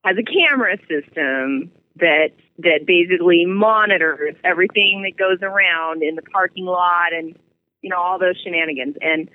has 0.05 0.17
a 0.19 0.23
camera 0.23 0.77
system 0.89 1.71
that 1.97 2.31
that 2.59 2.87
basically 2.87 3.45
monitors 3.45 4.35
everything 4.45 5.03
that 5.03 5.17
goes 5.19 5.39
around 5.43 6.03
in 6.03 6.15
the 6.15 6.23
parking 6.23 6.65
lot 6.65 7.13
and 7.13 7.37
you 7.83 7.91
know 7.91 7.99
all 7.99 8.19
those 8.19 8.41
shenanigans 8.43 8.97
and 9.01 9.29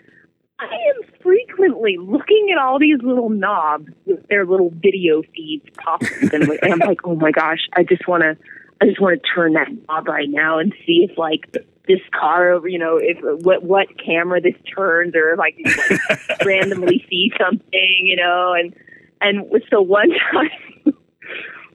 I 0.62 0.66
am 0.66 1.10
frequently 1.24 1.96
looking 1.98 2.50
at 2.52 2.58
all 2.58 2.80
these 2.80 2.98
little 3.02 3.30
knobs 3.30 3.88
with 4.06 4.28
their 4.28 4.46
little 4.46 4.72
video 4.76 5.22
feeds 5.34 5.66
popping, 5.78 6.10
and, 6.34 6.50
and 6.62 6.74
I'm 6.74 6.80
like, 6.80 7.00
oh 7.06 7.16
my 7.16 7.32
gosh, 7.32 7.60
I 7.72 7.84
just 7.84 8.06
want 8.10 8.24
to, 8.24 8.36
I 8.82 8.86
just 8.86 9.00
want 9.00 9.22
to 9.22 9.30
turn 9.34 9.54
that 9.54 9.70
knob 9.88 10.10
right 10.10 10.28
now 10.30 10.60
and 10.60 10.74
see 10.86 11.08
if 11.10 11.18
like 11.18 11.46
this 11.88 12.00
car 12.18 12.52
over, 12.52 12.68
you 12.68 12.80
know, 12.80 13.00
if 13.02 13.18
what 13.44 13.64
what 13.64 13.88
camera 14.04 14.42
this 14.42 14.56
turns, 14.76 15.16
or 15.16 15.34
if 15.34 15.40
I 15.40 15.52
can 15.52 15.64
like, 15.66 16.40
randomly 16.46 17.06
see 17.10 17.32
something, 17.40 18.00
you 18.04 18.16
know, 18.16 18.54
and 18.54 18.74
and 19.22 19.46
so 19.70 19.82
one 19.82 20.10
time, 20.32 20.94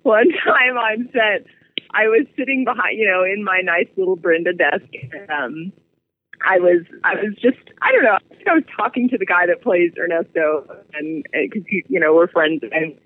one 0.02 0.28
time 0.44 0.76
on 0.76 1.08
set, 1.12 1.46
I 1.92 2.04
was 2.06 2.26
sitting 2.36 2.64
behind, 2.64 2.98
you 2.98 3.06
know, 3.08 3.24
in 3.24 3.44
my 3.44 3.60
nice 3.62 3.88
little 3.96 4.16
Brenda 4.16 4.52
desk, 4.52 4.86
and, 5.12 5.30
um. 5.30 5.72
I 6.46 6.58
was 6.58 6.84
I 7.04 7.14
was 7.14 7.32
just 7.40 7.62
I 7.80 7.92
don't 7.92 8.02
know 8.02 8.18
I 8.18 8.34
think 8.34 8.48
I 8.48 8.54
was 8.54 8.64
talking 8.76 9.08
to 9.08 9.16
the 9.16 9.24
guy 9.24 9.46
that 9.46 9.62
plays 9.62 9.92
Ernesto 9.96 10.66
and 10.92 11.24
because 11.32 11.62
you 11.88 11.98
know 11.98 12.12
we're 12.12 12.28
friends 12.28 12.60
and 12.70 12.98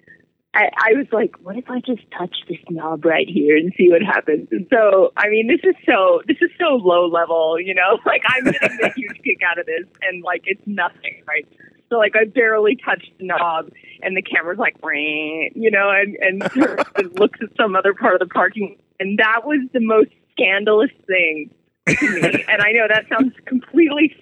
I, 0.55 0.71
I 0.77 0.93
was 0.95 1.07
like 1.13 1.37
what 1.43 1.57
if 1.57 1.69
I 1.71 1.81
just 1.81 2.03
touch 2.17 2.35
this 2.49 2.59
knob 2.71 3.05
right 3.05 3.29
here 3.29 3.57
and 3.57 3.73
see 3.77 3.89
what 3.91 4.03
happens 4.03 4.49
and 4.51 4.67
so 4.71 5.13
I 5.17 5.29
mean 5.29 5.47
this 5.47 5.61
is 5.63 5.77
so 5.87 6.23
this 6.27 6.39
is 6.41 6.51
so 6.59 6.77
low 6.77 7.07
level 7.07 7.61
you 7.61 7.75
know 7.75 7.99
like 8.07 8.23
I'm 8.27 8.45
getting 8.45 8.79
a 8.83 8.93
huge 8.95 9.21
kick 9.23 9.39
out 9.49 9.59
of 9.59 9.67
this 9.67 9.85
and 10.03 10.23
like 10.23 10.43
it's 10.47 10.63
nothing 10.67 11.23
right 11.27 11.47
so 11.91 11.97
like 11.97 12.15
I 12.17 12.25
barely 12.25 12.77
touched 12.77 13.13
the 13.19 13.27
knob 13.27 13.71
and 14.03 14.17
the 14.17 14.23
camera's 14.23 14.59
like 14.59 14.77
you 14.83 15.71
know 15.71 15.91
and 15.91 16.17
and 16.21 16.41
looks 17.19 17.39
at 17.43 17.49
some 17.57 17.77
other 17.77 17.95
part 17.95 18.15
of 18.15 18.21
the 18.21 18.33
parking 18.33 18.77
and 19.01 19.19
that 19.19 19.43
was 19.45 19.61
the 19.73 19.81
most 19.81 20.11
scandalous 20.33 20.91
thing 21.07 21.51
to 21.89 22.11
me. 22.11 22.21
And 22.49 22.63
I 22.63 22.73
know 22.73 22.87
that 22.89 23.05
sounds 23.09 23.35
completely. 23.47 24.15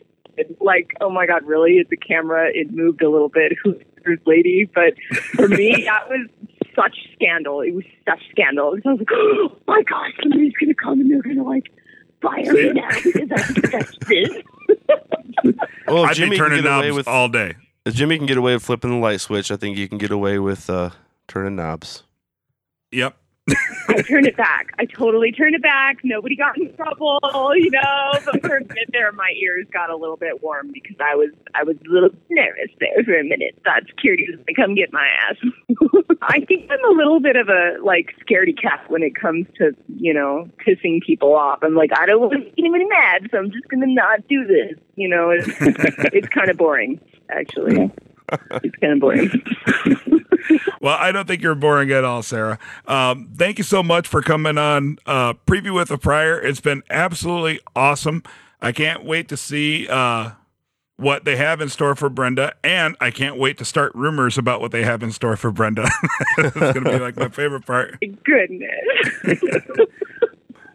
Like, 0.60 0.92
oh 1.00 1.10
my 1.10 1.26
god, 1.26 1.44
really? 1.44 1.78
It's 1.78 1.90
the 1.90 1.96
camera 1.96 2.48
it 2.52 2.72
moved 2.72 3.02
a 3.02 3.10
little 3.10 3.28
bit. 3.28 3.52
Who's 3.62 3.76
this 4.06 4.24
lady? 4.26 4.68
But 4.74 4.94
for 5.34 5.48
me, 5.48 5.84
that 5.86 6.08
was 6.08 6.28
such 6.74 6.96
scandal. 7.14 7.60
It 7.62 7.74
was 7.74 7.84
such 8.08 8.20
scandal. 8.30 8.76
So 8.82 8.90
I 8.90 8.92
was 8.92 9.00
like, 9.00 9.08
oh 9.12 9.56
my 9.66 9.82
god, 9.82 10.12
somebody's 10.22 10.52
gonna 10.60 10.74
come 10.74 11.00
and 11.00 11.10
they're 11.10 11.22
gonna 11.22 11.42
like 11.44 11.70
fire 12.22 12.52
me 12.52 12.72
now 12.72 12.88
because 13.02 13.30
I 13.32 13.70
touched 13.70 14.06
this. 14.08 14.28
Well, 15.86 16.04
if 16.04 16.10
I'd 16.10 16.16
Jimmy 16.16 16.30
be 16.30 16.36
can 16.36 16.44
turning 16.46 16.62
get 16.62 16.72
away 16.72 16.86
knobs 16.88 16.96
with 16.96 17.08
all 17.08 17.28
day. 17.28 17.54
if 17.84 17.94
Jimmy 17.94 18.16
can 18.16 18.26
get 18.26 18.36
away 18.36 18.54
with 18.54 18.64
flipping 18.64 18.90
the 18.90 18.96
light 18.96 19.20
switch, 19.20 19.50
I 19.50 19.56
think 19.56 19.76
you 19.76 19.88
can 19.88 19.98
get 19.98 20.10
away 20.10 20.38
with 20.38 20.68
uh, 20.68 20.90
turning 21.28 21.56
knobs. 21.56 22.02
Yep. 22.90 23.16
I 23.88 24.02
turned 24.02 24.26
it 24.26 24.36
back. 24.36 24.72
I 24.78 24.86
totally 24.86 25.30
turned 25.30 25.54
it 25.54 25.62
back. 25.62 25.98
Nobody 26.02 26.34
got 26.34 26.58
in 26.58 26.74
trouble, 26.74 27.20
you 27.54 27.70
know. 27.70 28.12
But 28.24 28.42
for 28.42 28.56
a 28.56 28.60
minute 28.60 28.90
there, 28.92 29.12
my 29.12 29.32
ears 29.40 29.66
got 29.72 29.88
a 29.88 29.96
little 29.96 30.16
bit 30.16 30.42
warm 30.42 30.72
because 30.72 30.96
I 31.00 31.14
was 31.14 31.30
I 31.54 31.62
was 31.62 31.76
a 31.76 31.88
little 31.88 32.10
nervous 32.28 32.70
there 32.80 33.04
for 33.04 33.14
a 33.14 33.22
minute. 33.22 33.56
Thought 33.64 33.86
security 33.88 34.26
was 34.28 34.40
gonna 34.40 34.66
come 34.66 34.74
get 34.74 34.92
my 34.92 35.06
ass. 35.28 35.36
I 36.22 36.40
think 36.40 36.68
I'm 36.70 36.84
a 36.84 36.96
little 36.96 37.20
bit 37.20 37.36
of 37.36 37.48
a 37.48 37.76
like 37.82 38.14
scaredy 38.26 38.60
cat 38.60 38.84
when 38.88 39.02
it 39.02 39.14
comes 39.14 39.46
to 39.58 39.76
you 39.96 40.12
know 40.12 40.48
pissing 40.66 41.00
people 41.00 41.34
off. 41.34 41.60
I'm 41.62 41.74
like 41.74 41.90
I 41.96 42.06
don't 42.06 42.20
want 42.20 42.32
to 42.32 42.40
get 42.40 42.54
anybody 42.58 42.86
mad, 42.86 43.28
so 43.30 43.38
I'm 43.38 43.52
just 43.52 43.68
gonna 43.68 43.86
not 43.86 44.26
do 44.26 44.44
this. 44.44 44.76
You 44.96 45.08
know, 45.08 45.30
it's 45.30 45.46
it's 46.12 46.28
kind 46.28 46.50
of 46.50 46.56
boring 46.56 47.00
actually. 47.30 47.92
It's 48.62 48.76
kind 48.76 48.92
of 48.94 49.00
boring. 49.00 49.30
Well, 50.80 50.96
I 51.00 51.10
don't 51.10 51.26
think 51.26 51.42
you're 51.42 51.56
boring 51.56 51.90
at 51.90 52.04
all, 52.04 52.22
Sarah. 52.22 52.60
Um, 52.86 53.30
thank 53.36 53.58
you 53.58 53.64
so 53.64 53.82
much 53.82 54.06
for 54.06 54.22
coming 54.22 54.56
on 54.58 54.98
uh, 55.04 55.32
Preview 55.32 55.74
with 55.74 55.90
a 55.90 55.98
Prior. 55.98 56.40
It's 56.40 56.60
been 56.60 56.84
absolutely 56.88 57.58
awesome. 57.74 58.22
I 58.60 58.70
can't 58.70 59.04
wait 59.04 59.28
to 59.30 59.36
see 59.36 59.88
uh, 59.88 60.32
what 60.96 61.24
they 61.24 61.34
have 61.36 61.60
in 61.60 61.68
store 61.68 61.96
for 61.96 62.08
Brenda, 62.08 62.54
and 62.62 62.96
I 63.00 63.10
can't 63.10 63.36
wait 63.38 63.58
to 63.58 63.64
start 63.64 63.92
rumors 63.96 64.38
about 64.38 64.60
what 64.60 64.70
they 64.70 64.84
have 64.84 65.02
in 65.02 65.10
store 65.10 65.36
for 65.36 65.50
Brenda. 65.50 65.88
it's 66.38 66.54
going 66.54 66.84
to 66.84 66.92
be 66.92 66.98
like 66.98 67.16
my 67.16 67.28
favorite 67.30 67.66
part. 67.66 67.98
Goodness. 68.24 69.40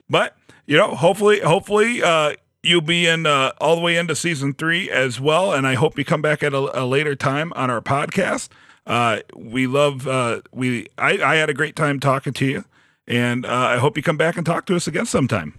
But 0.10 0.36
you 0.66 0.76
know, 0.76 0.94
hopefully, 0.94 1.40
hopefully, 1.40 2.04
uh, 2.04 2.34
you'll 2.64 2.82
be 2.82 3.08
in 3.08 3.26
uh, 3.26 3.52
all 3.60 3.76
the 3.76 3.82
way 3.82 3.98
into 3.98 4.16
season 4.16 4.54
three 4.54 4.90
as 4.90 5.20
well. 5.20 5.54
And 5.54 5.68
I 5.68 5.76
hope 5.76 5.98
you 5.98 6.06
come 6.06 6.22
back 6.22 6.44
at 6.44 6.54
a, 6.54 6.84
a 6.84 6.86
later 6.86 7.16
time 7.16 7.52
on 7.54 7.70
our 7.70 7.82
podcast. 7.82 8.50
Uh, 8.86 9.20
we 9.36 9.68
love 9.68 10.08
uh, 10.08 10.42
we. 10.52 10.88
I, 10.98 11.22
I 11.22 11.36
had 11.36 11.50
a 11.50 11.54
great 11.54 11.76
time 11.76 12.00
talking 12.00 12.34
to 12.34 12.46
you, 12.46 12.66
and 13.08 13.46
uh, 13.46 13.50
I 13.50 13.78
hope 13.78 13.96
you 13.96 14.04
come 14.04 14.18
back 14.18 14.38
and 14.38 14.46
talk 14.46 14.66
to 14.68 14.76
us 14.76 14.88
again 14.88 15.06
sometime. 15.06 15.54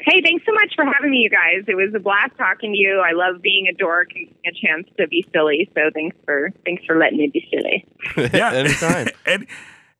Hey, 0.00 0.20
thanks 0.20 0.44
so 0.44 0.52
much 0.52 0.74
for 0.76 0.84
having 0.84 1.12
me, 1.12 1.18
you 1.18 1.30
guys. 1.30 1.64
It 1.66 1.76
was 1.76 1.94
a 1.94 1.98
blast 1.98 2.36
talking 2.36 2.72
to 2.72 2.78
you. 2.78 3.00
I 3.00 3.12
love 3.12 3.40
being 3.40 3.68
a 3.68 3.72
dork 3.72 4.10
and 4.14 4.26
getting 4.26 4.44
a 4.46 4.66
chance 4.66 4.88
to 4.98 5.08
be 5.08 5.26
silly. 5.32 5.70
So 5.74 5.88
thanks 5.94 6.16
for 6.26 6.50
thanks 6.66 6.84
for 6.84 6.98
letting 6.98 7.18
me 7.18 7.28
be 7.32 7.48
silly. 7.50 7.86
Yeah, 8.34 8.52
Anytime. 8.52 9.08
and 9.26 9.46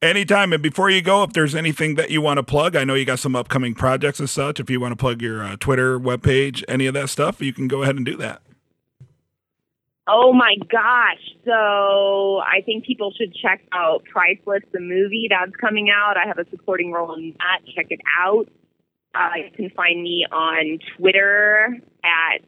anytime. 0.05 0.52
And 0.52 0.62
before 0.62 0.90
you 0.90 1.02
go, 1.02 1.22
if 1.22 1.32
there's 1.32 1.55
anything 1.55 1.94
that 1.96 2.11
you 2.11 2.20
want 2.20 2.38
to 2.38 2.42
plug, 2.42 2.76
I 2.76 2.84
know 2.84 2.94
you 2.94 3.05
got 3.05 3.18
some 3.18 3.34
upcoming 3.34 3.74
projects 3.74 4.20
and 4.20 4.28
such. 4.28 4.61
If 4.61 4.70
you 4.70 4.80
want 4.80 4.92
to 4.92 4.96
plug 4.96 5.22
your 5.22 5.42
uh, 5.42 5.57
Twitter 5.59 5.98
webpage, 5.98 6.62
any 6.68 6.86
of 6.86 6.94
that 6.94 7.09
stuff, 7.09 7.40
you 7.40 7.52
can 7.52 7.66
go 7.66 7.82
ahead 7.82 7.96
and 7.96 8.05
do 8.05 8.16
that. 8.18 8.42
Oh 10.07 10.34
my 10.34 10.55
gosh! 10.70 11.32
So 11.46 12.42
I 12.44 12.61
think 12.66 12.84
people 12.84 13.11
should 13.16 13.34
check 13.34 13.62
out 13.72 14.05
Priceless, 14.05 14.62
the 14.72 14.80
movie 14.80 15.28
that's 15.30 15.57
coming 15.57 15.88
out. 15.90 16.18
I 16.18 16.26
have 16.26 16.38
a 16.38 16.44
supporting 16.50 16.92
role 16.92 17.14
in 17.14 17.34
that. 17.38 17.61
Check 17.74 17.86
it 17.88 18.00
out. 18.20 18.46
Uh, 19.14 19.30
you 19.36 19.50
can 19.57 19.70
find 19.70 20.02
me 20.02 20.26
on 20.30 20.78
Twitter 20.96 21.78
at. 22.05 22.42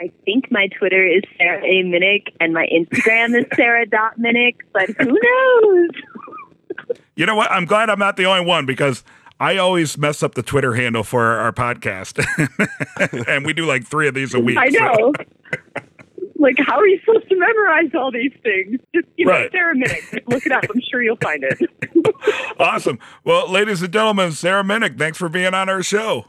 I 0.00 0.10
think 0.24 0.50
my 0.50 0.68
Twitter 0.78 1.06
is 1.06 1.20
Sarah 1.36 1.62
A. 1.62 1.82
Minnich 1.84 2.28
and 2.40 2.54
my 2.54 2.66
Instagram 2.72 3.38
is 3.38 3.44
Sarah.Minnich, 3.54 4.56
but 4.72 4.88
who 4.88 5.04
knows? 5.04 5.90
You 7.16 7.26
know 7.26 7.34
what? 7.34 7.50
I'm 7.50 7.64
glad 7.66 7.90
I'm 7.90 7.98
not 7.98 8.16
the 8.16 8.24
only 8.26 8.44
one 8.46 8.66
because 8.66 9.04
I 9.38 9.56
always 9.56 9.96
mess 9.98 10.22
up 10.22 10.34
the 10.34 10.42
Twitter 10.42 10.74
handle 10.74 11.02
for 11.02 11.24
our, 11.24 11.38
our 11.38 11.52
podcast, 11.52 12.18
and 13.28 13.44
we 13.44 13.52
do 13.52 13.66
like 13.66 13.86
three 13.86 14.08
of 14.08 14.14
these 14.14 14.34
a 14.34 14.40
week. 14.40 14.56
I 14.58 14.70
so- 14.70 14.78
know. 14.78 15.12
like, 16.36 16.56
how 16.58 16.78
are 16.78 16.86
you 16.86 16.98
supposed 17.04 17.28
to 17.28 17.36
memorize 17.36 17.90
all 17.94 18.10
these 18.10 18.32
things? 18.42 18.78
Just, 18.94 19.06
you 19.16 19.26
know, 19.26 19.32
Right. 19.32 19.50
Sarah 19.52 19.74
Minnich. 19.74 20.10
Just 20.12 20.28
look 20.28 20.46
it 20.46 20.52
up. 20.52 20.64
I'm 20.72 20.80
sure 20.90 21.02
you'll 21.02 21.16
find 21.16 21.44
it. 21.44 21.58
awesome. 22.58 22.98
Well, 23.24 23.50
ladies 23.50 23.82
and 23.82 23.92
gentlemen, 23.92 24.32
Sarah 24.32 24.62
Minnich, 24.62 24.98
thanks 24.98 25.18
for 25.18 25.28
being 25.28 25.52
on 25.54 25.68
our 25.68 25.82
show. 25.82 26.26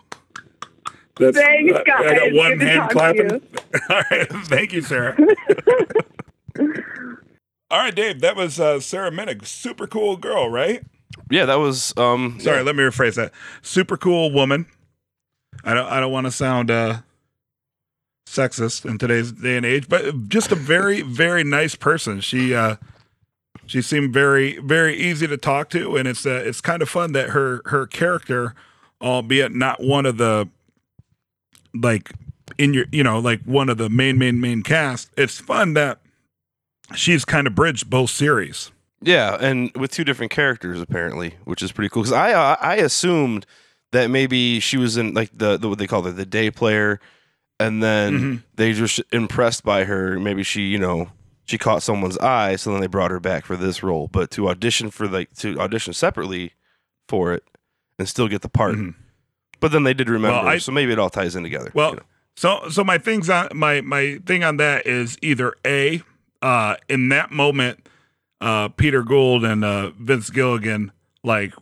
That's, 1.18 1.38
Thanks, 1.38 1.74
uh, 1.74 1.84
I 1.88 2.30
got 2.30 2.34
one 2.34 2.60
hand 2.60 2.90
clapping. 2.90 3.32
All 3.90 4.02
right, 4.10 4.28
thank 4.46 4.74
you, 4.74 4.82
Sarah. 4.82 5.16
All 7.72 7.80
right, 7.80 7.96
Dave, 7.96 8.20
that 8.20 8.36
was 8.36 8.60
uh, 8.60 8.82
Sarah 8.82 9.12
Minnich. 9.12 9.48
Super 9.48 9.88
cool 9.88 10.18
girl, 10.18 10.50
right? 10.50 10.84
Yeah, 11.30 11.46
that 11.46 11.56
was 11.56 11.94
um 11.96 12.38
Sorry, 12.42 12.64
let 12.64 12.76
me 12.76 12.84
rephrase 12.84 13.16
that. 13.16 13.32
Super 13.62 13.96
cool 13.96 14.30
woman. 14.30 14.66
I 15.64 15.74
don't. 15.74 15.86
I 15.86 16.02
don't 16.02 16.12
want 16.12 16.28
to 16.28 16.32
sound 16.32 16.70
uh, 16.70 17.00
sexist 18.28 18.86
in 18.86 18.98
today's 18.98 19.32
day 19.32 19.56
and 19.56 19.66
age, 19.66 19.88
but 19.88 20.28
just 20.28 20.52
a 20.52 20.56
very, 20.56 21.02
very 21.02 21.46
nice 21.46 21.76
person. 21.76 22.20
She 22.20 22.54
uh, 22.54 22.76
she 23.66 23.82
seemed 23.82 24.14
very, 24.14 24.58
very 24.60 24.98
easy 24.98 25.26
to 25.28 25.38
talk 25.38 25.70
to, 25.70 25.96
and 25.96 26.10
it's 26.10 26.26
uh, 26.26 26.44
it's 26.46 26.60
kind 26.60 26.82
of 26.82 26.90
fun 26.90 27.14
that 27.14 27.30
her 27.30 27.62
her 27.66 27.88
character, 27.88 28.54
albeit 29.02 29.54
not 29.54 29.82
one 29.82 30.06
of 30.06 30.18
the 30.18 30.50
like 31.74 32.12
in 32.58 32.74
your 32.74 32.86
you 32.92 33.04
know 33.04 33.20
like 33.20 33.42
one 33.44 33.70
of 33.70 33.78
the 33.78 33.90
main 33.90 34.18
main 34.18 34.42
main 34.42 34.62
cast. 34.62 35.10
It's 35.16 35.40
fun 35.40 35.74
that 35.76 36.01
she's 36.96 37.26
kind 37.26 37.48
of 37.48 37.56
bridged 37.56 37.90
both 37.90 38.10
series. 38.10 38.72
Yeah, 39.02 39.36
and 39.40 39.72
with 39.76 39.92
two 39.92 40.04
different 40.04 40.32
characters 40.32 40.80
apparently, 40.82 41.36
which 41.46 41.62
is 41.64 41.72
pretty 41.72 41.90
cool. 41.90 42.04
Because 42.04 42.14
I 42.14 42.34
uh, 42.34 42.56
I 42.62 42.76
assumed 42.76 43.46
that 43.92 44.10
maybe 44.10 44.60
she 44.60 44.78
was 44.78 44.96
in 44.98 45.14
like 45.14 45.32
the, 45.34 45.58
the 45.58 45.68
what 45.70 45.80
they 45.80 45.88
call 45.88 46.06
it 46.08 46.12
the 46.14 46.26
day 46.26 46.52
player, 46.52 47.00
and 47.60 47.82
then 47.82 48.14
Mhm. 48.20 48.44
they 48.56 48.74
just 48.74 49.02
impressed 49.12 49.64
by 49.64 49.86
her. 49.86 50.20
Maybe 50.20 50.44
she 50.44 50.62
you 50.68 50.78
know 50.78 51.10
she 51.46 51.58
caught 51.58 51.82
someone's 51.82 52.18
eye, 52.20 52.56
so 52.58 52.72
then 52.72 52.80
they 52.82 52.88
brought 52.88 53.10
her 53.12 53.20
back 53.20 53.46
for 53.46 53.58
this 53.58 53.82
role. 53.82 54.08
But 54.08 54.30
to 54.32 54.50
audition 54.50 54.92
for 54.92 55.08
like 55.08 55.34
to 55.38 55.60
audition 55.60 55.94
separately 55.94 56.54
for 57.10 57.34
it 57.34 57.44
and 57.98 58.08
still 58.08 58.28
get 58.28 58.44
the 58.44 58.50
part. 58.50 58.76
Mhm. 58.76 58.94
But 59.60 59.72
then 59.72 59.84
they 59.84 59.94
did 59.94 60.10
remember, 60.10 60.38
Well, 60.40 60.48
I- 60.48 60.58
so 60.60 60.72
maybe 60.72 60.92
it 60.92 61.00
all 61.00 61.10
ties 61.10 61.36
in 61.36 61.44
together. 61.44 61.72
Well, 61.74 61.90
you 61.92 61.96
know. 61.98 62.04
so 62.36 62.70
so 62.70 62.84
my 62.84 62.98
things 63.00 63.30
on 63.32 63.50
my 63.56 63.82
my 63.82 64.20
thing 64.28 64.44
on 64.44 64.58
that 64.58 64.86
is 64.86 65.18
either 65.24 65.56
a 65.66 66.04
uh 66.42 66.76
in 66.90 67.10
that 67.10 67.32
moment 67.32 67.88
uh 68.42 68.68
Peter 68.70 69.04
Gould 69.04 69.44
and 69.46 69.64
uh 69.64 69.92
Vince 70.00 70.30
Gilligan 70.30 70.92
like 71.24 71.54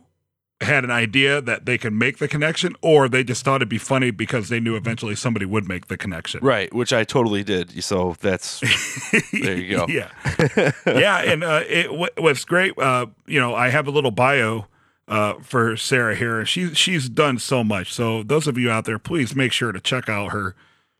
had 0.62 0.84
an 0.84 0.90
idea 0.90 1.40
that 1.40 1.64
they 1.64 1.78
could 1.78 1.92
make 1.94 2.18
the 2.18 2.28
connection 2.28 2.74
or 2.82 3.08
they 3.08 3.24
just 3.24 3.44
thought 3.44 3.56
it'd 3.56 3.68
be 3.68 3.78
funny 3.78 4.10
because 4.10 4.50
they 4.50 4.60
knew 4.60 4.76
eventually 4.76 5.14
somebody 5.14 5.46
would 5.46 5.66
make 5.66 5.86
the 5.88 5.96
connection. 5.96 6.38
right, 6.42 6.70
which 6.74 6.92
I 6.92 7.02
totally 7.04 7.42
did. 7.42 7.82
So 7.82 8.14
that's 8.20 8.60
There 9.32 9.56
you 9.56 9.76
go. 9.76 9.86
yeah. 9.88 10.10
yeah, 10.86 11.18
and 11.22 11.42
uh 11.44 11.62
it 11.66 11.92
wa- 11.94 12.08
what's 12.18 12.44
great 12.44 12.78
uh 12.78 13.06
you 13.26 13.40
know, 13.40 13.54
I 13.54 13.70
have 13.70 13.86
a 13.86 13.90
little 13.90 14.10
bio 14.10 14.66
uh, 15.08 15.34
for 15.42 15.76
Sarah 15.76 16.14
here, 16.14 16.44
she 16.46 16.72
she's 16.72 17.08
done 17.08 17.38
so 17.40 17.64
much. 17.64 17.92
So 17.92 18.22
those 18.22 18.46
of 18.46 18.56
you 18.56 18.70
out 18.70 18.84
there, 18.84 18.98
please 18.98 19.34
make 19.34 19.50
sure 19.50 19.72
to 19.72 19.80
check 19.80 20.08
out 20.08 20.30
her 20.30 20.54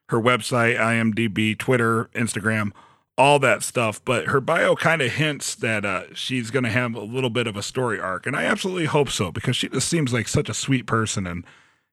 her 0.09 0.18
website, 0.20 0.76
IMDb, 0.76 1.57
Twitter, 1.57 2.11
Instagram, 2.14 2.72
all 3.18 3.38
that 3.40 3.62
stuff. 3.62 4.04
But 4.04 4.26
her 4.26 4.40
bio 4.40 4.74
kind 4.76 5.02
of 5.02 5.12
hints 5.12 5.54
that 5.56 5.84
uh, 5.84 6.04
she's 6.14 6.50
going 6.50 6.64
to 6.64 6.70
have 6.70 6.94
a 6.94 7.00
little 7.00 7.30
bit 7.30 7.46
of 7.46 7.56
a 7.56 7.62
story 7.62 8.00
arc, 8.00 8.26
and 8.26 8.34
I 8.36 8.44
absolutely 8.44 8.86
hope 8.86 9.11
so 9.11 9.30
because 9.32 9.56
she 9.56 9.68
just 9.68 9.88
seems 9.88 10.12
like 10.12 10.28
such 10.28 10.48
a 10.48 10.54
sweet 10.54 10.86
person 10.86 11.26
and. 11.26 11.44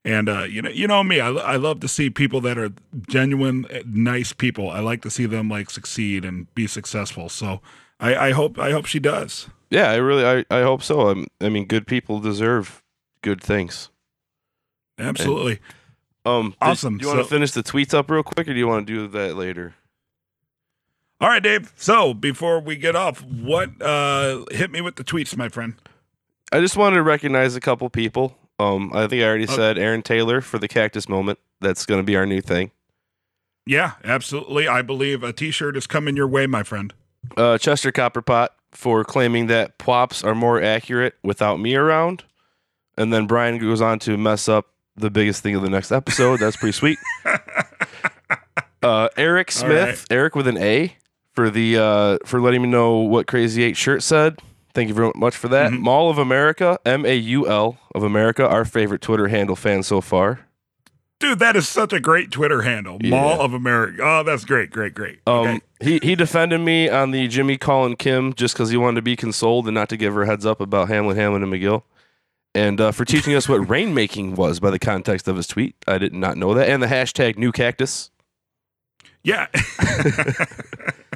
And 0.05 0.29
uh, 0.29 0.43
you 0.43 0.61
know, 0.61 0.69
you 0.69 0.87
know 0.87 1.03
me. 1.03 1.19
I, 1.19 1.27
I 1.31 1.55
love 1.57 1.81
to 1.81 1.87
see 1.89 2.09
people 2.09 2.39
that 2.41 2.57
are 2.57 2.69
genuine, 3.09 3.65
uh, 3.65 3.79
nice 3.85 4.31
people. 4.31 4.69
I 4.69 4.79
like 4.79 5.01
to 5.01 5.09
see 5.09 5.25
them 5.25 5.49
like 5.49 5.69
succeed 5.69 6.23
and 6.23 6.53
be 6.55 6.65
successful. 6.65 7.27
So 7.27 7.59
I, 7.99 8.15
I 8.15 8.31
hope 8.31 8.57
I 8.57 8.71
hope 8.71 8.85
she 8.85 8.99
does. 8.99 9.49
yeah. 9.69 9.91
I 9.91 9.95
really 9.95 10.23
I, 10.25 10.45
I 10.49 10.61
hope 10.61 10.81
so. 10.81 11.09
I'm, 11.09 11.27
I 11.41 11.49
mean, 11.49 11.65
good 11.65 11.87
people 11.87 12.21
deserve 12.21 12.81
good 13.21 13.41
things. 13.41 13.89
Absolutely. 14.97 15.59
Um, 16.25 16.51
did- 16.51 16.55
Awesome. 16.61 16.97
Do 16.99 17.03
you 17.03 17.07
want 17.09 17.19
to 17.19 17.23
So- 17.25 17.29
finish 17.29 17.51
the 17.51 17.63
tweets 17.63 17.93
up 17.93 18.09
real 18.09 18.23
quick, 18.23 18.47
or 18.47 18.53
do 18.53 18.59
you 18.59 18.67
want 18.67 18.87
to 18.87 18.93
do 18.93 19.07
that 19.09 19.35
later? 19.35 19.73
All 21.19 21.27
right, 21.29 21.41
Dave. 21.41 21.73
So 21.75 22.13
before 22.13 22.59
we 22.59 22.75
get 22.75 22.95
off, 22.95 23.23
what 23.23 23.81
uh 23.81 24.45
hit 24.51 24.71
me 24.71 24.81
with 24.81 24.95
the 24.95 25.03
tweets, 25.03 25.35
my 25.35 25.49
friend? 25.49 25.73
I 26.51 26.59
just 26.59 26.77
wanted 26.77 26.95
to 26.97 27.03
recognize 27.03 27.55
a 27.55 27.59
couple 27.59 27.89
people. 27.89 28.37
Um, 28.59 28.91
I 28.93 29.07
think 29.07 29.21
I 29.21 29.25
already 29.27 29.43
Okay. 29.45 29.55
said 29.55 29.77
Aaron 29.77 30.01
Taylor 30.01 30.41
for 30.41 30.57
the 30.59 30.67
cactus 30.67 31.09
moment. 31.09 31.39
That's 31.59 31.85
going 31.85 31.99
to 31.99 32.03
be 32.05 32.15
our 32.15 32.25
new 32.25 32.41
thing. 32.41 32.71
Yeah, 33.65 33.93
absolutely. 34.03 34.67
I 34.67 34.81
believe 34.81 35.23
a 35.23 35.33
T-shirt 35.33 35.75
is 35.75 35.85
coming 35.87 36.15
your 36.15 36.27
way, 36.27 36.47
my 36.47 36.63
friend. 36.63 36.93
Uh, 37.35 37.57
Chester 37.57 37.91
Copperpot 37.91 38.49
for 38.71 39.03
claiming 39.03 39.47
that 39.47 39.77
plops 39.77 40.23
are 40.23 40.33
more 40.35 40.61
accurate 40.61 41.15
without 41.23 41.59
me 41.59 41.75
around, 41.75 42.23
and 42.97 43.11
then 43.11 43.27
Brian 43.27 43.57
goes 43.57 43.81
on 43.81 43.99
to 43.99 44.17
mess 44.17 44.47
up 44.47 44.67
the 44.95 45.09
biggest 45.09 45.43
thing 45.43 45.53
of 45.55 45.61
the 45.63 45.69
next 45.69 45.91
episode. 45.91 46.39
That's 46.39 46.55
pretty 46.57 46.73
sweet. 46.73 46.97
Uh, 48.83 49.09
Eric 49.17 49.51
Smith, 49.51 50.05
Eric 50.11 50.35
with 50.35 50.47
an 50.47 50.55
A, 50.59 50.95
for 51.37 51.51
the 51.51 51.77
uh, 51.77 52.17
for 52.25 52.41
letting 52.41 52.63
me 52.63 52.67
know 52.67 52.95
what 52.97 53.27
Crazy 53.27 53.61
Eight 53.61 53.77
shirt 53.77 54.01
said. 54.01 54.39
Thank 54.73 54.87
you 54.89 54.95
very 54.95 55.11
much 55.13 55.35
for 55.35 55.47
that. 55.49 55.71
Mhm. 55.71 55.81
Mall 55.81 56.09
of 56.09 56.17
America, 56.17 56.79
M 56.83 57.05
A 57.05 57.13
U 57.13 57.47
L 57.47 57.77
of 57.93 58.01
America, 58.01 58.47
our 58.47 58.65
favorite 58.65 59.01
Twitter 59.01 59.27
handle 59.27 59.55
fan 59.55 59.83
so 59.83 60.01
far. 60.01 60.39
Dude, 61.19 61.37
that 61.37 61.55
is 61.55 61.69
such 61.69 61.93
a 61.93 61.99
great 61.99 62.31
Twitter 62.31 62.63
handle. 62.63 62.97
Yeah. 63.01 63.11
Mall 63.11 63.39
of 63.41 63.53
America. 63.53 64.01
Oh, 64.03 64.23
that's 64.23 64.45
great, 64.45 64.71
great, 64.71 64.95
great. 64.95 65.19
Um, 65.27 65.35
Okay. 65.47 65.59
he 65.79 65.99
he 66.01 66.15
defended 66.15 66.61
me 66.61 66.89
on 66.89 67.11
the 67.11 67.27
Jimmy 67.27 67.55
Colin 67.59 67.95
Kim 67.97 68.33
just 68.33 68.55
because 68.55 68.71
he 68.71 68.77
wanted 68.77 68.95
to 68.95 69.01
be 69.03 69.15
consoled 69.15 69.67
and 69.67 69.75
not 69.75 69.89
to 69.89 69.97
give 69.97 70.15
her 70.15 70.23
a 70.23 70.25
heads 70.25 70.43
up 70.45 70.59
about 70.59 70.87
Hamlin, 70.87 71.17
Hamlin, 71.17 71.43
and 71.43 71.53
McGill, 71.53 71.83
and 72.55 72.81
uh, 72.81 72.91
for 72.91 73.05
teaching 73.05 73.35
us 73.35 73.47
what 73.47 73.61
rainmaking 73.67 74.35
was 74.37 74.59
by 74.59 74.71
the 74.71 74.79
context 74.79 75.27
of 75.27 75.35
his 75.35 75.45
tweet. 75.45 75.75
I 75.87 75.99
did 75.99 76.15
not 76.15 76.35
know 76.35 76.55
that, 76.55 76.67
and 76.67 76.81
the 76.81 76.87
hashtag 76.87 77.37
new 77.37 77.51
cactus. 77.51 78.09
Yeah. 79.23 79.45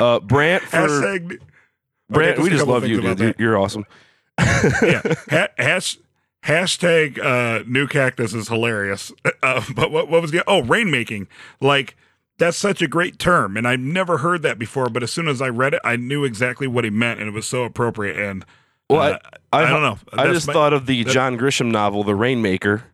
Uh, 0.00 0.20
Brant 0.20 0.62
for 0.64 0.76
Hashtag. 0.76 1.38
Brant, 2.10 2.32
Okay, 2.34 2.42
we 2.42 2.50
just 2.50 2.66
love 2.66 2.86
you, 2.86 3.00
dude. 3.00 3.18
that. 3.18 3.40
You're, 3.40 3.58
awesome. 3.58 3.84
yeah. 4.38 5.02
Ha- 5.30 5.48
hash, 5.58 5.98
hashtag 6.44 7.18
uh, 7.18 7.64
new 7.66 7.86
cactus 7.88 8.32
is 8.34 8.48
hilarious. 8.48 9.10
Uh, 9.42 9.62
but 9.74 9.90
what, 9.90 10.08
what 10.08 10.22
was 10.22 10.30
the 10.30 10.44
oh 10.46 10.62
rainmaking? 10.62 11.26
Like 11.60 11.96
that's 12.38 12.56
such 12.56 12.82
a 12.82 12.86
great 12.88 13.18
term, 13.18 13.56
and 13.56 13.66
I've 13.66 13.80
never 13.80 14.18
heard 14.18 14.42
that 14.42 14.58
before. 14.58 14.88
But 14.90 15.02
as 15.02 15.10
soon 15.12 15.26
as 15.28 15.40
I 15.42 15.48
read 15.48 15.74
it, 15.74 15.80
I 15.84 15.96
knew 15.96 16.24
exactly 16.24 16.66
what 16.66 16.84
he 16.84 16.90
meant, 16.90 17.18
and 17.20 17.28
it 17.28 17.32
was 17.32 17.46
so 17.48 17.64
appropriate. 17.64 18.18
And 18.18 18.44
Well, 18.90 19.00
uh, 19.14 19.18
I, 19.52 19.62
I, 19.64 19.70
don't 19.70 19.82
know. 19.82 19.98
I 20.12 20.26
just 20.32 20.46
my- 20.46 20.52
thought 20.52 20.72
of 20.74 20.86
the 20.86 21.02
John 21.04 21.38
Grisham 21.38 21.70
novel, 21.70 22.04
The 22.04 22.14
Rainmaker, 22.14 22.84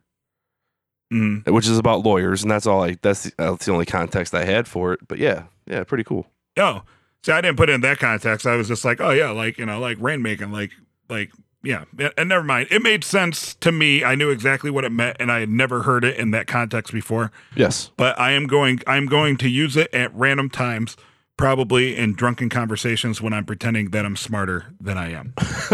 Mm. 1.11 1.47
which 1.51 1.67
is 1.67 1.77
about 1.77 2.03
lawyers, 2.03 2.41
and 2.41 2.49
that's 2.49 2.65
all. 2.65 2.83
I 2.83 2.97
that's 3.01 3.23
the, 3.25 3.33
that's 3.37 3.65
the 3.65 3.71
only 3.73 3.85
context 3.85 4.33
I 4.33 4.45
had 4.45 4.67
for 4.67 4.93
it. 4.93 5.01
But 5.07 5.19
yeah, 5.19 5.43
yeah, 5.67 5.83
pretty 5.83 6.03
cool. 6.05 6.25
Oh, 6.57 6.83
see, 7.23 7.31
I 7.31 7.41
didn't 7.41 7.57
put 7.57 7.69
it 7.69 7.73
in 7.73 7.81
that 7.81 7.99
context. 7.99 8.45
I 8.45 8.55
was 8.55 8.67
just 8.67 8.85
like, 8.85 9.01
oh 9.01 9.11
yeah, 9.11 9.31
like 9.31 9.57
you 9.57 9.65
know, 9.65 9.79
like 9.79 9.97
rainmaking, 9.97 10.51
like 10.51 10.71
like 11.09 11.31
yeah. 11.63 11.85
And, 12.17 12.29
never 12.29 12.43
mind. 12.43 12.67
It 12.69 12.83
made 12.83 13.03
sense 13.03 13.55
to 13.55 13.71
me. 13.71 14.03
I 14.03 14.15
knew 14.15 14.29
exactly 14.29 14.69
what 14.69 14.83
it 14.83 14.91
meant, 14.91 15.17
and 15.19 15.31
I 15.31 15.39
had 15.39 15.49
never 15.49 15.83
heard 15.83 16.03
it 16.03 16.17
in 16.17 16.31
that 16.31 16.45
context 16.45 16.93
before. 16.93 17.31
Yes. 17.55 17.89
But 17.95 18.19
I 18.19 18.31
am 18.31 18.47
going. 18.47 18.81
I'm 18.85 19.05
going 19.05 19.37
to 19.37 19.49
use 19.49 19.77
it 19.77 19.93
at 19.93 20.13
random 20.13 20.49
times, 20.49 20.97
probably 21.37 21.95
in 21.95 22.15
drunken 22.15 22.49
conversations 22.49 23.21
when 23.21 23.33
I'm 23.33 23.45
pretending 23.45 23.91
that 23.91 24.05
I'm 24.05 24.17
smarter 24.17 24.65
than 24.79 24.97
I 24.97 25.11
am. 25.11 25.33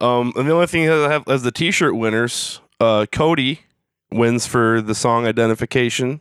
um, 0.00 0.32
and 0.36 0.46
the 0.46 0.52
only 0.52 0.66
thing 0.66 0.86
that 0.86 1.08
I 1.08 1.12
have 1.12 1.26
as 1.26 1.42
the 1.42 1.52
T-shirt 1.52 1.96
winners, 1.96 2.60
uh, 2.78 3.06
Cody 3.10 3.60
wins 4.12 4.46
for 4.46 4.82
the 4.82 4.94
song 4.94 5.26
identification, 5.26 6.20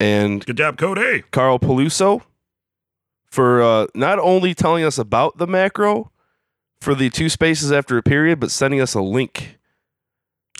and 0.00 0.44
Good 0.44 0.56
job, 0.56 0.78
Cody. 0.78 1.22
Carl 1.30 1.58
Peluso 1.58 2.22
for 3.26 3.62
uh, 3.62 3.86
not 3.94 4.18
only 4.18 4.54
telling 4.54 4.84
us 4.84 4.98
about 4.98 5.38
the 5.38 5.46
macro 5.46 6.10
for 6.80 6.94
the 6.94 7.10
two 7.10 7.28
spaces 7.28 7.72
after 7.72 7.98
a 7.98 8.02
period, 8.02 8.40
but 8.40 8.50
sending 8.50 8.80
us 8.80 8.94
a 8.94 9.00
link. 9.00 9.58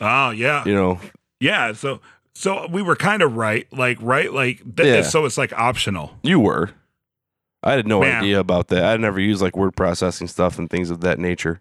Oh 0.00 0.30
yeah, 0.30 0.64
You 0.66 0.74
know, 0.74 1.00
yeah. 1.40 1.72
So 1.72 2.00
so 2.34 2.66
we 2.70 2.82
were 2.82 2.96
kind 2.96 3.22
of 3.22 3.36
right. 3.36 3.66
Like 3.72 3.98
right. 4.00 4.32
Like 4.32 4.62
th- 4.76 4.86
Yeah. 4.86 5.02
so 5.02 5.24
it's 5.24 5.38
like 5.38 5.52
optional. 5.54 6.18
you 6.22 6.38
were. 6.40 6.70
I 7.62 7.72
had 7.72 7.86
no 7.86 8.00
Man. 8.00 8.22
idea 8.22 8.38
about 8.38 8.68
that. 8.68 8.84
I 8.84 8.96
never 8.98 9.18
used 9.18 9.40
like 9.42 9.56
word 9.56 9.74
processing 9.74 10.28
stuff 10.28 10.58
and 10.58 10.68
things 10.70 10.90
of 10.90 11.00
that 11.00 11.18
nature. 11.18 11.60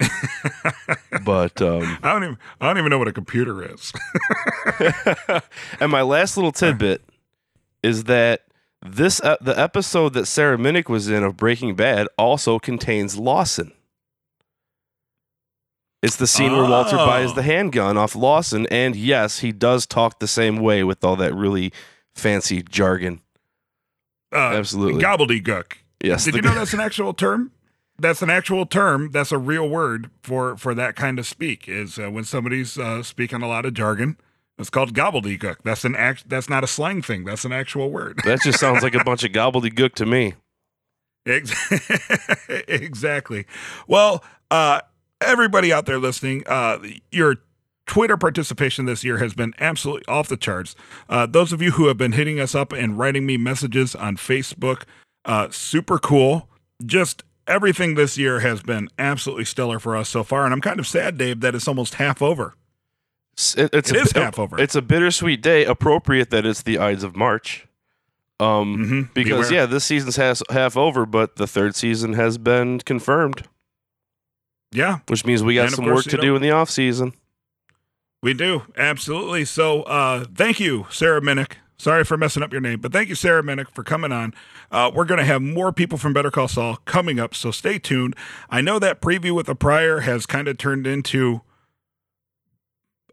but 1.24 1.60
um, 1.62 1.98
I 2.02 2.12
don't 2.12 2.24
even. 2.24 2.38
I 2.60 2.66
don't 2.66 2.78
even 2.78 2.90
know 2.90 2.98
what 2.98 3.08
a 3.08 3.12
computer 3.12 3.62
is. 3.72 3.92
and 5.80 5.92
my 5.92 6.02
last 6.02 6.36
little 6.36 6.52
tidbit 6.52 7.02
is 7.82 8.04
that 8.04 8.42
this 8.84 9.20
uh, 9.20 9.36
the 9.40 9.58
episode 9.58 10.14
that 10.14 10.26
Sarah 10.26 10.56
Minnich 10.58 10.88
was 10.88 11.08
in 11.08 11.22
of 11.22 11.36
Breaking 11.36 11.74
Bad 11.76 12.08
also 12.18 12.58
contains 12.58 13.16
Lawson. 13.16 13.72
It's 16.02 16.16
the 16.16 16.26
scene 16.26 16.50
where 16.52 16.68
Walter 16.68 16.96
Oh. 16.98 17.06
buys 17.06 17.32
the 17.34 17.42
handgun 17.42 17.96
off 17.96 18.16
Lawson, 18.16 18.66
and 18.72 18.96
yes, 18.96 19.38
he 19.38 19.52
does 19.52 19.86
talk 19.86 20.18
the 20.18 20.26
same 20.26 20.56
way 20.56 20.82
with 20.82 21.04
all 21.04 21.14
that 21.16 21.32
really 21.32 21.72
fancy 22.16 22.60
jargon. 22.62 23.20
Uh, 24.32 24.38
Absolutely. 24.56 25.00
Gobbledygook. 25.02 25.74
Yes, 26.02 26.24
Did 26.24 26.34
you 26.34 26.42
know 26.42 26.54
that's 26.56 26.74
an 26.74 26.80
actual 26.80 27.14
term? 27.14 27.52
That's 27.98 28.22
an 28.22 28.30
actual 28.30 28.66
term. 28.66 29.10
That's 29.12 29.32
a 29.32 29.38
real 29.38 29.68
word 29.68 30.10
for 30.22 30.56
for 30.56 30.74
that 30.74 30.96
kind 30.96 31.18
of 31.18 31.26
speak. 31.26 31.68
Is 31.68 31.98
uh, 31.98 32.10
when 32.10 32.24
somebody's 32.24 32.78
uh, 32.78 33.02
speaking 33.02 33.42
a 33.42 33.48
lot 33.48 33.64
of 33.64 33.74
jargon. 33.74 34.16
It's 34.58 34.70
called 34.70 34.94
gobbledygook. 34.94 35.56
That's 35.64 35.84
an 35.84 35.96
act. 35.96 36.28
That's 36.28 36.48
not 36.48 36.62
a 36.62 36.66
slang 36.66 37.02
thing. 37.02 37.24
That's 37.24 37.44
an 37.44 37.52
actual 37.52 37.90
word. 37.90 38.20
that 38.24 38.42
just 38.42 38.60
sounds 38.60 38.82
like 38.82 38.94
a 38.94 39.02
bunch 39.04 39.24
of 39.24 39.32
gobbledygook 39.32 39.94
to 39.94 40.06
me. 40.06 40.34
Exactly. 42.68 43.46
Well, 43.86 44.22
uh, 44.50 44.80
everybody 45.20 45.72
out 45.72 45.86
there 45.86 45.98
listening, 45.98 46.42
uh, 46.46 46.78
your 47.10 47.36
Twitter 47.86 48.16
participation 48.16 48.84
this 48.86 49.04
year 49.04 49.18
has 49.18 49.34
been 49.34 49.54
absolutely 49.58 50.04
off 50.06 50.28
the 50.28 50.36
charts. 50.36 50.74
Uh, 51.08 51.26
those 51.26 51.52
of 51.52 51.62
you 51.62 51.72
who 51.72 51.86
have 51.88 51.96
been 51.96 52.12
hitting 52.12 52.38
us 52.40 52.54
up 52.54 52.72
and 52.72 52.98
writing 52.98 53.24
me 53.26 53.36
messages 53.36 53.94
on 53.94 54.16
Facebook, 54.16 54.82
uh, 55.24 55.48
super 55.50 55.98
cool. 55.98 56.48
Just 56.84 57.22
everything 57.46 57.94
this 57.94 58.16
year 58.18 58.40
has 58.40 58.62
been 58.62 58.88
absolutely 58.98 59.44
stellar 59.44 59.78
for 59.78 59.96
us 59.96 60.08
so 60.08 60.22
far. 60.22 60.44
And 60.44 60.52
I'm 60.52 60.60
kind 60.60 60.78
of 60.80 60.86
sad, 60.86 61.18
Dave, 61.18 61.40
that 61.40 61.54
it's 61.54 61.68
almost 61.68 61.94
half 61.94 62.22
over. 62.22 62.54
S- 63.38 63.54
It, 63.56 63.70
it's 63.72 63.90
It 63.90 63.96
a, 63.96 64.00
is 64.00 64.12
half 64.12 64.38
over. 64.38 64.60
It's 64.60 64.74
a 64.74 64.82
bittersweet 64.82 65.42
day. 65.42 65.64
Appropriate 65.64 66.30
that 66.30 66.44
it's 66.46 66.62
the 66.62 66.78
Ides 66.78 67.02
of 67.04 67.16
March. 67.16 67.66
Um, 68.40 68.76
Mm-hmm. 68.76 69.00
because 69.14 69.50
yeah, 69.52 69.66
this 69.66 69.84
season's 69.84 70.16
has, 70.16 70.42
half 70.50 70.76
over, 70.76 71.06
but 71.06 71.36
the 71.36 71.46
third 71.46 71.76
season 71.76 72.14
has 72.14 72.38
been 72.38 72.80
confirmed, 72.80 73.46
yeah, 74.72 74.98
which 75.06 75.24
means 75.24 75.44
we 75.44 75.54
got 75.54 75.66
And 75.66 75.74
some 75.76 75.84
course, 75.84 76.06
work 76.06 76.10
to 76.10 76.16
do 76.16 76.34
in 76.34 76.42
the 76.42 76.50
off 76.50 76.68
season. 76.68 77.12
We 78.20 78.34
do 78.34 78.62
absolutely. 78.76 79.44
So, 79.44 79.82
uh, 79.82 80.24
thank 80.34 80.58
you, 80.58 80.86
Sarah 80.90 81.20
Minnich. 81.20 81.52
Sorry 81.82 82.04
for 82.04 82.16
messing 82.16 82.44
up 82.44 82.52
your 82.52 82.60
name, 82.60 82.78
but 82.78 82.92
thank 82.92 83.08
you, 83.08 83.16
Sarah 83.16 83.42
Minnich, 83.42 83.68
for 83.74 83.82
coming 83.82 84.12
on. 84.12 84.34
Uh, 84.70 84.92
we're 84.94 85.04
going 85.04 85.18
to 85.18 85.24
have 85.24 85.42
more 85.42 85.72
people 85.72 85.98
from 85.98 86.12
Better 86.12 86.30
Call 86.30 86.46
Saul 86.46 86.76
coming 86.84 87.18
up, 87.18 87.34
so 87.34 87.50
stay 87.50 87.76
tuned. 87.80 88.14
I 88.48 88.60
know 88.60 88.78
that 88.78 89.00
preview 89.00 89.34
with 89.34 89.46
the 89.46 89.56
prior 89.56 89.98
has 89.98 90.24
kind 90.24 90.46
of 90.46 90.58
turned 90.58 90.86
into 90.86 91.40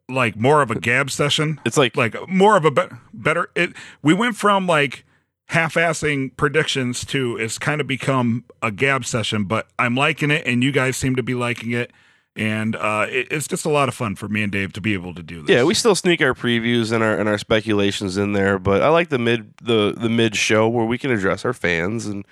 like 0.07 0.35
more 0.35 0.61
of 0.61 0.69
a 0.69 0.79
gab 0.79 1.09
session, 1.09 1.59
It's 1.65 1.77
like, 1.77 1.97
like 1.97 2.15
more 2.29 2.57
of 2.57 2.63
a 2.63 2.69
be- 2.69 2.95
better. 3.11 3.49
It 3.55 3.73
we 4.03 4.13
went 4.13 4.35
from 4.35 4.67
like 4.67 5.03
half-assing 5.47 6.37
predictions 6.37 7.03
to 7.05 7.37
it's 7.37 7.57
kind 7.57 7.81
of 7.81 7.87
become 7.87 8.45
a 8.61 8.69
gab 8.71 9.03
session, 9.03 9.45
but 9.45 9.67
I'm 9.79 9.95
liking 9.95 10.29
it, 10.29 10.45
and 10.45 10.63
you 10.63 10.71
guys 10.71 10.95
seem 10.95 11.15
to 11.15 11.23
be 11.23 11.33
liking 11.33 11.71
it. 11.71 11.91
And 12.35 12.75
uh, 12.75 13.07
it, 13.09 13.27
it's 13.31 13.47
just 13.47 13.65
a 13.65 13.69
lot 13.69 13.89
of 13.89 13.95
fun 13.95 14.15
for 14.15 14.29
me 14.29 14.43
and 14.43 14.51
Dave 14.51 14.71
to 14.73 14.81
be 14.81 14.93
able 14.93 15.13
to 15.15 15.21
do 15.23 15.41
this. 15.41 15.53
yeah, 15.53 15.63
we 15.63 15.73
still 15.73 15.95
sneak 15.95 16.21
our 16.21 16.33
previews 16.33 16.91
and 16.93 17.03
our 17.03 17.17
and 17.17 17.27
our 17.27 17.37
speculations 17.37 18.15
in 18.17 18.31
there, 18.33 18.57
but 18.59 18.81
I 18.81 18.89
like 18.89 19.09
the 19.09 19.17
mid 19.19 19.53
the 19.61 19.93
the 19.97 20.07
mid 20.09 20.35
show 20.37 20.69
where 20.69 20.85
we 20.85 20.97
can 20.97 21.11
address 21.11 21.43
our 21.43 21.53
fans 21.53 22.05
and 22.05 22.23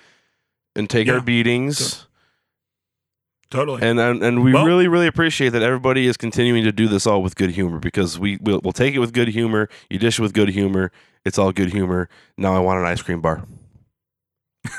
and 0.76 0.88
take 0.88 1.08
Yeah. 1.08 1.14
our 1.14 1.20
beatings. 1.20 2.06
totally. 3.50 3.82
And, 3.82 3.98
and 4.00 4.22
and 4.22 4.42
we 4.42 4.52
Well- 4.54 4.64
really 4.64 4.88
really 4.88 5.08
appreciate 5.08 5.50
that 5.50 5.62
everybody 5.62 6.06
is 6.06 6.16
continuing 6.16 6.64
to 6.64 6.72
do 6.72 6.88
this 6.88 7.06
all 7.06 7.22
with 7.22 7.34
good 7.36 7.50
humor 7.50 7.78
because 7.78 8.18
we 8.18 8.38
we'll, 8.40 8.60
we'll 8.62 8.72
take 8.72 8.94
it 8.94 9.00
with 9.00 9.12
good 9.12 9.28
humor. 9.28 9.68
You 9.90 9.98
dish 9.98 10.18
it 10.18 10.22
with 10.22 10.32
good 10.32 10.48
humor. 10.50 10.90
It's 11.26 11.38
all 11.38 11.52
good 11.52 11.70
humor. 11.72 12.08
Now 12.38 12.54
I 12.54 12.60
want 12.60 12.78
an 12.80 12.86
ice 12.86 13.02
cream 13.02 13.20
bar. 13.20 13.44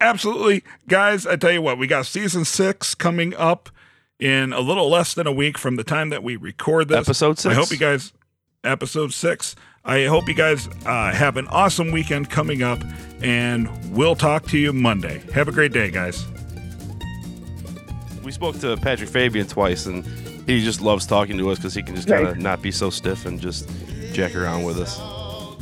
Absolutely. 0.00 0.62
Guys, 0.88 1.26
I 1.26 1.36
tell 1.36 1.52
you 1.52 1.62
what, 1.62 1.78
we 1.78 1.86
got 1.86 2.06
season 2.06 2.44
six 2.44 2.94
coming 2.94 3.34
up 3.34 3.70
in 4.18 4.52
a 4.52 4.60
little 4.60 4.88
less 4.88 5.14
than 5.14 5.26
a 5.26 5.32
week 5.32 5.58
from 5.58 5.76
the 5.76 5.84
time 5.84 6.08
that 6.10 6.22
we 6.22 6.36
record 6.36 6.88
this. 6.88 6.98
Episode 6.98 7.38
six. 7.38 7.52
I 7.52 7.54
hope 7.54 7.70
you 7.70 7.76
guys, 7.76 8.12
episode 8.62 9.12
six. 9.12 9.56
I 9.84 10.04
hope 10.06 10.28
you 10.28 10.34
guys 10.34 10.68
uh, 10.86 11.12
have 11.12 11.36
an 11.36 11.46
awesome 11.48 11.90
weekend 11.90 12.30
coming 12.30 12.62
up, 12.62 12.82
and 13.20 13.68
we'll 13.94 14.16
talk 14.16 14.46
to 14.48 14.58
you 14.58 14.72
Monday. 14.72 15.22
Have 15.32 15.46
a 15.48 15.52
great 15.52 15.72
day, 15.72 15.90
guys. 15.90 16.24
We 18.22 18.32
spoke 18.32 18.58
to 18.60 18.76
Patrick 18.78 19.10
Fabian 19.10 19.46
twice, 19.46 19.84
and 19.84 20.06
he 20.46 20.64
just 20.64 20.80
loves 20.80 21.06
talking 21.06 21.36
to 21.36 21.50
us 21.50 21.58
because 21.58 21.74
he 21.74 21.82
can 21.82 21.94
just 21.94 22.08
kind 22.08 22.26
of 22.26 22.38
not 22.38 22.62
be 22.62 22.70
so 22.70 22.88
stiff 22.88 23.26
and 23.26 23.38
just 23.38 23.68
jack 24.14 24.34
around 24.34 24.64
with 24.64 24.78
us. 24.78 24.98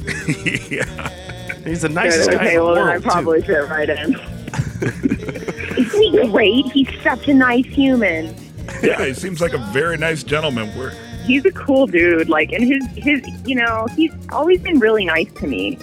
yeah. 0.71 1.42
He's 1.65 1.83
the 1.83 1.89
nicest 1.89 2.31
Good. 2.31 2.39
guy 2.39 2.45
Okay, 2.47 2.55
in 2.55 2.59
the 2.61 2.65
well 2.65 2.75
then 2.75 2.85
I 2.85 2.91
world. 2.93 3.03
too. 3.03 3.09
probably 3.09 3.43
fit 3.43 3.69
right 3.69 3.89
in. 3.89 4.15
Isn't 5.79 6.03
he 6.03 6.29
great? 6.31 6.67
He's 6.73 6.89
such 7.03 7.29
a 7.29 7.35
nice 7.35 7.67
human. 7.67 8.35
yeah, 8.83 9.05
he 9.05 9.15
seems 9.15 9.41
like 9.41 9.53
a 9.53 9.59
very 9.73 9.97
nice 9.97 10.23
gentleman. 10.23 10.71
We're, 10.77 10.91
He's 11.25 11.45
a 11.45 11.53
cool 11.53 11.87
dude. 11.87 12.29
Like, 12.29 12.51
and 12.53 12.65
his 12.65 12.85
his, 12.97 13.23
you 13.47 13.55
know, 13.55 13.87
he's 13.95 14.13
always 14.31 14.61
been 14.61 14.81
really 14.81 15.05
nice 15.05 15.33
to 15.35 15.47
me 15.47 15.79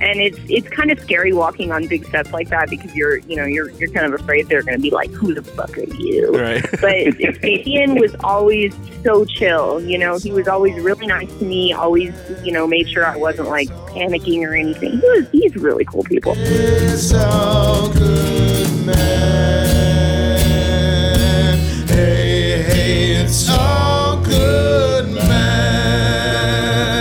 and 0.00 0.20
it's 0.20 0.38
it's 0.48 0.68
kind 0.68 0.90
of 0.90 0.98
scary 1.00 1.32
walking 1.32 1.72
on 1.72 1.86
big 1.86 2.04
sets 2.06 2.32
like 2.32 2.48
that 2.48 2.70
because 2.70 2.94
you're 2.94 3.18
you 3.18 3.36
know 3.36 3.44
you're 3.44 3.70
you're 3.72 3.90
kind 3.90 4.12
of 4.12 4.18
afraid 4.18 4.48
they're 4.48 4.62
going 4.62 4.76
to 4.76 4.82
be 4.82 4.90
like 4.90 5.10
who 5.10 5.34
the 5.34 5.42
fuck 5.42 5.76
are 5.76 5.84
you? 5.94 6.32
Right. 6.32 6.64
But 6.80 7.44
Ian 7.44 7.96
was 7.96 8.14
always 8.24 8.74
so 9.02 9.24
chill 9.24 9.80
you 9.82 9.98
know? 9.98 10.18
He 10.18 10.32
was 10.32 10.48
always 10.48 10.80
really 10.82 11.06
nice 11.06 11.28
to 11.38 11.44
me 11.44 11.72
always 11.72 12.14
you 12.42 12.52
know 12.52 12.66
made 12.66 12.88
sure 12.88 13.04
I 13.04 13.16
wasn't 13.16 13.48
like 13.48 13.68
panicking 13.88 14.46
or 14.46 14.54
anything. 14.54 14.92
He 14.92 14.98
was 14.98 15.28
he's 15.30 15.56
really 15.56 15.84
cool 15.84 16.04
people. 16.04 16.34
Hey, 16.34 16.96
hey, 22.62 23.22
it's 23.22 23.48
all 23.50 24.22
good, 24.22 25.10
man. 25.10 26.99